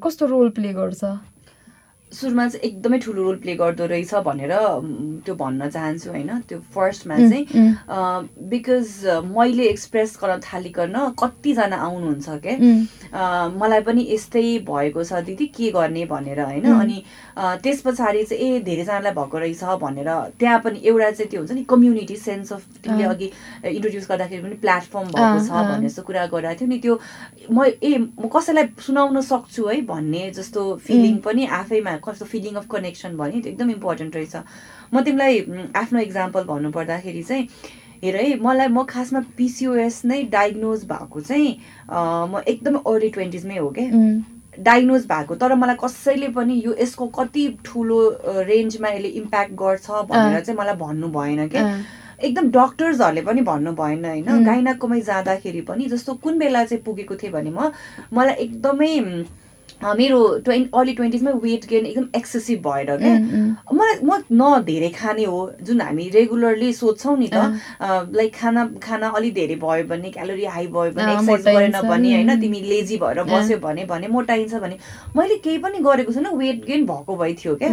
कस्तो 0.00 0.26
रोल 0.26 0.48
प्ले 0.56 0.72
गर्छ? 0.72 1.04
सुरुमा 2.14 2.46
चाहिँ 2.48 2.66
एकदमै 2.68 2.98
ठुलो 3.04 3.22
रोल 3.22 3.36
प्ले 3.42 3.54
गर्दो 3.56 3.86
रहेछ 3.92 4.14
भनेर 4.26 4.52
त्यो 5.24 5.34
भन्न 5.34 5.68
चाहन्छु 5.68 6.10
होइन। 6.10 6.30
त्यो 6.48 6.58
फर्स्टमा 6.74 7.16
चाहिँ 7.16 7.44
बिकज 8.50 8.88
मैले 9.34 9.64
एक्सप्रेस 9.68 10.18
गर्न 10.22 10.40
थालिकन 10.46 10.96
कतिजना 11.18 11.76
आउनुहुन्छ 11.76 12.28
क्या 12.46 13.50
मलाई 13.58 13.80
पनि 13.82 14.06
यस्तै 14.10 14.46
भएको 14.68 15.04
छ 15.04 15.22
दिदी 15.26 15.46
के 15.56 15.70
गर्ने 15.74 16.04
भनेर 16.06 16.40
होइन। 16.40 16.66
अनि 16.72 17.02
त्यस 17.62 17.80
पछाडि 17.82 18.22
चाहिँ 18.24 18.38
ए 18.44 18.60
धेरैजनालाई 18.62 19.12
भएको 19.14 19.38
रहेछ 19.38 19.64
भनेर 19.82 20.10
त्यहाँ 20.38 20.58
पनि 20.64 20.78
एउटा 20.84 21.10
चाहिँ 21.10 21.30
त्यो 21.30 21.40
हुन्छ 21.40 21.52
नि 21.52 21.64
कम्युनिटी 21.66 22.16
सेन्स 22.16 22.52
अफ 22.52 22.62
तिमीले 22.84 23.04
अघि 23.04 23.30
इन्ट्रोड्युस 23.74 24.08
गर्दाखेरि 24.10 24.42
पनि 24.42 24.56
प्लेटफर्म 24.62 25.08
भएको 25.10 25.40
छ 25.46 25.50
भन्ने 25.50 25.88
जस्तो 25.88 26.02
कुरा 26.02 26.26
गरिरहेको 26.30 26.60
थियो 26.60 26.68
नि। 26.68 26.78
त्यो 26.78 26.94
म 27.50 27.64
ए 27.82 27.92
म 27.98 28.28
कसैलाई 28.30 28.66
सुनाउन 28.86 29.20
सक्छु 29.20 29.66
है 29.66 29.80
भन्ने 29.90 30.30
जस्तो 30.38 30.62
फिलिङ 30.86 31.16
पनि 31.26 31.46
आफैमा 31.60 31.96
कस्तो 32.06 32.24
फिलिङ 32.32 32.54
अफ 32.54 32.66
कनेक्सन 32.70 33.16
भन्यो 33.16 33.40
त्यो 33.40 33.52
एकदम 33.52 33.70
इम्पोर्टेन्ट 33.70 34.16
रहेछ। 34.16 34.36
म 34.92 35.00
तिमीलाई 35.04 35.40
आफ्नो 35.76 36.00
इक्जाम्पल 36.00 36.44
भन्नुपर्दाखेरि 36.52 37.22
चाहिँ 37.22 37.48
हेर 38.04 38.16
है 38.16 38.28
मलाई 38.42 38.68
म 38.68 38.84
खासमा 38.84 39.20
पिसिओएस 39.36 40.04
नै 40.04 40.22
डायग्नोज 40.30 40.84
भएको 40.86 41.20
चाहिँ 41.20 41.50
म 42.30 42.42
एकदमै 42.46 42.80
अर्ली 42.86 43.08
ट्वेन्टिजमै 43.10 43.56
हो 43.56 43.68
क्या। 43.78 43.88
डायग्नोज 44.54 45.06
भएको 45.10 45.34
तर 45.34 45.54
मलाई 45.58 45.76
कसैले 45.82 46.28
पनि 46.30 46.60
यो 46.64 46.74
यसको 46.80 47.06
कति 47.18 47.44
ठुलो 47.64 47.98
रेन्जमा 48.46 48.88
यसले 48.88 49.08
इम्प्याक्ट 49.20 49.52
गर्छ 49.62 49.90
भनेर 50.10 50.40
चाहिँ 50.40 50.58
मलाई 50.58 50.76
भन्नु 50.78 51.08
भएन 51.16 51.48
क्या। 51.48 51.62
एकदम 52.22 52.50
डक्टर्सहरूले 52.50 53.22
पनि 53.22 53.42
भन्नु 53.42 53.72
भएन 53.80 54.04
होइन। 54.04 54.44
गाइनाकोमै 54.44 55.00
जाँदाखेरि 55.00 55.60
पनि 55.70 55.86
जस्तो 55.90 56.14
कुन 56.22 56.38
बेला 56.38 56.64
चाहिँ 56.64 56.82
पुगेको 56.84 57.16
थिएँ 57.22 57.32
भने 57.32 57.50
म 57.50 57.72
मलाई 58.14 58.34
एकदमै 58.44 58.92
मेरो 59.84 60.20
ट्वेन्टी 60.44 60.70
अर्ली 60.78 60.92
ट्वेन्टिजमै 60.94 61.32
वेट 61.44 61.66
गेन 61.70 61.86
एकदम 61.86 62.06
एक्सेसिभ 62.16 62.58
भएर 62.66 62.96
क्या। 62.96 63.14
मलाई 63.72 63.98
म 64.04 64.18
न 64.32 64.62
धेरै 64.64 64.88
खाने 64.90 65.24
हो 65.24 65.40
जुन 65.62 65.80
हामी 65.80 66.08
रेगुलरली 66.14 66.72
सोध्छौँ 66.72 67.16
नि 67.18 67.28
त 67.32 67.36
लाइक 68.16 68.34
खाना 68.34 68.64
खाना 68.82 69.08
अलिक 69.20 69.34
धेरै 69.34 69.56
भयो 69.64 69.84
भने 69.88 70.10
क्यालोरी 70.10 70.44
हाई 70.54 70.66
भयो 70.76 70.90
भने 70.96 71.12
एक्सर्साइज 71.12 71.56
गरेन 71.56 71.80
भने 71.88 72.14
होइन 72.14 72.40
तिमी 72.40 72.60
लेजी 72.68 72.96
भएर 73.04 73.22
बस्यो 73.30 73.58
भने 73.66 73.84
भने 73.92 74.08
मोटाइन्छ 74.16 74.54
भने 74.64 74.78
मैले 75.16 75.36
केही 75.44 75.58
पनि 75.64 75.78
गरेको 75.88 76.12
छैन 76.12 76.26
वेट 76.36 76.64
गेन 76.66 76.86
भएको 76.86 77.16
भइ 77.16 77.34
थियो 77.44 77.54
क्या। 77.62 77.70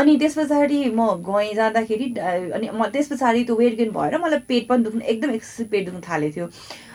अनि 0.00 0.16
त्यस 0.18 0.38
पछाडि 0.38 0.84
म 0.90 1.08
गएँ 1.28 1.54
जाँदाखेरि 1.54 2.06
अनि 2.18 2.70
म 2.74 2.88
त्यस 2.92 3.08
पछाडि 3.12 3.44
त्यो 3.44 3.56
वेट 3.56 3.76
गेन 3.76 3.90
भएर 3.98 4.18
मलाई 4.24 4.38
पेट 4.48 4.66
पनि 4.68 4.84
दुख्नु 4.84 5.00
एकदम 5.00 5.30
एक्सेसिभ 5.34 5.68
पेट 5.70 5.84
दुख्नु 5.86 6.00
थालेको 6.08 6.34
थियो। 6.36 6.48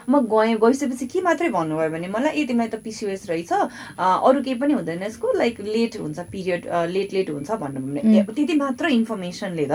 म 0.10 0.26
गएँ 0.26 0.58
गइसकेपछि 0.58 1.06
के 1.06 1.22
मात्रै 1.22 1.50
भन्नुभयो 1.54 1.90
भने 1.94 2.08
मलाई 2.10 2.34
ए 2.34 2.46
तिमीलाई 2.50 2.68
त 2.68 2.82
पिसिओएस 2.82 3.30
रहेछ। 3.30 3.52
अरू 3.94 4.42
केही 4.42 4.58
पनि 4.58 4.74
हुँदैन 4.74 5.04
यसको 5.04 5.28
लाइक 5.38 5.62
लेट 5.62 5.98
हुन्छ 6.02 6.20
पिरियड 6.34 6.62
लेट 6.90 7.14
लेट 7.14 7.30
हुन्छ 7.30 7.50
भन्नु 7.62 7.80
भने। 7.80 8.24
त्यति 8.26 8.54
मात्र 8.58 8.90
इन्फर्मेसनले 9.00 9.66
त। 9.72 9.74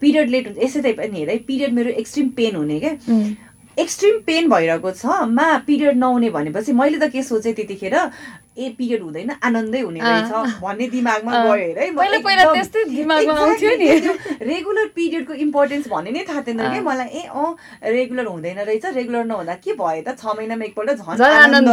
पिरियड 0.00 0.28
लेट 0.30 0.44
हुन्छ 0.46 0.58
यसै 0.64 0.92
पनि 0.92 1.18
हेर 1.18 1.30
पिरियड 1.48 1.72
मेरो 1.72 1.90
एक्सट्रिम 2.04 2.28
पेन 2.36 2.56
हुने 2.56 2.78
क्या। 2.80 2.92
एक्सट्रिम 3.78 4.16
पेन 4.26 4.48
भइरहेको 4.50 4.90
छ 4.92 5.06
मा 5.32 5.46
पिरियड 5.66 5.96
नहुने 5.96 6.28
भनेपछि 6.30 6.72
मैले 6.76 6.98
त 6.98 7.10
के 7.12 7.22
सोचेँ 7.22 7.52
त्यतिखेर 7.54 7.96
ए 8.60 8.68
पिरियड 8.76 9.00
हुँदैन 9.02 9.30
आनन्दै 9.40 9.80
हुने 9.80 10.00
रहेछ 10.00 10.60
भन्ने 10.60 10.86
दिमागमा 10.92 11.32
गयो 11.32 11.54
है 11.80 11.88
रेगुलर 14.40 14.86
पिरियडको 14.94 15.32
इम्पोर्टेन्स 15.44 15.88
भन्ने 15.88 16.10
नै 16.10 16.24
थाहा 16.28 16.40
थिएन 16.46 16.60
कि 16.72 16.80
मलाई। 16.80 17.08
ए 17.08 17.22
अँ 17.28 17.56
रेगुलर 17.84 18.26
हुँदैन 18.26 18.58
रहेछ। 18.60 18.84
रेगुलर 18.96 19.24
नहुँदा 19.24 19.54
के 19.60 19.72
भयो 19.76 20.02
त? 20.02 20.16
छ 20.16 20.36
महिनामा 20.36 20.64
एकपल्ट 20.64 20.90
झन् 20.90 21.22
आनन्द। 21.22 21.68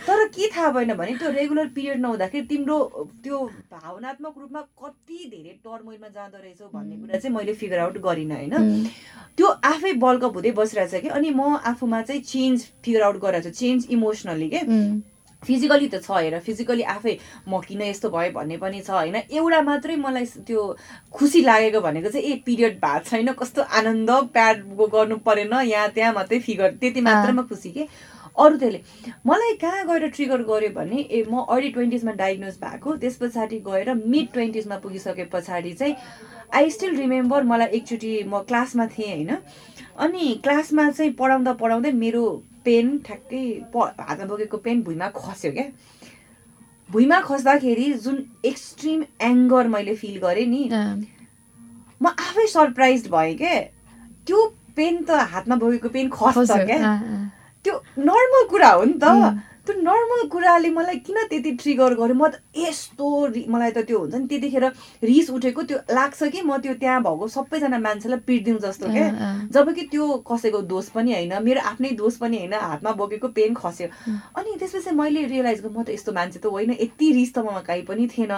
तर 0.00 0.24
के 0.32 0.48
थाहा 0.48 0.70
भएन 0.72 0.92
भने 0.96 1.14
त्यो 1.20 1.30
रेगुलर 1.30 1.66
पिरियड 1.76 2.00
नहुँदाखेरि 2.00 2.46
तिम्रो 2.48 2.76
त्यो 3.22 3.38
भावनात्मक 3.68 4.34
रूपमा 4.38 4.60
कति 4.80 5.18
धेरै 5.28 5.52
टर्मोइलमा 5.60 6.08
जाँदो 6.08 6.38
रहेछौ 6.40 6.66
भन्ने 6.72 6.96
कुरा 6.96 7.18
चाहिँ 7.20 7.36
मैले 7.36 7.54
फिगर 7.54 7.78
आउट 7.78 7.98
गरिनँ 8.00 8.36
होइन? 8.36 8.88
त्यो 9.36 9.46
आफै 9.46 9.92
बल्कअप 10.00 10.34
हुँदै 10.34 10.50
बसिरहेछ 10.56 11.02
कि 11.02 11.08
अनि 11.08 11.30
म 11.36 11.60
आफूमा 11.60 12.00
चाहिँ 12.02 12.22
चेन्ज 12.24 12.66
फिगर 12.84 13.02
आउट 13.02 13.16
गरिरहेको 13.20 13.50
छु। 13.50 13.54
चेन्ज 13.60 13.86
इमोसनली 13.90 14.48
के? 14.48 14.60
फिजिकली 15.42 15.88
त 15.88 16.02
छ 16.04 16.10
हेर 16.10 16.38
फिजिकली 16.46 16.82
आफै 16.94 17.16
म 17.48 17.60
किन 17.66 17.82
यस्तो 17.82 18.10
भयो 18.10 18.32
भन्ने 18.32 18.56
पनि 18.56 18.80
छ 18.80 18.90
होइन? 18.90 19.16
एउटा 19.30 19.60
मात्रै 19.62 19.96
मलाई 19.96 20.24
त्यो 20.46 20.62
खुसी 21.12 21.42
लागेको 21.42 21.80
भनेको 21.80 22.08
चाहिँ 22.10 22.26
ए 22.26 22.36
पिरियड 22.46 22.78
भएको 22.84 23.04
छैन 23.10 23.32
कस्तो 23.40 23.62
आनन्द 23.80 24.10
प्याड 24.32 24.64
गर्नु 24.94 25.16
परेन 25.26 25.54
यहाँ 25.64 25.88
त्यहाँ 25.96 26.12
मात्रै 26.14 26.38
फिगर 26.48 26.76
त्यति 26.80 27.00
मात्रमा 27.00 27.42
खुसी 27.52 27.70
के? 27.70 27.86
अरू 28.38 28.56
त्यसले 28.56 28.80
मलाई 29.26 29.54
कहाँ 29.60 29.86
गएर 29.86 30.06
ट्रिगर 30.08 30.42
गर्यो 30.50 30.70
भने 30.74 31.00
ए 31.00 31.24
म 31.28 31.44
अर्ली 31.50 31.70
ट्वेन्टिजमा 31.70 32.12
डायग्नोज 32.20 32.58
भएको 32.60 32.96
त्यस 33.02 33.16
पछाडि 33.22 33.58
गएर 33.66 33.94
मिड 33.94 34.30
ट्वेन्टिजमा 34.32 34.76
पुगिसके 34.84 35.24
पछाडि 35.32 35.72
चाहिँ 35.72 35.96
आई 36.54 36.70
स्टिल 36.70 36.96
रिमेम्बर 36.96 37.42
मलाई 37.50 37.76
एकचोटि 37.78 38.12
म 38.28 38.38
क्लासमा 38.48 38.86
थिएँ 38.94 39.10
होइन? 39.10 39.36
अनि 39.98 40.40
क्लासमा 40.44 40.90
चाहिँ 40.90 41.12
पढाउँदा 41.18 41.52
पढाउँदै 41.60 41.92
मेरो 41.92 42.24
पेन 42.64 42.86
ठ्याक्कै 43.06 43.44
प 43.74 43.90
हातमा 43.98 44.26
बोकेको 44.26 44.56
पेन 44.66 44.82
भुइँमा 44.82 45.08
खस्यो 45.16 45.52
क्या। 45.52 45.66
भुइँमा 46.90 47.18
खस्दाखेरि 47.26 47.92
जुन 48.04 48.16
एक्सट्रिम 48.44 49.02
एङ्गर 49.22 49.68
मैले 49.74 49.94
फिल 49.96 50.16
गरेँ 50.22 50.46
नि 50.46 50.62
म 52.02 52.06
आफै 52.06 52.46
सरप्राइज 52.54 53.08
भएँ 53.10 53.34
क्या 53.36 53.54
त्यो 54.26 54.38
पेन 54.76 55.02
त 55.04 55.10
हातमा 55.32 55.56
बोकेको 55.56 55.88
पेन 55.88 56.08
खस्छ 56.10 56.50
क्या। 56.50 56.78
त्यो 57.64 57.74
नर्मल 57.98 58.42
कुरा 58.50 58.70
हो 58.70 58.84
नि 58.84 58.98
त। 59.02 59.04
त्यो 59.60 59.74
नर्मल 59.76 60.22
कुराले 60.32 60.70
मलाई 60.72 60.96
किन 61.06 61.16
त्यति 61.30 61.50
ट्रिगर 61.60 61.94
गर्यो? 61.94 62.14
म 62.16 62.28
त 62.32 62.40
यस्तो 62.56 63.06
मलाई 63.52 63.70
त 63.70 63.84
त्यो 63.84 63.98
हुन्छ 64.00 64.14
नि 64.14 64.26
त्यतिखेर 64.26 64.64
रिस 65.04 65.30
उठेको 65.30 65.62
त्यो 65.68 65.78
लाग्छ 65.92 66.20
कि 66.32 66.40
म 66.42 66.56
त्यो 66.64 66.74
त्यहाँ 66.80 67.02
भएको 67.04 67.28
सबैजना 67.28 67.78
मान्छेलाई 67.78 68.20
पिटिदिउँ 68.24 68.58
जस्तो 68.64 68.86
क्या 68.88 69.08
जब 69.52 69.66
कि 69.76 69.82
त्यो 69.92 70.04
कसैको 70.24 70.60
दोष 70.72 70.88
पनि 70.96 71.12
होइन 71.12 71.34
मेरो 71.44 71.60
आफ्नै 71.60 71.90
दोष 72.00 72.16
पनि 72.24 72.36
होइन 72.38 72.54
हातमा 72.56 72.92
बोकेको 72.96 73.28
पेन 73.36 73.54
खस्यो। 73.54 73.88
अनि 74.32 74.56
त्यसपछि 74.56 74.90
मैले 74.96 75.28
रियलाइज 75.28 75.60
गरेँ 75.60 75.76
म 75.76 75.84
त 75.84 75.92
यस्तो 75.92 76.12
मान्छे 76.16 76.38
त 76.40 76.46
होइन 76.48 76.70
यति 76.80 77.12
रिस 77.12 77.34
त 77.34 77.44
ममा 77.44 77.60
काहीँ 77.68 77.84
पनि 77.84 78.08
थिएन। 78.08 78.32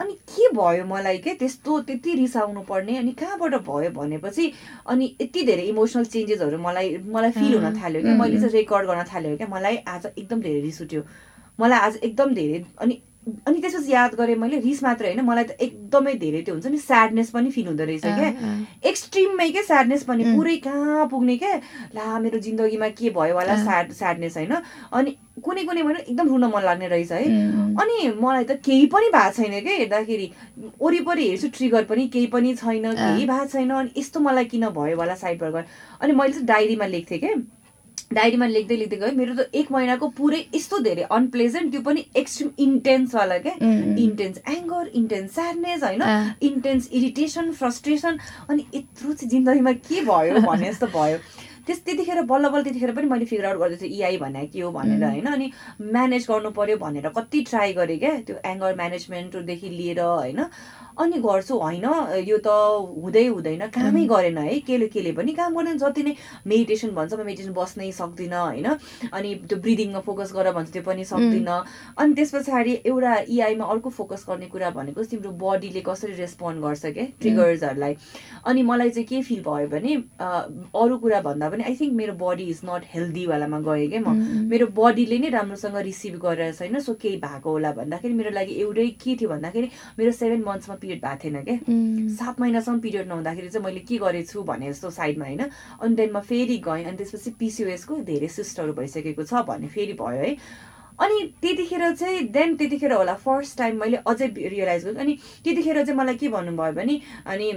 अनि 0.00 0.12
के 0.30 0.48
भयो 0.52 0.84
मलाई 0.86 1.18
के 1.18 1.34
त्यस्तो 1.34 1.78
त्यति 1.88 2.14
रिसाउनु 2.14 2.62
पर्ने? 2.68 2.96
अनि 2.98 3.12
कहाँबाट 3.20 3.54
भयो 3.68 3.90
भनेपछि 3.90 4.52
अनि 4.86 5.14
यति 5.20 5.42
धेरै 5.46 5.62
इमोसनल 5.72 6.04
चेन्जेसहरू 6.04 6.58
मलाई 6.58 6.96
मलाई 7.06 7.30
फिल 7.32 7.54
हुन 7.54 7.80
थाल्यो 7.82 8.02
क्या। 8.02 8.14
मैले 8.14 8.40
चाहिँ 8.40 8.52
रेकर्ड 8.52 8.86
गर्न 8.86 9.04
थाल्यो 9.14 9.36
क्या। 9.36 9.48
मलाई 9.48 9.76
आज 9.88 10.06
एकदम 10.18 10.40
धेरै 10.40 10.60
रिस 10.60 10.82
उठ्यो। 10.82 11.02
मलाई 11.60 11.78
आज 11.78 11.96
एकदम 11.96 12.34
धेरै 12.34 12.64
अनि 12.80 13.00
अनि 13.26 13.60
त्यसपछि 13.60 13.92
याद 13.92 14.14
गरेँ 14.14 14.34
मैले 14.38 14.58
रिस 14.62 14.82
मात्रै 14.82 15.08
होइन 15.08 15.20
मलाई 15.26 15.44
त 15.44 15.50
एकदमै 15.58 16.14
धेरै 16.14 16.40
त्यो 16.46 16.54
हुन्छ 16.54 16.66
नि 16.66 16.78
स्याडनेस 16.78 17.30
पनि 17.34 17.50
फिल 17.50 17.66
हुँदो 17.66 17.84
रहेछ 17.84 18.06
क्या। 18.06 18.30
एक्सट्रिममै 18.86 19.50
क्या 19.50 19.62
स्याडनेस 19.62 20.02
पनि 20.06 20.24
पुरै 20.34 20.56
कहाँ 20.66 21.06
पुग्ने 21.10 21.36
क्या? 21.36 21.54
ला 21.94 22.18
मेरो 22.22 22.38
जिन्दगीमा 22.38 22.88
के 22.94 23.10
भयो 23.10 23.34
होला 23.34 23.56
स्याड 23.64 23.92
स्याडनेस 23.92 24.36
होइन। 24.36 24.54
अनि 24.94 25.16
कुनै 25.42 25.64
कुनै 25.66 25.82
भने 25.82 25.98
एकदम 26.06 26.28
रुन 26.28 26.44
मन 26.54 26.62
लाग्ने 26.62 26.88
रहेछ 26.88 27.12
है। 27.12 27.24
अनि 27.82 27.96
मलाई 28.14 28.44
त 28.44 28.62
केही 28.62 28.86
पनि 28.94 29.10
भएको 29.10 29.42
छैन 29.42 29.58
क्या 29.66 29.74
हेर्दाखेरि। 29.74 30.30
वरिपरि 30.82 31.28
हेर्छु 31.28 31.48
ट्रिगर 31.58 31.84
पनि 31.90 32.06
केही 32.14 32.26
पनि 32.30 32.54
छैन 32.62 32.86
केही 32.94 33.26
भएको 33.26 33.50
छैन। 33.52 33.70
अनि 33.70 33.90
यस्तो 33.98 34.20
मलाई 34.22 34.44
किन 34.54 34.70
भयो 34.70 34.96
होला 35.02 35.14
साइडबाट 35.18 35.66
अनि 36.00 36.12
मैले 36.14 36.32
चाहिँ 36.32 36.46
डायरीमा 36.46 36.86
लेख्थेँ 36.94 37.18
क्या। 37.18 37.34
डायरीमा 38.12 38.46
लेख्दै 38.46 38.76
लेख्दै 38.78 38.96
गयो 38.96 39.12
मेरो 39.16 39.34
त 39.34 39.50
एक 39.60 39.72
महिनाको 39.72 40.08
पुरै 40.18 40.40
यस्तो 40.54 40.78
धेरै 40.86 41.06
अनप्लेजेन्ट 41.16 41.72
त्यो 41.72 41.80
पनि 41.88 42.04
एक्सट्रिम 42.16 42.50
इन्टेन्सवाला 42.66 43.38
क्या 43.46 43.54
इन्टेन्स 44.04 44.38
एङ्गर 44.52 44.84
इन्टेन्स 45.00 45.34
स्याडनेस 45.34 45.82
होइन? 45.82 46.02
इन्टेन्स 46.50 46.88
इरिटेसन 46.92 47.50
फ्रस्ट्रेसन 47.58 48.18
अनि 48.48 48.66
यत्रो 48.74 49.12
चाहिँ 49.12 49.30
जिन्दगीमा 49.30 49.72
के 49.90 50.00
भयो 50.06 50.40
भने 50.46 50.70
जस्तो 50.70 50.86
भयो। 50.94 51.18
त्यस 51.66 51.80
त्यतिखेर 51.84 52.22
बल्ल 52.30 52.48
बल्ल 52.48 52.62
त्यतिखेर 52.62 52.90
पनि 52.94 53.06
मैले 53.10 53.24
फिगर 53.26 53.44
आउट 53.44 53.58
गर्दैछु 53.58 53.86
इआई 53.90 54.16
भने 54.22 54.46
के 54.54 54.60
हो 54.60 54.70
भनेर 54.70 55.04
होइन? 55.04 55.26
अनि 55.26 55.50
म्यानेज 55.82 56.26
गर्नु 56.30 56.50
पऱ्यो 56.54 56.76
भनेर 56.78 57.08
कति 57.16 57.40
ट्राई 57.50 57.72
गरेँ 57.74 57.98
क्या 57.98 58.12
त्यो 58.22 58.36
एङ्गर 58.52 58.76
म्यानेजमेन्टदेखि 58.76 59.68
लिएर 59.70 60.00
होइन? 60.00 60.40
अनि 60.98 61.18
गर्छु 61.20 61.54
होइन? 61.58 61.86
यो 62.24 62.38
त 62.38 62.48
हुँदै 63.02 63.26
हुँदैन 63.26 63.66
कामै 63.68 64.04
गरेन 64.08 64.38
है? 64.38 64.58
केले 64.66 64.86
केले 64.88 65.12
पनि 65.12 65.32
काम 65.32 65.54
गरेन 65.56 65.78
जति 65.78 66.02
नै 66.02 66.14
मेडिटेसन 66.46 66.90
भन्छ 66.96 67.12
म 67.14 67.24
मेडिटेसन 67.26 67.52
बस्नै 67.52 67.90
सक्दिनँ 67.92 68.40
होइन? 68.40 68.66
अनि 69.12 69.34
त्यो 69.48 69.58
ब्रिदिङमा 69.60 70.00
फोकस 70.08 70.32
गर 70.32 70.52
भन्छ 70.56 70.70
त्यो 70.72 70.82
पनि 70.82 71.04
सक्दिनँ। 71.04 71.58
अनि 71.98 72.14
त्यस 72.14 72.30
पछाडि 72.34 72.72
एउटा 72.86 73.12
इआईमा 73.28 73.64
अर्को 73.64 73.90
फोकस 73.98 74.24
गर्ने 74.28 74.46
कुरा 74.52 74.70
भनेको 74.78 75.04
तिम्रो 75.10 75.30
बडीले 75.36 75.80
कसरी 75.86 76.14
रेस्पोन्ड 76.16 76.60
गर्छ 76.64 76.84
क्या? 76.96 77.04
ट्रिगर्सहरूलाई 77.20 77.94
अनि 78.46 78.62
मलाई 78.62 78.90
चाहिँ 78.90 79.06
के 79.08 79.22
फिल 79.22 79.42
भयो 79.48 79.68
भने 79.68 79.94
अरू 80.80 80.96
कुरा 81.04 81.20
भन्दा 81.28 81.48
पनि 81.50 81.62
आई 81.64 81.74
थिङ्क 81.80 81.92
मेरो 81.96 82.14
बडी 82.24 82.44
इज 82.50 82.60
नट 82.64 82.82
हेल्दीवालामा 82.94 83.58
गएँ 83.68 83.88
क्या 83.90 84.00
म। 84.00 84.48
मेरो 84.50 84.66
बडीले 84.72 85.18
नै 85.18 85.28
राम्रोसँग 85.36 85.76
रिसिभ 85.88 86.14
गरेर 86.24 86.52
छैन 86.54 86.78
सो 86.80 86.94
केही 87.02 87.16
भएको 87.20 87.50
होला 87.50 87.72
भन्दाखेरि 87.78 88.14
मेरो 88.14 88.30
लागि 88.38 88.52
एउटै 88.64 88.88
के 89.02 89.16
थियो 89.20 89.28
भन्दाखेरि 89.30 89.68
मेरो 89.98 90.12
सेभेन 90.20 90.42
मन्थ्समा 90.46 90.74
पिरियड 90.86 91.02
भएको 91.02 91.18
थिएन 91.24 91.42
क्या 91.42 91.58
सात 92.16 92.40
महिनासम्म 92.40 92.80
पिरियड 92.80 93.08
नहुँदाखेरि 93.08 93.48
चाहिँ 93.48 93.64
मैले 93.66 93.80
के 93.82 93.98
गरेछु 93.98 94.42
भने 94.46 94.70
जस्तो 94.72 94.90
साइडमा 94.92 95.26
होइन 95.26 95.42
अनि 95.82 95.94
देन 95.94 96.10
म 96.12 96.20
फेरि 96.22 96.56
गएँ 96.62 96.84
अनि 96.84 96.96
त्यसपछि 96.96 97.30
पिसिओएसको 97.38 97.94
धेरै 98.06 98.28
सिस्टहरू 98.30 98.72
भइसकेको 98.72 99.22
छ 99.24 99.42
भन्ने 99.46 99.68
फेरि 99.68 99.92
भयो 100.00 100.22
है। 100.22 100.36
अनि 100.96 101.16
त्यतिखेर 101.42 101.94
चाहिँ 101.94 102.20
देन 102.32 102.56
त्यतिखेर 102.56 102.92
होला 102.92 103.14
फर्स्ट 103.20 103.58
टाइम 103.58 103.80
मैले 103.80 103.96
अझै 104.06 104.26
रियलाइज 104.36 104.84
गरेँ। 104.84 104.96
अनि 104.96 105.18
त्यतिखेर 105.44 105.84
चाहिँ 105.84 105.98
मलाई 105.98 106.14
के 106.16 106.28
भन्नुभयो 106.28 106.72
भने 106.72 107.00
अनि 107.26 107.52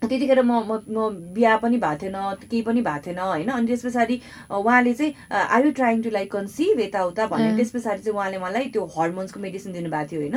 त्यतिखेर 0.00 0.42
म 0.42 0.52
म 0.88 1.08
बिहा 1.34 1.56
पनि 1.60 1.76
भएको 1.76 1.98
थिएन 2.02 2.16
केही 2.46 2.62
पनि 2.62 2.80
भएको 2.80 3.06
थिएन 3.06 3.18
होइन। 3.18 3.48
अनि 3.50 3.66
त्यस 3.66 3.84
पछाडि 3.84 4.20
उहाँले 4.48 4.94
चाहिँ 4.94 5.12
are 5.28 5.66
you 5.66 5.72
trying 5.76 6.02
to 6.02 6.10
like 6.10 6.32
conceive 6.32 6.80
यताउता 6.80 7.26
भने 7.26 7.56
त्यस 7.56 7.70
पछाडि 7.74 8.02
चाहिँ 8.02 8.16
उहाँले 8.16 8.38
मलाई 8.38 8.64
त्यो 8.70 8.84
हर्मोन्सको 8.96 9.40
मेडिसिन 9.40 9.72
दिनुभएको 9.72 10.10
थियो 10.10 10.20
होइन। 10.20 10.36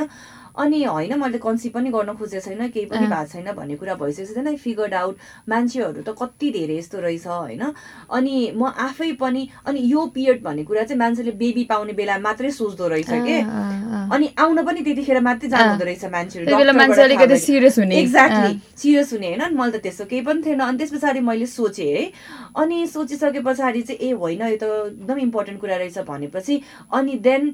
अनि 0.56 0.84
होइन 0.84 1.14
मैले 1.20 1.38
कन्सिभ 1.38 1.72
पनि 1.74 1.90
गर्न 1.90 2.14
खोजेको 2.14 2.46
छैन 2.46 2.68
केही 2.70 2.86
पनि 2.86 3.08
भएको 3.08 3.26
छैन 3.32 3.52
भन्ने 3.54 3.76
कुरा 3.76 3.94
भइसकेपछि 3.96 4.34
चाहिँ 4.34 4.48
आई 4.48 4.56
फिगर्ड 4.58 4.94
आउट 4.94 5.16
मान्छेहरू 5.50 6.02
त 6.02 6.16
कति 6.20 6.52
धेरै 6.52 6.78
यस्तो 6.78 7.00
रहेछ 7.00 7.28
होइन। 7.28 7.64
अनि 8.10 8.36
म 8.56 8.70
आफै 8.88 9.12
पनि 9.22 9.48
अनि 9.66 9.80
यो 9.92 10.06
पिरियड 10.14 10.44
भन्ने 10.44 10.64
कुरा 10.64 10.84
चाहिँ 10.84 11.00
मान्छेले 11.00 11.32
बेबी 11.42 11.64
पाउने 11.66 11.94
बेला 11.94 12.18
मात्रै 12.20 12.52
सोच्दो 12.52 12.88
रहेछ 12.88 13.10
कि। 13.10 13.38
अनि 14.14 14.28
आउन 14.38 14.58
पनि 14.66 14.82
त्यतिखेर 14.84 15.20
मात्रै 15.22 15.50
जानु 15.50 15.70
हुँदो 15.70 15.86
रहेछ 15.86 16.06
मान्छेहरू 16.06 16.46
एक्ज्याक्टली 17.94 18.60
सिरियस 18.78 19.14
हुने। 19.14 19.28
होइन। 19.34 19.58
मैले 19.58 19.78
त 19.78 19.82
त्यस्तो 19.84 20.06
केही 20.06 20.22
पनि 20.22 20.42
थिएन। 20.46 20.60
अनि 20.60 20.78
त्यस 20.78 20.92
पछाडि 20.94 21.20
मैले 21.20 21.46
सोचेँ 21.50 21.92
है। 21.94 22.06
अनि 22.62 22.78
सोचिसके 22.88 23.40
पछाडि 23.42 23.82
चाहिँ 23.82 24.00
ए 24.00 24.12
होइन 24.14 24.42
यो 24.44 24.58
त 24.62 24.64
एकदम 24.64 25.18
इम्पोर्टेन्ट 25.20 25.60
कुरा 25.62 25.76
रहेछ 25.82 25.98
भनेपछि 26.08 26.62
अनि 26.94 27.14
देन 27.26 27.54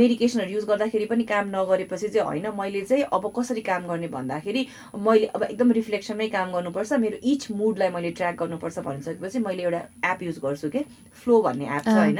मेडिकेसनहरू 0.00 0.50
युज 0.50 0.64
गर्दाखेरि 0.64 1.06
पनि 1.12 1.24
काम 1.28 1.44
नगरेपछि 1.56 2.08
चाहिँ 2.08 2.21
होइन 2.22 2.46
मैले 2.58 2.80
चाहिँ 2.82 3.04
अब 3.12 3.32
कसरी 3.36 3.60
काम 3.62 3.86
गर्ने 3.86 4.08
भन्दाखेरि 4.08 4.66
मैले 4.96 5.26
अब 5.34 5.42
एकदम 5.42 5.72
रिफ्लेक्सनमै 5.72 6.28
काम 6.28 6.52
गर्नुपर्छ। 6.52 6.92
मेरो 7.02 7.16
इच 7.22 7.46
मुडलाई 7.50 7.88
मैले 7.90 8.10
ट्र्याक 8.12 8.36
गर्नुपर्छ 8.42 8.78
भनिसकेपछि 8.78 9.38
मैले 9.38 9.62
एउटा 9.62 9.80
एप 10.12 10.22
युज 10.22 10.38
गर्छु 10.44 10.68
कि? 10.70 10.84
फ्लो 11.22 11.40
भन्ने 11.42 11.64
एप 11.76 11.84
छ 11.84 11.96
होइन। 11.96 12.18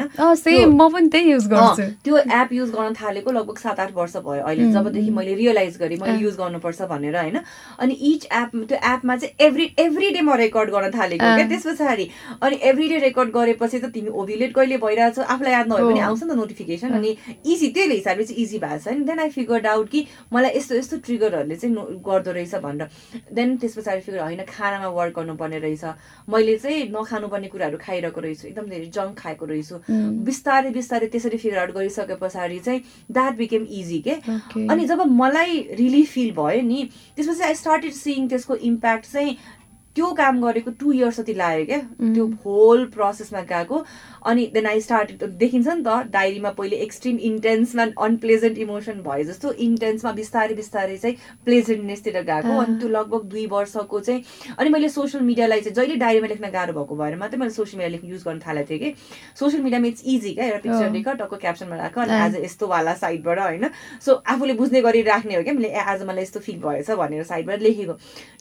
म 0.72 0.88
पनि 0.92 1.08
त्यही 1.08 1.30
युज 1.30 1.46
गर्छु। 1.48 1.82
त्यो 2.04 2.16
एप 2.16 2.52
युज 2.52 2.70
गर्न 2.70 2.92
थालेको 3.00 3.30
लगभग 3.32 3.58
सात 3.58 3.80
आठ 3.80 3.92
वर्ष 3.94 4.16
भयो 4.26 4.42
अहिले 4.42 4.70
जबदेखि 4.72 5.10
मैले 5.10 5.34
रियलाइज 5.34 5.78
गरेँ 5.78 5.98
मैले 5.98 6.18
युज 6.18 6.36
गर्नुपर्छ 6.36 6.82
भनेर 6.92 7.16
होइन। 7.16 7.38
अनि 7.78 7.94
इच 8.10 8.26
एप 8.32 8.50
त्यो 8.68 8.78
एपमा 8.92 9.16
चाहिँ 9.16 9.46
एभ्री 9.46 9.70
एभ्री 9.78 10.10
डे 10.10 10.20
म 10.20 10.34
रेकर्ड 10.42 10.70
गर्न 10.70 10.90
थालेको 10.92 11.34
क्या 11.36 11.46
त्यस 11.48 11.66
पछाडि। 11.66 12.08
अनि 12.42 12.56
एभ्री 12.70 12.88
डे 12.88 12.98
रेकर्ड 13.06 13.30
गरेपछि 13.32 13.78
त 13.78 13.90
तिमी 13.94 14.10
ओभ्युलेट 14.10 14.54
कहिले 14.54 14.76
भइरहेछ? 14.78 15.18
आफूलाई 15.18 15.52
याद 15.52 15.72
नभए 15.72 15.82
पनि 15.82 16.00
आउँछ 16.00 16.22
नि 16.22 16.28
त 16.28 16.36
नोटिफिकेसन 16.36 16.90
अनि 16.92 17.16
इजी 17.46 17.68
त्यही 17.70 17.90
हिसाबले 17.92 18.24
चाहिँ 18.24 18.42
इजी 18.42 18.58
भएको 18.58 18.78
छ। 18.78 18.94
नि 18.94 19.04
देन 19.04 19.18
आई 19.18 19.30
फिगर 19.30 19.66
आउट 19.66 19.91
कि 19.92 20.06
मलाई 20.32 20.56
यस्तो 20.56 20.74
यस्तो 20.74 20.96
ट्रिगरहरूले 21.04 21.56
चाहिँ 21.56 21.74
गर्दो 22.08 22.32
रहेछ 22.32 22.54
भनेर। 22.64 22.88
देन 23.32 23.56
त्यस 23.56 23.76
पछाडि 23.78 24.00
फिगर 24.00 24.20
होइन 24.22 24.42
खानामा 24.48 24.88
वर्क 24.88 25.14
गर्नुपर्ने 25.18 25.58
रहेछ। 25.58 25.84
मैले 26.28 26.56
चाहिँ 26.58 26.88
नखानुपर्ने 26.90 27.48
कुराहरू 27.52 27.78
खाइरहेको 27.78 28.20
रहेछु। 28.20 28.48
एकदम 28.48 28.66
धेरै 28.72 28.86
जङ्क 28.96 29.18
खाएको 29.18 29.44
रहेछु। 29.46 29.76
बिस्तारै 30.26 30.70
बिस्तारै 30.72 31.06
त्यसरी 31.12 31.38
फिगर 31.38 31.58
आउट 31.58 31.70
गरिसके 31.76 32.16
पछाडि 32.20 32.58
चाहिँ 32.58 32.80
द्याट 33.10 33.36
बिकेम 33.36 33.66
इजी 33.70 34.00
के? 34.06 34.14
अनि 34.68 34.84
जब 34.86 35.00
मलाई 35.22 35.60
रिलिफ 35.78 36.12
फिल 36.12 36.30
भयो 36.36 36.62
नि 36.62 36.88
त्यसपछि 37.16 37.42
आई 37.42 37.54
स्टार्टेड 37.54 37.92
सिइङ 37.94 38.28
त्यसको 38.28 38.54
इम्प्याक्ट 38.70 39.12
चाहिँ 39.12 39.36
त्यो 39.96 40.06
काम 40.16 40.40
गरेको 40.42 40.70
टु 40.80 40.92
इयर्स 40.92 41.20
जति 41.20 41.32
लाग्यो 41.34 41.64
क्या 41.66 41.78
त्यो 42.14 42.26
होल 42.44 42.84
प्रोसेसमा 42.94 43.40
गएको। 43.50 43.76
अनि 44.24 44.46
देन 44.54 44.66
आई 44.66 44.80
स्टार्ट 44.80 45.24
देखिन्छ 45.42 45.68
नि 45.68 45.82
त 45.86 45.96
डायरीमा 46.12 46.50
पहिले 46.58 46.76
एक्सट्रिम 46.86 47.18
इन्टेन्समा 47.30 47.86
अनप्लेजेन्ट 48.06 48.58
इमोसन 48.58 49.02
भयो 49.02 49.24
जस्तो 49.30 49.52
इन्टेन्समा 49.66 50.12
बिस्तारै 50.12 50.54
बिस्तारै 50.54 50.96
चाहिँ 50.96 51.16
प्लेजेन्टनेसतिर 51.44 52.20
गएको 52.22 52.58
अनि 52.60 52.78
त्यो 52.80 52.88
लगभग 52.88 53.28
दुई 53.30 53.46
वर्षको 53.52 54.00
चाहिँ 54.00 54.24
अनि 54.58 54.70
मैले 54.70 54.88
सोसियल 54.88 55.24
मिडियालाई 55.24 55.60
चाहिँ 55.60 55.74
जहिले 55.76 55.96
डायरीमा 56.04 56.28
लेख्न 56.28 56.50
गाह्रो 56.52 56.72
भएको 56.78 56.96
भएर 56.96 57.16
मात्रै 57.22 57.38
मैले 57.38 57.50
सोसियल 57.52 57.78
मिडिया 57.78 57.92
लेख्न 57.96 58.08
युज 58.08 58.22
गर्न 58.24 58.40
थालेको 58.46 58.70
थिएँ 58.70 58.78
कि। 58.78 58.94
सोसियल 59.40 59.62
मिडियामा 59.62 59.86
इट्स 59.86 60.02
इजी 60.06 60.32
क्या 60.34 60.44
एउटा 60.46 60.58
पिक्चर 60.62 60.90
लेख 60.92 61.08
टक्क 61.22 61.34
क्याप्सनमा 61.42 61.76
राख 61.76 61.98
अनि 61.98 62.12
आज 62.18 62.36
यस्तोवाला 62.44 62.94
साइडबाट 63.02 63.38
होइन। 63.38 63.68
सो 64.04 64.10
आफूले 64.26 64.54
बुझ्ने 64.54 64.80
गरी 64.82 65.02
राख्ने 65.02 65.34
हो 65.36 65.42
क्या 65.42 65.54
मैले 65.54 65.72
आज 65.92 66.02
मलाई 66.08 66.22
यस्तो 66.22 66.40
फिल 66.40 66.58
भएछ 66.64 66.90
भनेर 66.90 67.22
साइडबाट 67.24 67.60
लेखेको। 67.62 67.94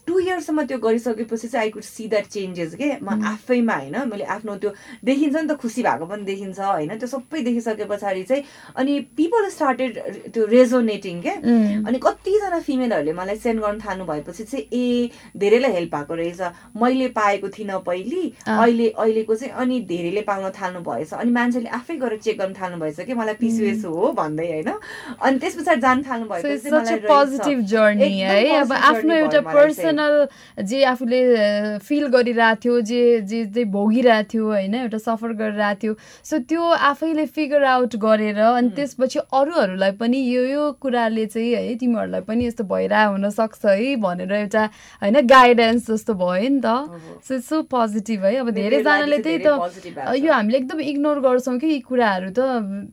टु 0.07 0.19
इयर्ससम्म 0.19 0.63
त्यो 0.65 0.77
गरिसकेपछि 0.83 1.47
चाहिँ 1.47 1.65
I 1.65 1.69
could 1.71 1.83
see 1.83 2.07
that 2.07 2.25
changes 2.27 2.75
के 2.75 2.89
म 3.01 3.21
आफैमा 3.31 3.75
होइन 3.75 3.97
मैले 4.11 4.25
आफ्नो 4.35 4.55
त्यो 4.57 4.71
देखिन्छ 5.05 5.35
नि 5.35 5.47
त 5.47 5.51
खुसी 5.61 5.70
भएको 5.71 6.05
पनि 6.05 6.23
देखिन्छ 6.23 6.59
होइन? 6.59 6.97
त्यो 6.99 7.07
सबै 7.07 7.41
देखिसके 7.41 7.85
पछाडि 7.87 8.23
चाहिँ 8.23 8.43
अनि 8.75 8.99
पिपल 9.17 9.49
स्टार्टेड 9.49 9.91
त्यो 10.33 10.45
रेजोनेटिङ 10.45 11.21
क्या? 11.21 11.35
अनि 11.87 11.97
कतिजना 12.03 12.59
फिमेलहरूले 12.59 13.13
मलाई 13.13 13.37
सेन्ड 13.39 13.61
गर्न 13.61 13.79
थाल्नु 13.79 14.05
भएपछि 14.05 14.43
चाहिँ 14.43 14.65
ए 14.73 15.09
धेरैलाई 15.37 15.71
हेल्प 15.71 15.95
भएको 15.95 16.13
रहेछ। 16.15 16.41
मैले 16.81 17.07
पाएको 17.15 17.47
थिइनँ 17.57 17.79
पहिले 17.87 18.21
अहिले 18.47 18.87
अहिलेको 18.89 19.35
चाहिँ 19.35 19.53
अनि 19.53 19.79
धेरैले 19.91 20.21
पाउन 20.27 20.49
थाल्नु 20.59 20.79
भएछ 20.83 21.13
अनि 21.13 21.31
मान्छेले 21.31 21.69
आफै 21.79 21.95
गएर 22.03 22.17
चेक 22.17 22.37
गर्न 22.39 22.53
थाल्नु 22.59 22.77
भएछ 22.83 22.99
कि 23.07 23.13
मलाई 23.13 23.35
पिसिएस 23.41 23.85
हो 23.85 24.11
भन्दै 24.17 24.47
होइन? 24.51 24.69
अनि 25.21 25.37
त्यस 25.39 25.55
पछाडि 25.59 25.81
जान 25.81 26.03
थाल्नु 26.03 26.25
अब 28.61 28.71
आफ्नो 28.73 29.13
एउटा 29.13 29.41
पर्सनल 29.41 30.13
जे 30.63 30.83
आफूले 30.85 31.19
फिल 31.79 32.07
गरिरहेको 32.07 32.59
थियो 32.63 32.81
जे 32.81 33.01
जे 33.45 33.63
भोगिरहेको 33.65 34.29
थियो 34.33 34.45
होइन? 34.45 34.75
एउटा 34.75 34.97
सफर 34.97 35.33
गरिरहेको 35.61 35.79
थियो। 35.81 35.93
सो 36.23 36.39
त्यो 36.49 36.63
आफैले 36.89 37.25
फिगर 37.25 37.63
आउट 37.63 37.95
गरेर 37.95 38.39
अनि 38.41 38.69
त्यसपछि 38.75 39.19
अरूहरूलाई 39.31 39.91
पनि 40.01 40.17
यो 40.17 40.43
यो 40.43 40.71
कुराले 40.81 41.25
चाहिँ 41.25 41.53
है 41.53 41.75
तिमीहरूलाई 41.77 42.21
पनि 42.27 42.45
यस्तो 42.47 42.63
भइरहेको 42.65 43.11
हुनसक्छ 43.11 43.65
है 43.65 43.95
भनेर 44.01 44.31
एउटा 44.33 44.63
होइन 45.01 45.21
गाइडेन्स 45.27 45.89
जस्तो 45.91 46.13
भयो 46.13 46.49
नि 46.49 46.61
त। 46.65 46.67
सो 47.27 47.39
सो 47.39 47.61
पोजिटिभ 47.71 48.25
है। 48.25 48.35
अब 48.41 48.49
धेरैजनाले 48.51 49.17
त्यही 49.19 49.39
त 49.45 49.49
यो 50.17 50.31
हामीले 50.33 50.57
एकदम 50.57 50.79
इग्नोर 50.81 51.19
गर्छौँ 51.21 51.57
कि 51.59 51.67
यी 51.67 51.79
कुराहरू 51.89 52.29
त। 52.31 52.39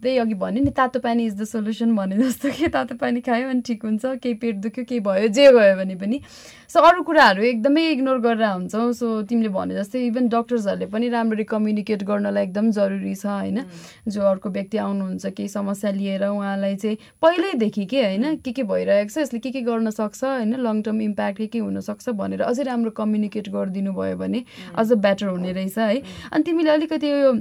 त्यही 0.02 0.16
अघि 0.18 0.34
भन्यो 0.34 0.64
नि 0.64 0.70
तातो 0.76 0.98
पानी 1.00 1.26
इज 1.26 1.34
द 1.40 1.44
सोल्युसन 1.48 1.96
भने 1.96 2.16
जस्तो 2.18 2.50
कि 2.50 2.68
तातो 2.68 2.94
पानी 3.00 3.20
खायो 3.20 3.48
अनि 3.48 3.62
ठिक 3.66 3.84
हुन्छ 3.84 4.04
केही 4.22 4.34
पेट 4.42 4.56
दुख्यो 4.62 4.84
केही 4.84 5.00
भयो 5.00 5.28
जे 5.30 5.46
गयो 5.52 5.74
भने 5.76 5.94
पनि। 5.96 6.20
सो 6.68 6.80
अरू 6.84 7.02
कुराहरू 7.02 7.42
एकदमै 7.42 7.82
इग्नोर 7.90 8.18
गरेर 8.20 8.44
हुन्छौँ। 8.46 8.92
सो 8.92 9.06
तिमीले 9.28 9.48
भने 9.48 9.74
जस्तै 9.74 9.98
इभन 10.06 10.28
डक्टर्सहरूले 10.28 10.86
पनि 10.92 11.08
राम्ररी 11.08 11.44
कम्युनिकेट 11.48 12.02
गर्नलाई 12.04 12.42
एकदम 12.44 12.57
जरुरी 12.70 13.14
छ 13.14 13.26
होइन? 13.26 13.64
जो 14.08 14.22
अर्को 14.22 14.50
व्यक्ति 14.50 14.76
आउनुहुन्छ 14.78 15.26
केही 15.26 15.48
समस्या 15.48 15.90
लिएर 15.90 16.24
उहाँलाई 16.24 16.76
चाहिँ 16.76 16.96
पहिल्यैदेखि 17.22 17.86
के 17.86 18.02
होइन? 18.02 18.36
के 18.36 18.52
के 18.52 18.62
भइरहेको 18.62 19.10
छ? 19.10 19.18
यसले 19.18 19.38
के 19.38 19.50
के 19.50 19.60
गर्न 19.62 19.90
सक्छ 19.90 20.24
होइन? 20.24 20.54
लङ 20.56 20.82
टर्म 20.82 21.00
इम्प्याक्ट 21.02 21.38
के 21.38 21.46
के 21.46 21.58
हुनसक्छ 21.58 22.08
भनेर 22.10 22.42
अझै 22.42 22.62
राम्रो 22.62 22.90
कम्युनिकेट 22.90 23.48
गरिदिनु 23.48 23.92
भयो 23.92 24.16
भने 24.16 24.44
अझ 24.74 24.92
बेटर 24.92 25.26
हुने 25.26 25.52
रहेछ 25.52 25.78
है। 25.78 26.02
अनि 26.32 26.42
तिमीले 26.42 26.70
अलिकति 26.70 27.06
यो 27.10 27.32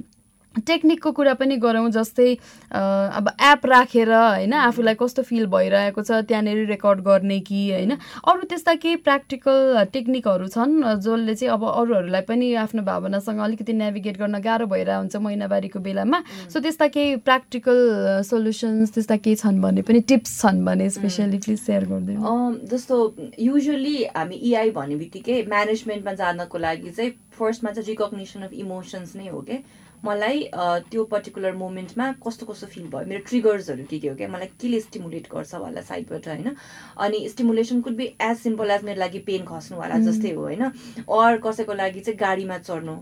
टेक्निकको 0.67 1.12
कुरा 1.12 1.34
पनि 1.38 1.56
गरौँ 1.58 1.89
जस्तै 1.91 2.30
अब 2.72 3.30
एप 3.41 3.65
राखेर 3.65 4.12
होइन 4.13 4.54
आफूलाई 4.54 4.96
कस्तो 5.00 5.24
फिल 5.24 5.46
भइरहेको 5.48 6.02
छ 6.02 6.22
त्यहाँनिर 6.28 6.65
रेकर्ड 6.67 7.00
गर्ने 7.04 7.39
कि 7.48 7.62
होइन 7.72 7.91
अरू 7.93 8.41
त्यस्ता 8.50 8.74
केही 8.84 8.96
प्र्याक्टिकल 9.08 9.86
टेक्निकहरू 9.93 10.48
छन् 10.48 10.76
जसले 11.00 11.36
चाहिँ 11.36 11.54
अब 11.54 11.63
अरूहरूलाई 11.67 12.22
पनि 12.28 12.54
आफ्नो 12.63 12.82
भावनासँग 12.84 13.39
अलिकति 13.39 13.74
नेभिगेट 13.74 14.17
गर्न 14.17 14.39
गाह्रो 14.41 14.65
भइरहेको 14.67 15.00
हुन्छ 15.00 15.15
महिनावारीको 15.28 15.80
बेलामा। 15.80 16.22
सो 16.54 16.60
त्यस्ता 16.60 16.88
केही 16.96 17.15
प्र्याक्टिकल 17.28 17.78
सोल्युसन्स 18.30 18.93
त्यस्ता 18.93 19.15
केही 19.17 19.36
छन् 19.36 19.62
भने 19.62 19.82
पनि 19.82 20.00
टिप्स 20.08 20.39
छन् 20.41 20.63
भने 20.65 20.89
स्पेसली 20.89 21.38
प्लिज 21.39 21.60
सेयर 21.62 21.86
गरिदिनु। 21.86 22.67
जस्तो 22.67 22.96
युजली 23.39 23.98
हामी 24.15 24.36
इआई 24.50 24.70
भन्ने 24.72 24.96
बित्तिकै 24.96 25.41
म्यानेजमेन्टमा 25.48 26.13
जानको 26.22 26.58
लागि 26.58 26.91
चाहिँ 26.91 27.12
फर्स्टमा 27.39 27.72
चाहिँ 27.72 27.88
रिकग्निसन 27.88 28.41
अफ 28.43 28.54
इमोसन्स 28.54 29.15
नै 29.15 29.28
हो 29.28 29.41
क्या 29.50 29.58
मलाई 30.05 30.49
त्यो 30.89 31.03
पर्टिकुलर 31.12 31.53
मोमेन्टमा 31.55 32.12
कस्तो 32.25 32.45
कस्तो 32.45 32.67
फिल 32.67 32.88
भयो? 32.88 33.05
मेरो 33.07 33.21
ट्रिगर्सहरू 33.27 33.83
के 33.89 33.99
के 33.99 34.07
हो 34.07 34.15
क्या? 34.15 34.27
मलाई 34.27 34.47
केले 34.62 34.79
स्टिमुलेट 34.79 35.27
गर्छ 35.33 35.53
वाला 35.55 35.81
साइडबाट 35.81 36.27
होइन? 36.27 36.55
अनि 37.05 37.27
stimulation 37.29 37.81
could 37.81 37.95
be 37.95 38.05
as 38.21 38.38
simple 38.38 38.71
as 38.71 38.83
मेरो 38.86 38.99
लागि 38.99 39.19
पेन 39.27 39.45
खस्नुवाला 39.45 39.97
जस्तै 40.05 40.31
हो 40.31 40.41
होइन? 40.41 40.63
अर 41.10 41.38
कसैको 41.45 41.73
लागि 41.73 41.99
चाहिँ 41.99 42.17
गाडीमा 42.19 42.57
चढ्नु 42.67 42.95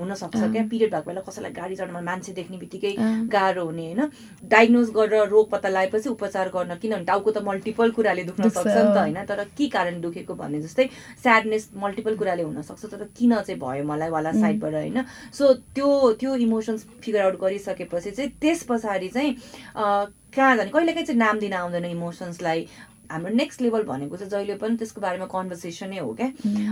हुनसक्छ 0.00 0.42
क्या? 0.52 0.64
पिरियड 0.70 0.90
भएको 0.94 1.10
बेला 1.10 1.20
कसैलाई 1.28 1.52
गाडी 1.52 1.76
चढ्नुमा 1.76 2.00
मान्छे 2.10 2.32
देख्ने 2.32 2.58
बित्तिकै 2.58 2.94
गाह्रो 3.30 3.64
हुने 3.64 3.86
होइन? 3.86 4.10
डायग्नोज 4.50 4.90
गरेर 4.98 5.28
रोग 5.30 5.50
पत्ता 5.50 5.68
लगाएपछि 5.68 6.08
उपचार 6.08 6.48
गर्न 6.56 6.74
किनभने 6.82 7.04
टाउको 7.04 7.30
त 7.30 7.42
मल्टिपल 7.46 7.90
कुराले 7.96 8.24
दुख्न 8.24 8.48
सक्छ 8.48 8.76
नि 8.76 8.94
त 8.94 8.98
होइन? 8.98 9.24
तर 9.24 9.44
के 9.56 9.68
कारण 9.76 10.00
दुखेको 10.00 10.34
भन्ने 10.34 10.60
जस्तै 10.66 10.88
स्याडनेस 11.22 11.70
मल्टिपल 11.78 12.16
कुराले 12.16 12.42
हुनसक्छ 12.42 12.84
तर 12.84 13.04
किन 13.16 13.34
चाहिँ 13.40 13.60
भयो 13.60 13.84
मलाई 13.86 14.10
वाला 14.10 14.32
साइडबाट 14.32 14.74
होइन? 14.74 15.02
सो 15.32 15.52
त्यो 15.74 15.88
त्यो 16.20 16.34
इमोसन्स 16.42 16.86
फिगर 17.02 17.20
आउट 17.22 17.40
गरिसकेपछि 17.40 18.10
चाहिँ 18.10 18.30
त्यस 18.40 18.62
पछाडि 18.68 19.08
चाहिँ 19.08 19.36
कहाँ 19.76 20.56
जाने? 20.56 20.70
कहिलेकाहीँ 20.70 21.06
चाहिँ 21.06 21.18
नाम 21.18 21.38
दिन 21.38 21.52
आउँदैन 21.52 21.84
इमोसन्सलाई 21.84 22.66
हाम्रो 23.10 23.34
नेक्स्ट 23.34 23.62
लेभल 23.62 23.82
भनेको 23.84 24.16
चाहिँ 24.16 24.30
जहिले 24.30 24.54
पनि 24.56 24.76
त्यसको 24.76 25.00
बारेमा 25.00 25.26
कन्भर्सेसनै 25.34 25.98
हो 25.98 26.12
क्या। 26.20 26.28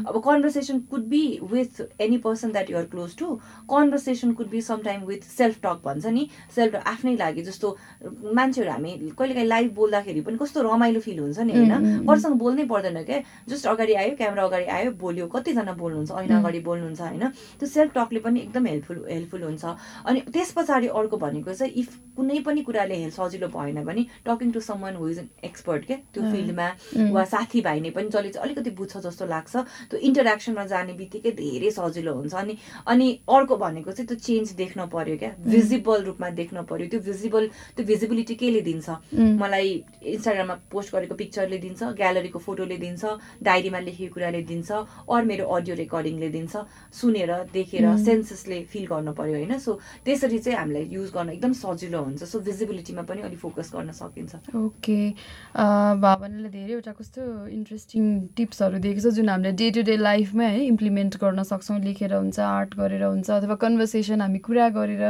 अब 0.09 0.21
conversation 0.25 0.81
could 0.91 1.05
be 1.09 1.23
with 1.53 1.81
any 2.01 2.19
person 2.27 2.53
that 2.53 2.71
you're 2.71 2.85
close 2.95 3.17
to 3.19 3.35
conversation 3.71 4.33
could 4.39 4.49
be 4.51 4.61
sometime 4.63 5.05
with 5.07 5.29
self 5.29 5.61
talk 5.63 5.81
भन्छ 5.85 6.07
नि। 6.07 6.29
सेल्फ 6.55 6.75
टक 6.75 6.87
आफ्नै 6.89 7.17
लागि 7.17 7.43
जस्तो 7.43 7.77
मान्छेहरू 8.35 8.71
हामी 8.71 8.93
कहिलेकाहीँ 9.19 9.49
लाइभ 9.49 9.75
बोल्दाखेरि 9.75 10.21
पनि 10.29 10.37
कस्तो 10.43 10.63
रमाइलो 10.63 11.01
फिल 11.01 11.19
हुन्छ 11.19 11.39
नि 11.41 11.53
होइन? 11.53 12.07
अरूसँग 12.09 12.39
बोल्नै 12.39 12.65
पर्दैन 12.71 13.03
क्या। 13.05 13.23
जस्ट 13.49 13.67
अगाडि 13.67 13.95
आयो 13.95 14.15
क्यामेरा 14.17 14.45
अगाडि 14.45 14.65
आयो 14.79 14.91
बोल्यो 15.01 15.27
कतिजना 15.35 15.73
बोल्नुहुन्छ 15.83 16.11
ऐना 16.23 16.39
अगाडि 16.39 16.61
बोल्नुहुन्छ 16.69 17.01
होइन? 17.01 17.25
त्यो 17.59 17.69
सेल्फ 17.69 17.93
टकले 17.95 18.21
पनि 18.21 18.41
एकदम 18.41 18.67
हेल्पफुल 18.67 19.05
हेल्पफुल 19.09 19.43
हुन्छ। 19.43 19.65
अनि 20.07 20.21
त्यस 20.33 20.53
पछाडि 20.57 20.87
अर्को 21.01 21.17
भनेको 21.19 21.53
चाहिँ 21.55 21.73
इफ 21.83 21.97
कुनै 22.17 22.39
पनि 22.47 22.63
कुराले 22.63 22.99
सजिलो 23.11 23.49
भएन 23.49 23.85
भने 23.85 24.07
talking 24.27 24.53
to 24.53 24.61
someone 24.83 24.97
who 24.97 25.09
is 25.09 25.19
an 25.19 25.29
expert 25.45 25.87
क्या? 25.87 25.97
त्यो 26.15 26.23
फिल्डमा 26.33 26.69
वा 27.13 27.25
साथीभाइ 27.25 27.81
नै 27.81 27.91
पनि 27.91 28.09
जसले 28.09 28.31
चाहिँ 28.31 28.45
अलिकति 28.45 28.71
बुझ्छ 28.79 28.97
जस्तो 29.07 29.27
लाग्छ 29.27 29.57
त्यो 29.91 29.99
इन्टरेक्सनमा 30.09 30.65
जाने 30.73 30.93
बित्तिकै 31.01 31.33
धेरै 31.41 31.71
सजिलो 31.71 32.15
हुन्छ। 32.15 32.35
अनि 32.35 32.57
अनि 32.87 33.07
अर्को 33.29 33.57
भनेको 33.57 33.93
चाहिँ 33.93 34.09
त्यो 34.09 34.19
चेन्ज 34.19 34.53
देख्न 34.63 34.87
पर्यो 34.95 35.17
क्या। 35.19 35.33
भिजिबल 35.47 36.03
रूपमा 36.09 36.29
देख्न 36.41 36.63
पर्यो। 36.71 36.87
त्यो 36.89 37.01
भिजिबल 37.09 37.47
त्यो 37.77 37.85
भिजिबिलिटी 37.87 38.35
केले 38.35 38.61
दिन्छ? 38.69 38.89
मलाई 39.15 39.69
इन्स्टाग्राममा 40.15 40.55
पोस्ट 40.73 40.95
गरेको 40.95 41.15
पिक्चरले 41.15 41.59
दिन्छ 41.59 41.83
ग्यालरीको 41.99 42.39
फोटोले 42.39 42.77
दिन्छ 42.79 43.03
डायरीमा 43.43 43.79
लेखेको 43.89 44.15
कुराले 44.15 44.43
दिन्छ 44.51 44.71
अरू 45.09 45.25
मेरो 45.27 45.45
अडियो 45.47 45.75
रेकर्डिङले 45.83 46.29
दिन्छ। 46.29 46.55
सुनेर 46.93 47.33
देखेर 47.53 47.85
सेन्सेसले 48.05 48.59
फिल 48.73 48.87
गर्नु 48.87 49.13
पर्यो 49.13 49.35
होइन? 49.39 49.59
सो 49.59 49.79
त्यसरी 50.05 50.39
चाहिँ 50.39 50.59
हामीलाई 50.59 50.85
युज 50.93 51.09
गर्न 51.15 51.29
एकदम 51.31 51.53
सजिलो 51.53 52.03
हुन्छ। 52.03 52.23
सो 52.25 52.41
भिजिबिलिटीमा 52.41 53.03
पनि 53.09 53.21
अलिक 53.23 53.39
फोकस 53.39 53.73
गर्न 53.75 53.93
सकिन्छ। 53.93 54.55
ओके 54.57 55.01
भावनाले 56.19 56.49
धेरैवटा 56.51 56.93
कस्तो 56.99 57.23
इन्ट्रेस्टिङ 57.47 58.05
टिप्सहरू 58.37 58.79
दिएको 58.83 59.01
छ 59.01 59.11
जुन 59.17 59.29
हामीले 59.29 59.53
डे 59.55 59.67
टु 59.71 59.83
डे 59.87 59.97
लाइफमै 59.97 60.47
है 60.47 60.65
इम्प्लिमेन्ट 60.67 61.17
गर्न 61.17 61.43
सक्छौँ 61.47 61.79
लेखेर 61.81 62.15
हुन्छ 62.15 62.39
आर्ट 62.43 62.75
गरेर 62.75 63.05
हुन्छ 63.05 63.31
अथवा 63.31 63.55
कन्भर्सेसन 63.63 64.21
हामी 64.21 64.39
कुरा 64.43 64.69
गरेर। 64.75 65.03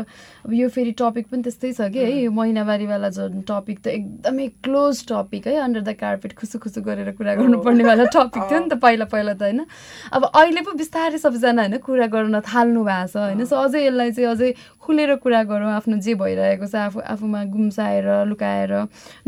अब 0.45 0.53
यो 0.53 0.69
फेरि 0.69 0.93
टपिक 1.01 1.29
पनि 1.31 1.43
त्यस्तै 1.43 1.73
छ 1.73 1.89
कि 1.95 2.05
है 2.05 2.19
यो 2.19 2.31
महिनावारीवाला 2.31 3.09
जुन 3.17 3.41
टपिक 3.49 3.79
त 3.81 3.95
एकदमै 3.95 4.49
क्लोज 4.61 5.01
टपिक 5.09 5.47
है 5.49 5.57
अन्डर 5.65 5.81
द 5.81 5.97
कार्पेट 5.97 6.37
खुसु 6.41 6.61
खुसु 6.61 6.83
गरेर 6.91 7.11
कुरा 7.17 7.35
गर्नुपर्नेवाला 7.41 8.05
टपिक 8.13 8.43
थियो 8.45 8.61
नि 8.61 8.69
त 8.69 8.81
पहिला 8.85 9.09
पहिला 9.09 9.33
त 9.33 9.49
होइन। 9.49 9.65
अब 10.13 10.29
अहिले 10.29 10.67
पो 10.69 10.77
बिस्तारै 10.83 11.23
सबैजना 11.25 11.65
होइन 11.65 11.79
कुरा 11.89 12.11
गर्न 12.17 12.41
थाल्नु 12.51 12.85
भएको 12.85 13.09
छ 13.09 13.25
होइन। 13.25 13.45
सो 13.49 13.63
अझै 13.65 13.85
यसलाई 13.87 14.13
चाहिँ 14.13 14.29
अझै 14.35 14.53
खुलेर 14.85 15.15
कुरा 15.25 15.43
गरौँ 15.49 15.73
आफ्नो 15.73 15.97
जे 16.05 16.15
भइरहेको 16.21 16.67
छ 16.69 16.85
आफू 16.85 17.01
आफूमा 17.17 17.45
गुम्साएर 17.57 18.07
लुकाएर। 18.29 18.73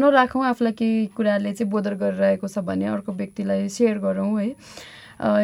नराखौँ 0.01 0.45
आफूलाई 0.53 0.73
केही 0.77 1.07
कुराले 1.16 1.53
चाहिँ 1.53 1.70
बोधर 1.71 1.95
गरिरहेको 1.95 2.49
छ 2.49 2.59
भने 2.67 2.87
अर्को 2.87 3.13
व्यक्तिलाई 3.13 3.69
सेयर 3.69 3.99
गरौँ 3.99 4.31
है। 4.41 4.49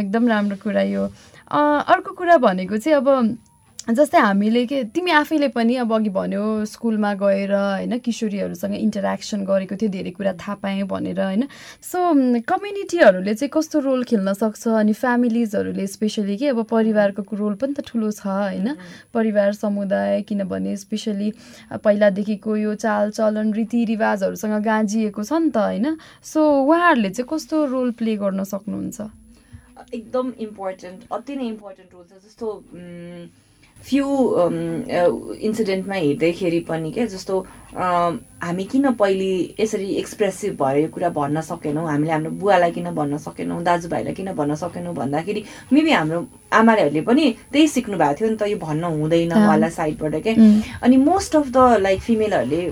एकदम 0.01 0.29
राम्रो 0.29 0.57
कुरा 0.63 0.83
यो। 0.83 1.05
अर्को 1.51 2.13
कुरा 2.19 2.37
भनेको 2.39 2.77
चाहिँ 2.77 2.97
अब 2.97 3.07
जस्तै 3.87 4.19
हामीले 4.19 4.65
के 4.67 4.83
तिमी 4.91 5.11
आफैले 5.15 5.49
पनि 5.55 5.75
अब 5.79 5.93
अघि 5.95 6.11
भन्यो 6.11 6.43
स्कुलमा 6.67 7.13
गएर 7.23 7.53
होइन 7.55 7.99
किशोरीहरूसँग 8.03 8.75
इन्टरेक्सन 8.75 9.45
गरेको 9.47 9.77
थियो 9.79 9.91
धेरै 9.95 10.11
कुरा 10.11 10.33
थाहा 10.43 10.55
पाएँ 10.59 10.83
भनेर 10.91 11.21
होइन। 11.23 11.47
सो 11.83 11.99
कम्युनिटीहरूले 12.43 13.35
चाहिँ 13.35 13.51
कस्तो 13.55 13.79
रोल 13.87 14.03
खेल्न 14.11 14.33
सक्छ 14.35 14.69
अनि 14.83 14.93
फ्यामिलिजहरूले 14.93 15.87
स्पेसली 15.87 16.37
कि 16.37 16.47
अब 16.51 16.63
परिवारको 16.67 17.23
रोल 17.23 17.55
पनि 17.63 17.79
त 17.79 17.87
ठुलो 17.87 18.11
छ 18.11 18.27
होइन। 18.27 18.75
परिवार 19.15 19.53
समुदाय 19.55 20.23
किनभने 20.27 20.77
स्पेसली 20.77 21.31
पहिलादेखिको 21.79 22.57
यो 22.57 22.75
चालचलन 22.75 23.55
रीतिरिवाजहरूसँग 23.55 24.63
गाँजिएको 24.67 25.23
छ 25.23 25.33
नि 25.39 25.51
त 25.55 25.63
होइन। 25.63 25.87
सो 26.27 26.43
उहाँहरूले 26.43 27.11
चाहिँ 27.15 27.29
कस्तो 27.31 27.65
रोल 27.71 27.91
प्ले 27.95 28.17
गर्न 28.19 28.43
सक्नुहुन्छ? 28.45 28.99
एकदम 29.95 30.27
इम्पोर्टेन्ट 30.43 30.99
अति 31.13 31.37
नै 31.37 31.47
इम्पोर्टेन्ट 31.55 31.91
रोल 31.95 32.05
छ। 32.11 32.19
जस्तो 32.27 32.47
फ्यु 33.87 34.07
इन्सिडेन्टमा 35.49 35.95
हेर्दैखेरि 35.95 36.61
पनि 36.69 36.91
क्या 36.93 37.07
जस्तो 37.07 37.47
हामी 37.77 38.65
किन 38.65 38.91
पहिले 38.99 39.29
यसरी 39.61 39.89
एक्सप्रेसिभ 40.01 40.53
भयो 40.63 40.81
यो 40.83 40.89
कुरा 40.89 41.09
भन्न 41.13 41.41
सकेनौँ? 41.41 41.87
हामीले 41.89 42.13
हाम्रो 42.13 42.31
बुवालाई 42.41 42.71
किन 42.73 42.91
भन्न 42.95 43.17
सकेनौँ? 43.19 43.63
दाजुभाइलाई 43.63 44.15
किन 44.15 44.33
भन्न 44.33 44.55
सकेनौँ? 44.55 44.95
भन्दाखेरि 44.95 45.43
मेबी 45.73 45.91
हाम्रो 45.91 46.21
आमाहरूले 46.53 47.01
पनि 47.01 47.25
त्यही 47.53 47.69
सिक्नु 47.69 47.97
भएको 47.99 48.15
थियो 48.17 48.31
नि 48.31 48.37
त 48.37 48.49
यो 48.49 48.57
भन्न 48.57 48.85
हुँदैन 48.85 49.33
वाला 49.47 49.69
साइडबाट 49.69 50.15
क्या 50.25 50.35
अनि 50.83 50.97
मोस्ट 50.97 51.37
अफ 51.37 51.47
द 51.53 51.59
लाइक 51.81 52.01
फिमेलहरूले 52.01 52.63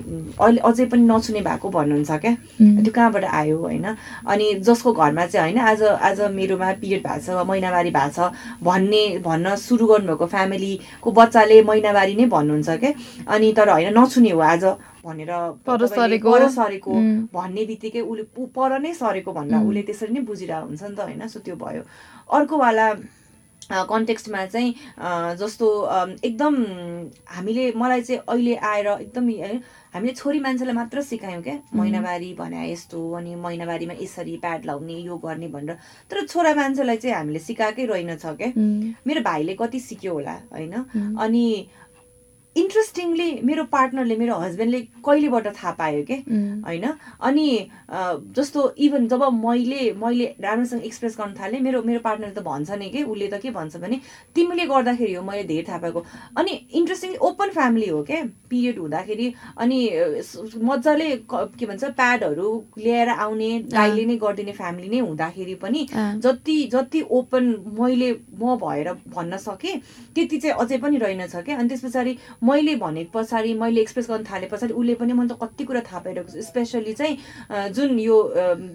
अहिले 0.40 0.60
अझै 0.64 0.84
पनि 0.88 1.04
नचुने 1.04 1.40
भएको 1.48 1.68
भन्नुहुन्छ 1.68 2.10
क्या 2.24 2.34
त्यो 2.60 2.92
कहाँबाट 2.94 3.24
आयो 3.24 3.58
होइन? 3.58 3.86
अनि 4.24 4.46
जसको 4.64 4.92
घरमा 4.92 5.26
चाहिँ 5.26 5.52
होइन 5.52 5.58
आज 5.68 5.82
आज 5.82 6.20
मेरोमा 6.32 6.72
पिरियड 6.80 7.02
भएको 7.06 7.20
छ 7.26 7.46
महिनावारी 7.48 7.90
भएको 7.90 8.12
छ 8.16 8.32
भन्ने 8.64 9.02
भन्न 9.26 9.56
सुरु 9.66 9.86
गर्नुभएको 9.86 10.26
फ्यामिलीको 11.04 11.10
बच्चाले 11.12 11.62
महिनावारी 11.62 12.14
नै 12.16 12.24
भन्नुहुन्छ 12.26 12.70
क्या 12.80 12.92
अनि 13.28 13.52
तर 13.52 13.68
होइन 13.68 13.98
नछुने 13.98 14.30
हो 14.30 14.40
आज 14.40 14.64
भनेर 15.04 15.30
पर 15.66 15.86
सरेको। 15.86 16.92
भन्ने 17.32 17.64
बित्तिकै 17.64 18.00
उसले 18.00 18.24
पर 18.56 18.78
नै 18.80 18.92
सरेको 18.94 19.32
भन्दा 19.32 19.60
उसले 19.60 19.82
त्यसरी 19.82 20.12
नै 20.14 20.20
बुझिरहेको 20.24 20.66
हुन्छ 20.66 20.82
नि 20.82 20.96
त 20.96 21.00
होइन 21.00 21.28
सो 21.28 21.40
त्यो 21.44 21.56
भयो। 21.56 21.82
अर्कोवाला 22.32 22.86
कन्टेक्स्टमा 23.70 24.44
चाहिँ 24.46 24.74
जस्तो 25.38 25.66
एकदम 26.24 26.54
हामीले 27.36 27.72
मलाई 27.76 28.02
चाहिँ 28.02 28.20
अहिले 28.28 28.54
आएर 28.54 28.86
एकदम 28.86 29.30
हामीले 29.94 30.12
छोरी 30.14 30.40
मान्छेलाई 30.40 30.74
मात्र 30.74 31.02
सिकायौँ 31.02 31.42
क्या। 31.42 31.54
महिनावारी 31.74 32.32
भने 32.34 32.70
यस्तो 32.72 32.98
अनि 33.14 33.34
महिनावारीमा 33.34 33.94
यसरी 34.00 34.36
प्याड 34.42 34.64
लाउने 34.66 34.94
यो 35.00 35.16
गर्ने 35.16 35.48
भनेर। 35.48 35.78
तर 36.10 36.26
छोरा 36.26 36.54
मान्छेलाई 36.54 36.96
चाहिँ 36.96 37.16
हामीले 37.16 37.38
सिकाएकै 37.38 37.84
रहेनछ 37.86 38.26
क्या। 38.26 38.50
मेरो 39.06 39.20
भाइले 39.22 39.54
कति 39.54 39.80
सिक्यो 39.80 40.12
होला 40.12 40.34
होइन? 40.52 40.74
अनि 41.14 41.44
इन्ट्रेस्टिङली 42.56 43.28
मेरो 43.44 43.64
पार्टनरले 43.72 44.16
मेरो 44.16 44.34
हस्बेन्डले 44.38 44.80
कहिलेबाट 45.06 45.46
थाहा 45.56 45.72
पायो 45.80 46.02
कि? 46.10 46.16
होइन? 46.66 46.84
अनि 47.20 47.46
जस्तो 48.36 48.60
इभन 48.86 49.08
जब 49.08 49.22
मैले 49.44 49.92
मैले 50.02 50.26
राम्रोसँग 50.40 50.84
एक्सप्रेस 50.86 51.16
गर्न 51.20 51.34
थालेँ 51.40 51.60
मेरो 51.60 51.82
मेरो 51.82 52.00
पार्टनरले 52.06 52.34
त 52.34 52.44
भन्छ 52.44 52.70
नि 52.78 52.88
कि? 52.90 53.02
उसले 53.02 53.28
त 53.28 53.40
के 53.42 53.50
भन्छ 53.50 53.76
भने 53.76 54.00
तिमीले 54.34 54.66
गर्दाखेरि 54.66 55.14
हो 55.14 55.22
मैले 55.22 55.44
धेरै 55.50 55.64
थाहा 55.68 55.78
पाएको। 55.78 56.04
अनि 56.38 56.52
इन्ट्रेस्टिङली 56.80 57.18
ओपन 57.28 57.50
फ्यामिली 57.58 57.88
हो 57.88 58.02
क्या 58.04 58.22
पिरियड 58.50 58.78
हुँदाखेरि 58.78 59.26
अनि 59.58 59.78
मजाले 60.70 61.10
के 61.26 61.66
भन्छ 61.66 61.84
प्याडहरू 61.98 62.48
ल्याएर 62.78 63.08
आउने 63.08 63.50
गाईले 63.74 64.04
नै 64.06 64.16
गरिदिने 64.22 64.52
फ्यामिली 64.52 64.88
नै 64.88 64.98
हुँदाखेरि 65.08 65.54
पनि 65.64 65.86
जति 66.22 66.56
जति 66.74 67.00
ओपन 67.18 67.44
मैले 67.80 68.10
म 68.38 68.56
भएर 68.62 68.92
भन्न 69.10 69.36
सकेँ 69.42 69.76
त्यति 70.14 70.36
चाहिँ 70.38 70.56
अझै 70.62 70.78
पनि 70.78 70.96
रहेनछ 71.04 71.36
क्या 71.36 71.58
अनि 71.58 71.68
त्यस 71.68 71.84
पछाडि 71.84 72.16
मैले 72.44 72.74
भने 72.76 73.04
पछाडि 73.14 73.52
मैले 73.54 73.80
एक्सप्रेस 73.80 74.08
गर्न 74.10 74.24
थालेँ 74.30 74.48
पछाडि 74.48 74.72
उसले 74.72 74.94
पनि 75.00 75.12
मैले 75.12 75.34
त 75.34 75.38
कति 75.42 75.64
कुरा 75.64 75.80
थाहा 75.88 76.00
पाइरहेको 76.04 76.32
छु। 76.32 76.42
स्पेसली 76.42 76.92
चाहिँ 76.92 77.72
जुन 77.72 77.98
यो 77.98 78.16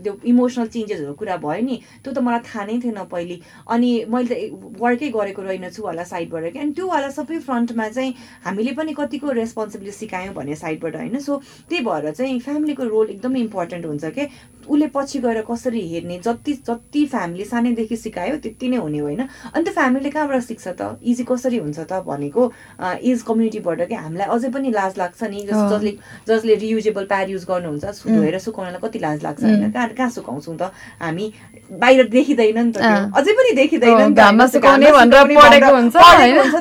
त्यो 0.04 0.14
इमोसनल 0.26 0.68
चेन्जेसहरू 0.74 1.14
कुरा 1.14 1.38
भयो 1.38 1.64
नि 1.66 1.76
त्यो 2.04 2.14
त 2.14 2.20
मलाई 2.20 2.40
थाहा 2.50 2.66
नै 2.66 2.80
थिएन 2.84 3.04
पहिले। 3.14 3.40
अनि 3.70 3.90
मैले 4.10 4.28
त 4.30 4.82
वर्कै 4.82 5.10
गरेको 5.14 5.42
रहेनछु 5.42 5.82
होला 5.86 6.04
साइडबाट 6.04 6.52
कि। 6.54 6.60
अनि 6.60 6.72
त्योवाला 6.74 7.10
सबै 7.14 7.40
फ्रन्टमा 7.46 7.88
चाहिँ 7.90 8.14
हामीले 8.46 8.72
पनि 8.74 8.94
कतिको 8.98 9.32
रेस्पोन्सिबिलिटी 9.38 9.98
सिकायौँ 9.98 10.34
भन्ने 10.34 10.56
साइडबाट 10.56 10.96
होइन? 10.96 11.20
सो 11.20 11.38
त्यही 11.70 11.84
भएर 11.86 12.12
चाहिँ 12.12 12.40
फ्यामिलीको 12.40 12.84
रोल 12.84 13.10
एकदमै 13.10 13.40
इम्पोर्टेन्ट 13.40 13.86
हुन्छ 13.86 14.06
कि। 14.18 14.26
उसले 14.70 14.88
पछि 14.96 15.20
गएर 15.20 15.42
कसरी 15.50 15.82
हेर्ने? 15.90 16.18
जति 16.26 16.54
जति 16.70 17.06
फ्यामिली 17.06 17.46
सानैदेखि 17.46 17.98
सिकायो 17.98 18.38
त्यति 18.38 18.68
नै 18.70 18.78
हुने 18.78 19.00
होइन। 19.00 19.22
अनि 19.54 19.64
त्यो 19.64 19.74
फ्यामिलीले 19.74 20.10
कहाँबाट 20.10 20.42
सिक्छ 20.44 20.68
त? 20.68 21.00
इजी 21.04 21.24
कसरी 21.26 21.58
हुन्छ 21.58 21.80
त 21.80 22.02
भनेको 22.06 22.42
एज 22.80 23.22
कम्युनिटीबाट 23.28 23.82
कि? 23.90 23.96
हामीलाई 23.96 24.28
अझै 24.30 24.50
पनि 24.54 24.70
लाज 24.72 24.98
लाग्छ 24.98 25.24
नि। 25.24 25.40
जसले 25.50 25.92
जसले 26.28 26.56
रियुजेबल 26.56 27.06
प्याड 27.10 27.30
युज 27.30 27.46
गर्नुहुन्छ 27.50 27.86
धोएर 28.08 28.38
सुकाउनलाई 28.40 28.82
कति 28.84 29.00
लाज 29.00 29.24
लाग्छ 29.24 29.44
होइन? 29.44 29.72
कहाँ 29.72 29.90
कहाँ 29.98 30.10
सुकाउँछौँ 30.10 30.58
त? 30.58 30.72
हामी 31.02 31.26
बाहिर 31.72 32.08
देखिँदैन 32.10 32.60
नि 32.60 32.72
त 32.72 32.78
अझै 33.16 33.34
पनि 33.34 33.52
देखिँदैन 33.56 34.14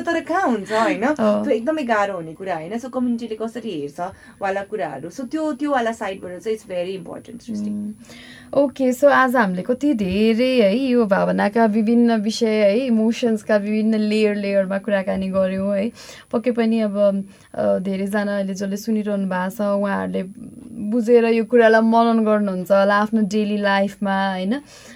तर 0.09 0.19
कहाँ 0.21 0.47
हुन्छ 0.49 0.71
होइन? 0.71 1.05
त्यो 1.13 1.51
एकदमै 1.51 1.83
गाह्रो 1.83 2.13
हुने 2.15 2.33
कुरा 2.33 2.55
होइन। 2.55 2.77
सो 2.79 2.89
कम्युनिटीले 2.89 3.35
कसरी 3.35 3.71
हेर्छ 3.79 3.99
वाला 4.41 4.61
कुराहरू? 4.69 5.09
सो 5.09 5.23
त्यो 5.29 5.51
त्यो 5.59 5.71
वाला 5.71 5.91
साइडबाट 5.93 6.39
चाहिँ 6.39 6.55
it's 6.55 6.67
very 6.67 6.93
important 6.93 7.41
okay 8.57 8.91
so 8.93 9.07
आज 9.07 9.35
हामीले 9.35 9.61
कति 9.63 9.93
धेरै 9.93 10.49
है 10.61 10.77
यो 10.77 11.05
भावनाका 11.05 11.65
विभिन्न 11.69 12.15
विषय 12.21 12.55
है 12.63 12.77
इमोसन्सका 12.85 13.57
विभिन्न 13.57 13.97
लेयर 14.09 14.35
लेयरमा 14.35 14.77
कुराकानी 14.85 15.27
गऱ्यौँ 15.29 15.75
है। 15.75 15.91
पक्कै 16.31 16.51
पनि 16.57 16.79
अब 16.81 16.95
धेरैजना 17.85 18.35
अहिले 18.35 18.53
जसले 18.53 18.77
सुनिरहनु 18.77 19.29
भएको 19.29 19.49
छ 19.53 19.61
उहाँहरूले 19.61 20.23
बुझेर 20.89 21.25
यो 21.37 21.45
कुरालाई 21.45 21.81
मनन 21.93 22.25
गर्नुहुन्छ 22.25 22.71
होला 22.71 22.95
आफ्नो 23.05 23.21
डेली 23.29 23.57
लाइफमा 23.61 24.17
होइन? 24.33 24.53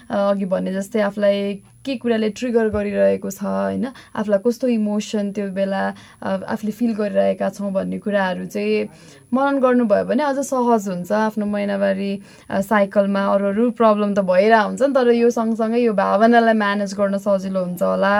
अघि 0.10 0.46
भने 0.50 0.74
जस्तै 0.74 1.02
आफूलाई 1.13 1.54
के 1.86 1.96
कुराले 2.00 2.30
ट्रिगर 2.39 2.69
गरिरहेको 2.72 3.30
छ 3.30 3.43
होइन? 3.43 3.86
आफूलाई 4.15 4.39
कस्तो 4.46 4.67
इमोसन 4.67 5.32
त्यो 5.36 5.48
बेला 5.52 5.84
आफूले 6.24 6.72
फिल 6.72 6.93
गरिरहेका 6.96 7.50
छौँ 7.50 7.72
भन्ने 7.74 7.98
कुराहरू 8.00 8.46
चाहिँ 8.48 8.88
मनन 9.34 9.60
गर्नुभयो 9.60 10.06
भने 10.08 10.24
अझ 10.24 10.39
सहज 10.39 10.88
हुन्छ। 10.89 11.12
आफ्नो 11.12 11.46
महिनावारी 11.46 12.12
साइकलमा 12.50 13.22
अरू 13.34 13.48
अरू 13.52 13.69
प्रब्लम 13.76 14.13
त 14.13 14.19
भइरहेको 14.24 14.67
हुन्छ 14.67 14.82
नि 14.82 14.93
तर 14.93 15.12
यो 15.12 15.30
सँगसँगै 15.30 15.80
यो 15.84 15.93
भावनालाई 15.93 16.56
म्यानेज 16.56 16.93
गर्न 16.96 17.17
सजिलो 17.17 17.63
हुन्छ 17.65 17.82
होला। 17.84 18.15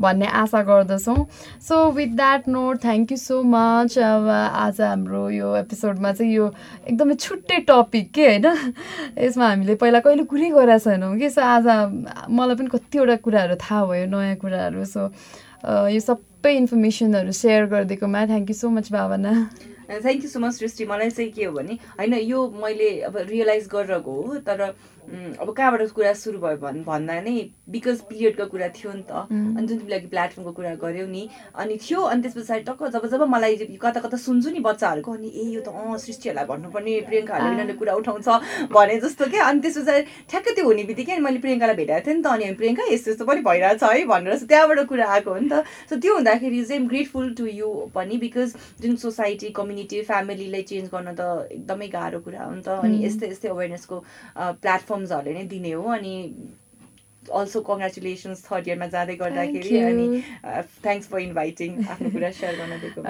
भन्ने 0.00 0.26
आशा 0.26 0.62
गर्दछौँ। 0.62 1.26
So 1.60 1.76
with 1.92 2.14
that 2.16 2.48
note 2.48 2.82
thank 2.84 3.12
you 3.12 3.16
so 3.18 3.42
much 3.42 3.98
अब 3.98 4.28
आज 4.28 4.80
हाम्रो 4.80 5.28
यो 5.30 5.54
एपिसोडमा 5.56 6.12
चाहिँ 6.12 6.32
यो 6.34 6.46
एकदमै 6.88 7.14
छुट्टै 7.14 7.58
टपिक 7.68 8.10
के 8.14 8.26
होइन? 8.26 8.46
यसमा 9.18 9.48
हामीले 9.48 9.74
पहिला 9.76 10.00
कहिले 10.00 10.24
कुरै 10.24 10.50
गरेका 10.50 10.78
छैनौँ 10.78 11.16
कि? 11.18 11.30
सो 11.30 11.40
आज 11.40 11.66
मलाई 12.32 12.56
पनि 12.56 12.68
कतिवटा 12.72 13.16
कुराहरू 13.24 13.54
थाहा 13.60 13.84
भयो 13.86 14.06
नयाँ 14.08 14.36
कुराहरू। 14.40 14.84
सो 14.84 15.10
यो 15.92 16.00
सबै 16.00 16.52
इन्फर्मेसनहरू 16.56 17.32
share 17.36 17.66
गरिदिएकोमा 17.68 18.26
thank 18.26 18.48
you 18.50 18.56
so 18.56 18.68
much 18.72 18.92
Bhavana. 18.92 19.32
Thank 19.90 20.22
you 20.24 20.30
so 20.30 20.40
much 20.40 20.52
Srishti. 20.54 20.84
मलाई 20.86 21.10
चाहिँ 21.10 21.30
के 21.36 21.44
हो 21.44 21.52
भने 21.52 21.74
होइन 21.98 22.14
यो 22.14 22.38
मैले 22.62 22.90
अब 23.10 23.16
रियलाइज 23.28 23.68
गरेर 23.68 24.00
हो 24.06 24.38
तर 24.46 24.72
अब 25.40 25.48
कहाँबाट 25.56 25.90
कुरा 25.90 26.12
सुरु 26.14 26.38
भयो 26.38 26.56
भन् 26.62 26.82
भन्दा 26.84 27.20
नै 27.20 27.34
बिकज 27.68 28.00
पिरियडको 28.10 28.46
कुरा 28.46 28.68
थियो 28.76 28.92
नि 28.92 29.04
त। 29.08 29.26
अनि 29.30 29.66
जुन 29.66 29.78
तिमीले 29.78 29.98
प्लेटफर्मको 30.10 30.52
कुरा 30.52 30.74
गऱ्यौ 30.82 31.06
नि 31.06 31.22
अनि 31.54 31.76
थियो 31.82 32.00
अनि 32.00 32.22
त्यस 32.22 32.34
पछाडि 32.36 32.62
टक्क 32.68 32.82
जब 32.94 33.06
जब 33.10 33.22
मलाई 33.34 33.56
कता 33.82 34.00
कता 34.00 34.16
सुन्छु 34.16 34.50
नि 34.50 34.60
बच्चाहरूको 34.60 35.10
अनि 35.12 35.28
ए 35.34 35.44
यो 35.54 35.60
त 35.60 35.68
अँ 35.70 35.98
सृष्टिहरूलाई 35.98 36.46
भन्नुपर्ने 36.50 36.94
प्रियङ्काहरूले 37.10 37.50
यिनीहरूले 37.50 37.76
कुरा 37.80 37.94
उठाउँछ 38.00 38.28
भने 38.74 38.96
जस्तो 39.00 39.24
क्या। 39.30 39.44
अनि 39.50 39.60
त्यस 39.60 39.78
पछाडि 39.78 40.02
ठ्याक्कै 40.30 40.52
त्यो 40.54 40.64
हुने 40.66 40.84
बित्तिकै 40.90 41.18
मैले 41.26 41.38
प्रियङ्कालाई 41.44 41.76
भेटाएको 41.80 42.06
थिएँ 42.06 42.16
नि 42.16 42.22
त 42.22 42.26
अनि 42.34 42.54
प्रियङ्का 42.60 42.84
यस्तो 42.92 43.10
यस्तो 43.10 43.24
पनि 43.30 43.40
भइरहेछ 43.48 43.82
है 43.82 44.04
भनेर 44.12 44.46
त्यहाँबाट 44.50 44.80
कुरा 44.90 45.06
आएको 45.14 45.30
हो 45.30 45.38
नि 45.40 45.48
त। 45.50 45.64
सो 45.90 45.96
त्यो 46.00 46.14
हुँदाखेरि 46.14 46.64
चाहिँ 46.64 46.86
ग्रेटफुल 46.86 47.26
टु 47.38 47.46
यु 47.46 47.68
पनि 47.94 48.16
बिकज 48.24 48.48
जुन 48.82 48.96
सोसाइटी 49.04 49.50
कम्युनिटी 49.58 50.02
फ्यामिलीलाई 50.10 50.62
चेन्ज 50.70 50.86
गर्न 50.94 51.14
त 51.18 51.20
एकदमै 51.50 51.88
गाह्रो 51.96 52.20
कुरा 52.26 52.42
हो 52.44 52.54
नि 52.54 52.62
त। 52.62 52.68
अनि 52.84 52.96
यस्तै 53.06 53.26
यस्तै 53.30 53.48
अवेरनेसको 53.48 53.96
प्लेटफर्म 54.36 54.99
फर्म्सहरूले 55.00 55.38
नै 55.38 55.44
दिने 55.54 55.72
हो 55.72 55.84
अनि 55.98 56.16
अल्सो 57.38 57.60
कङ्ग्रेचुलेसन्स 57.60 58.38
थर्ड 58.44 58.68
इयरमा 58.68 58.86
जाँदै 58.92 59.14
गर्दाखेरि 59.20 59.78
अनि 59.78 60.04
थ्याङ्क्स 60.84 61.08
फर 61.08 61.20
इन्भाइटिङ 61.20 61.74
आफ्नो 61.94 62.10
कुरा 62.14 62.30
सेयर 62.38 62.54
गर्न 62.60 62.78
दिएको 62.84 63.02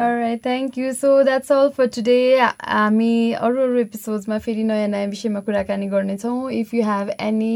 thank 0.47 0.79
you 0.79 0.93
so 1.03 1.13
that's 1.29 1.53
all 1.57 1.71
for 1.77 1.87
today 1.97 2.17
हामी 2.41 3.13
अरू 3.49 3.63
अरू 3.67 3.79
एपिसोड्समा 3.83 4.39
फेरि 4.47 4.65
नयाँ 4.73 4.89
नयाँ 4.97 5.11
विषयमा 5.13 5.41
कुराकानी 5.47 5.87
गर्नेछौँ। 5.95 6.51
If 6.59 6.75
you 6.75 6.83
have 6.89 7.15
any 7.29 7.53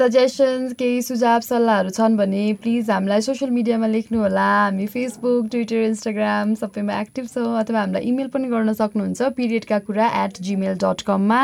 suggestions 0.00 0.74
केही 0.82 1.00
सुझाव 1.10 1.40
सल्लाहहरू 1.48 1.94
छन् 2.00 2.18
भने 2.18 2.42
प्लिज 2.66 2.90
हामीलाई 2.90 3.26
सोसियल 3.30 3.50
मिडियामा 3.60 3.92
लेख्नुहोला 3.94 4.50
हामी 4.58 4.86
फेसबुक 4.98 5.48
ट्विटर 5.54 5.88
इन्स्टाग्राम 5.94 6.54
सबैमा 6.64 7.00
एक्टिभ 7.00 7.32
छौँ 7.34 7.48
अथवा 7.62 7.80
हामीलाई 7.80 8.12
इमेल 8.12 8.28
पनि 8.36 8.54
गर्न 8.58 8.78
सक्नुहुन्छ। 8.82 9.32
पिरियडका 9.40 9.78
कुरा 9.88 10.12
एट 10.24 10.42
जिमेल 10.50 10.78
डट 10.84 11.08
कममा 11.12 11.42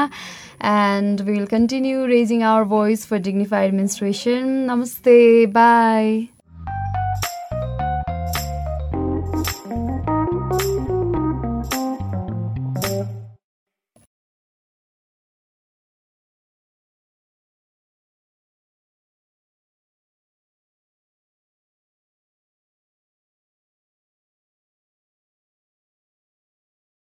and 0.60 1.20
we 1.22 1.38
will 1.38 1.46
continue 1.46 2.04
raising 2.06 2.42
our 2.42 2.64
voice 2.64 3.04
for 3.04 3.18
dignified 3.18 3.72
menstruation. 3.74 4.66
Namaste. 4.66 5.52
Bye. 5.52 6.30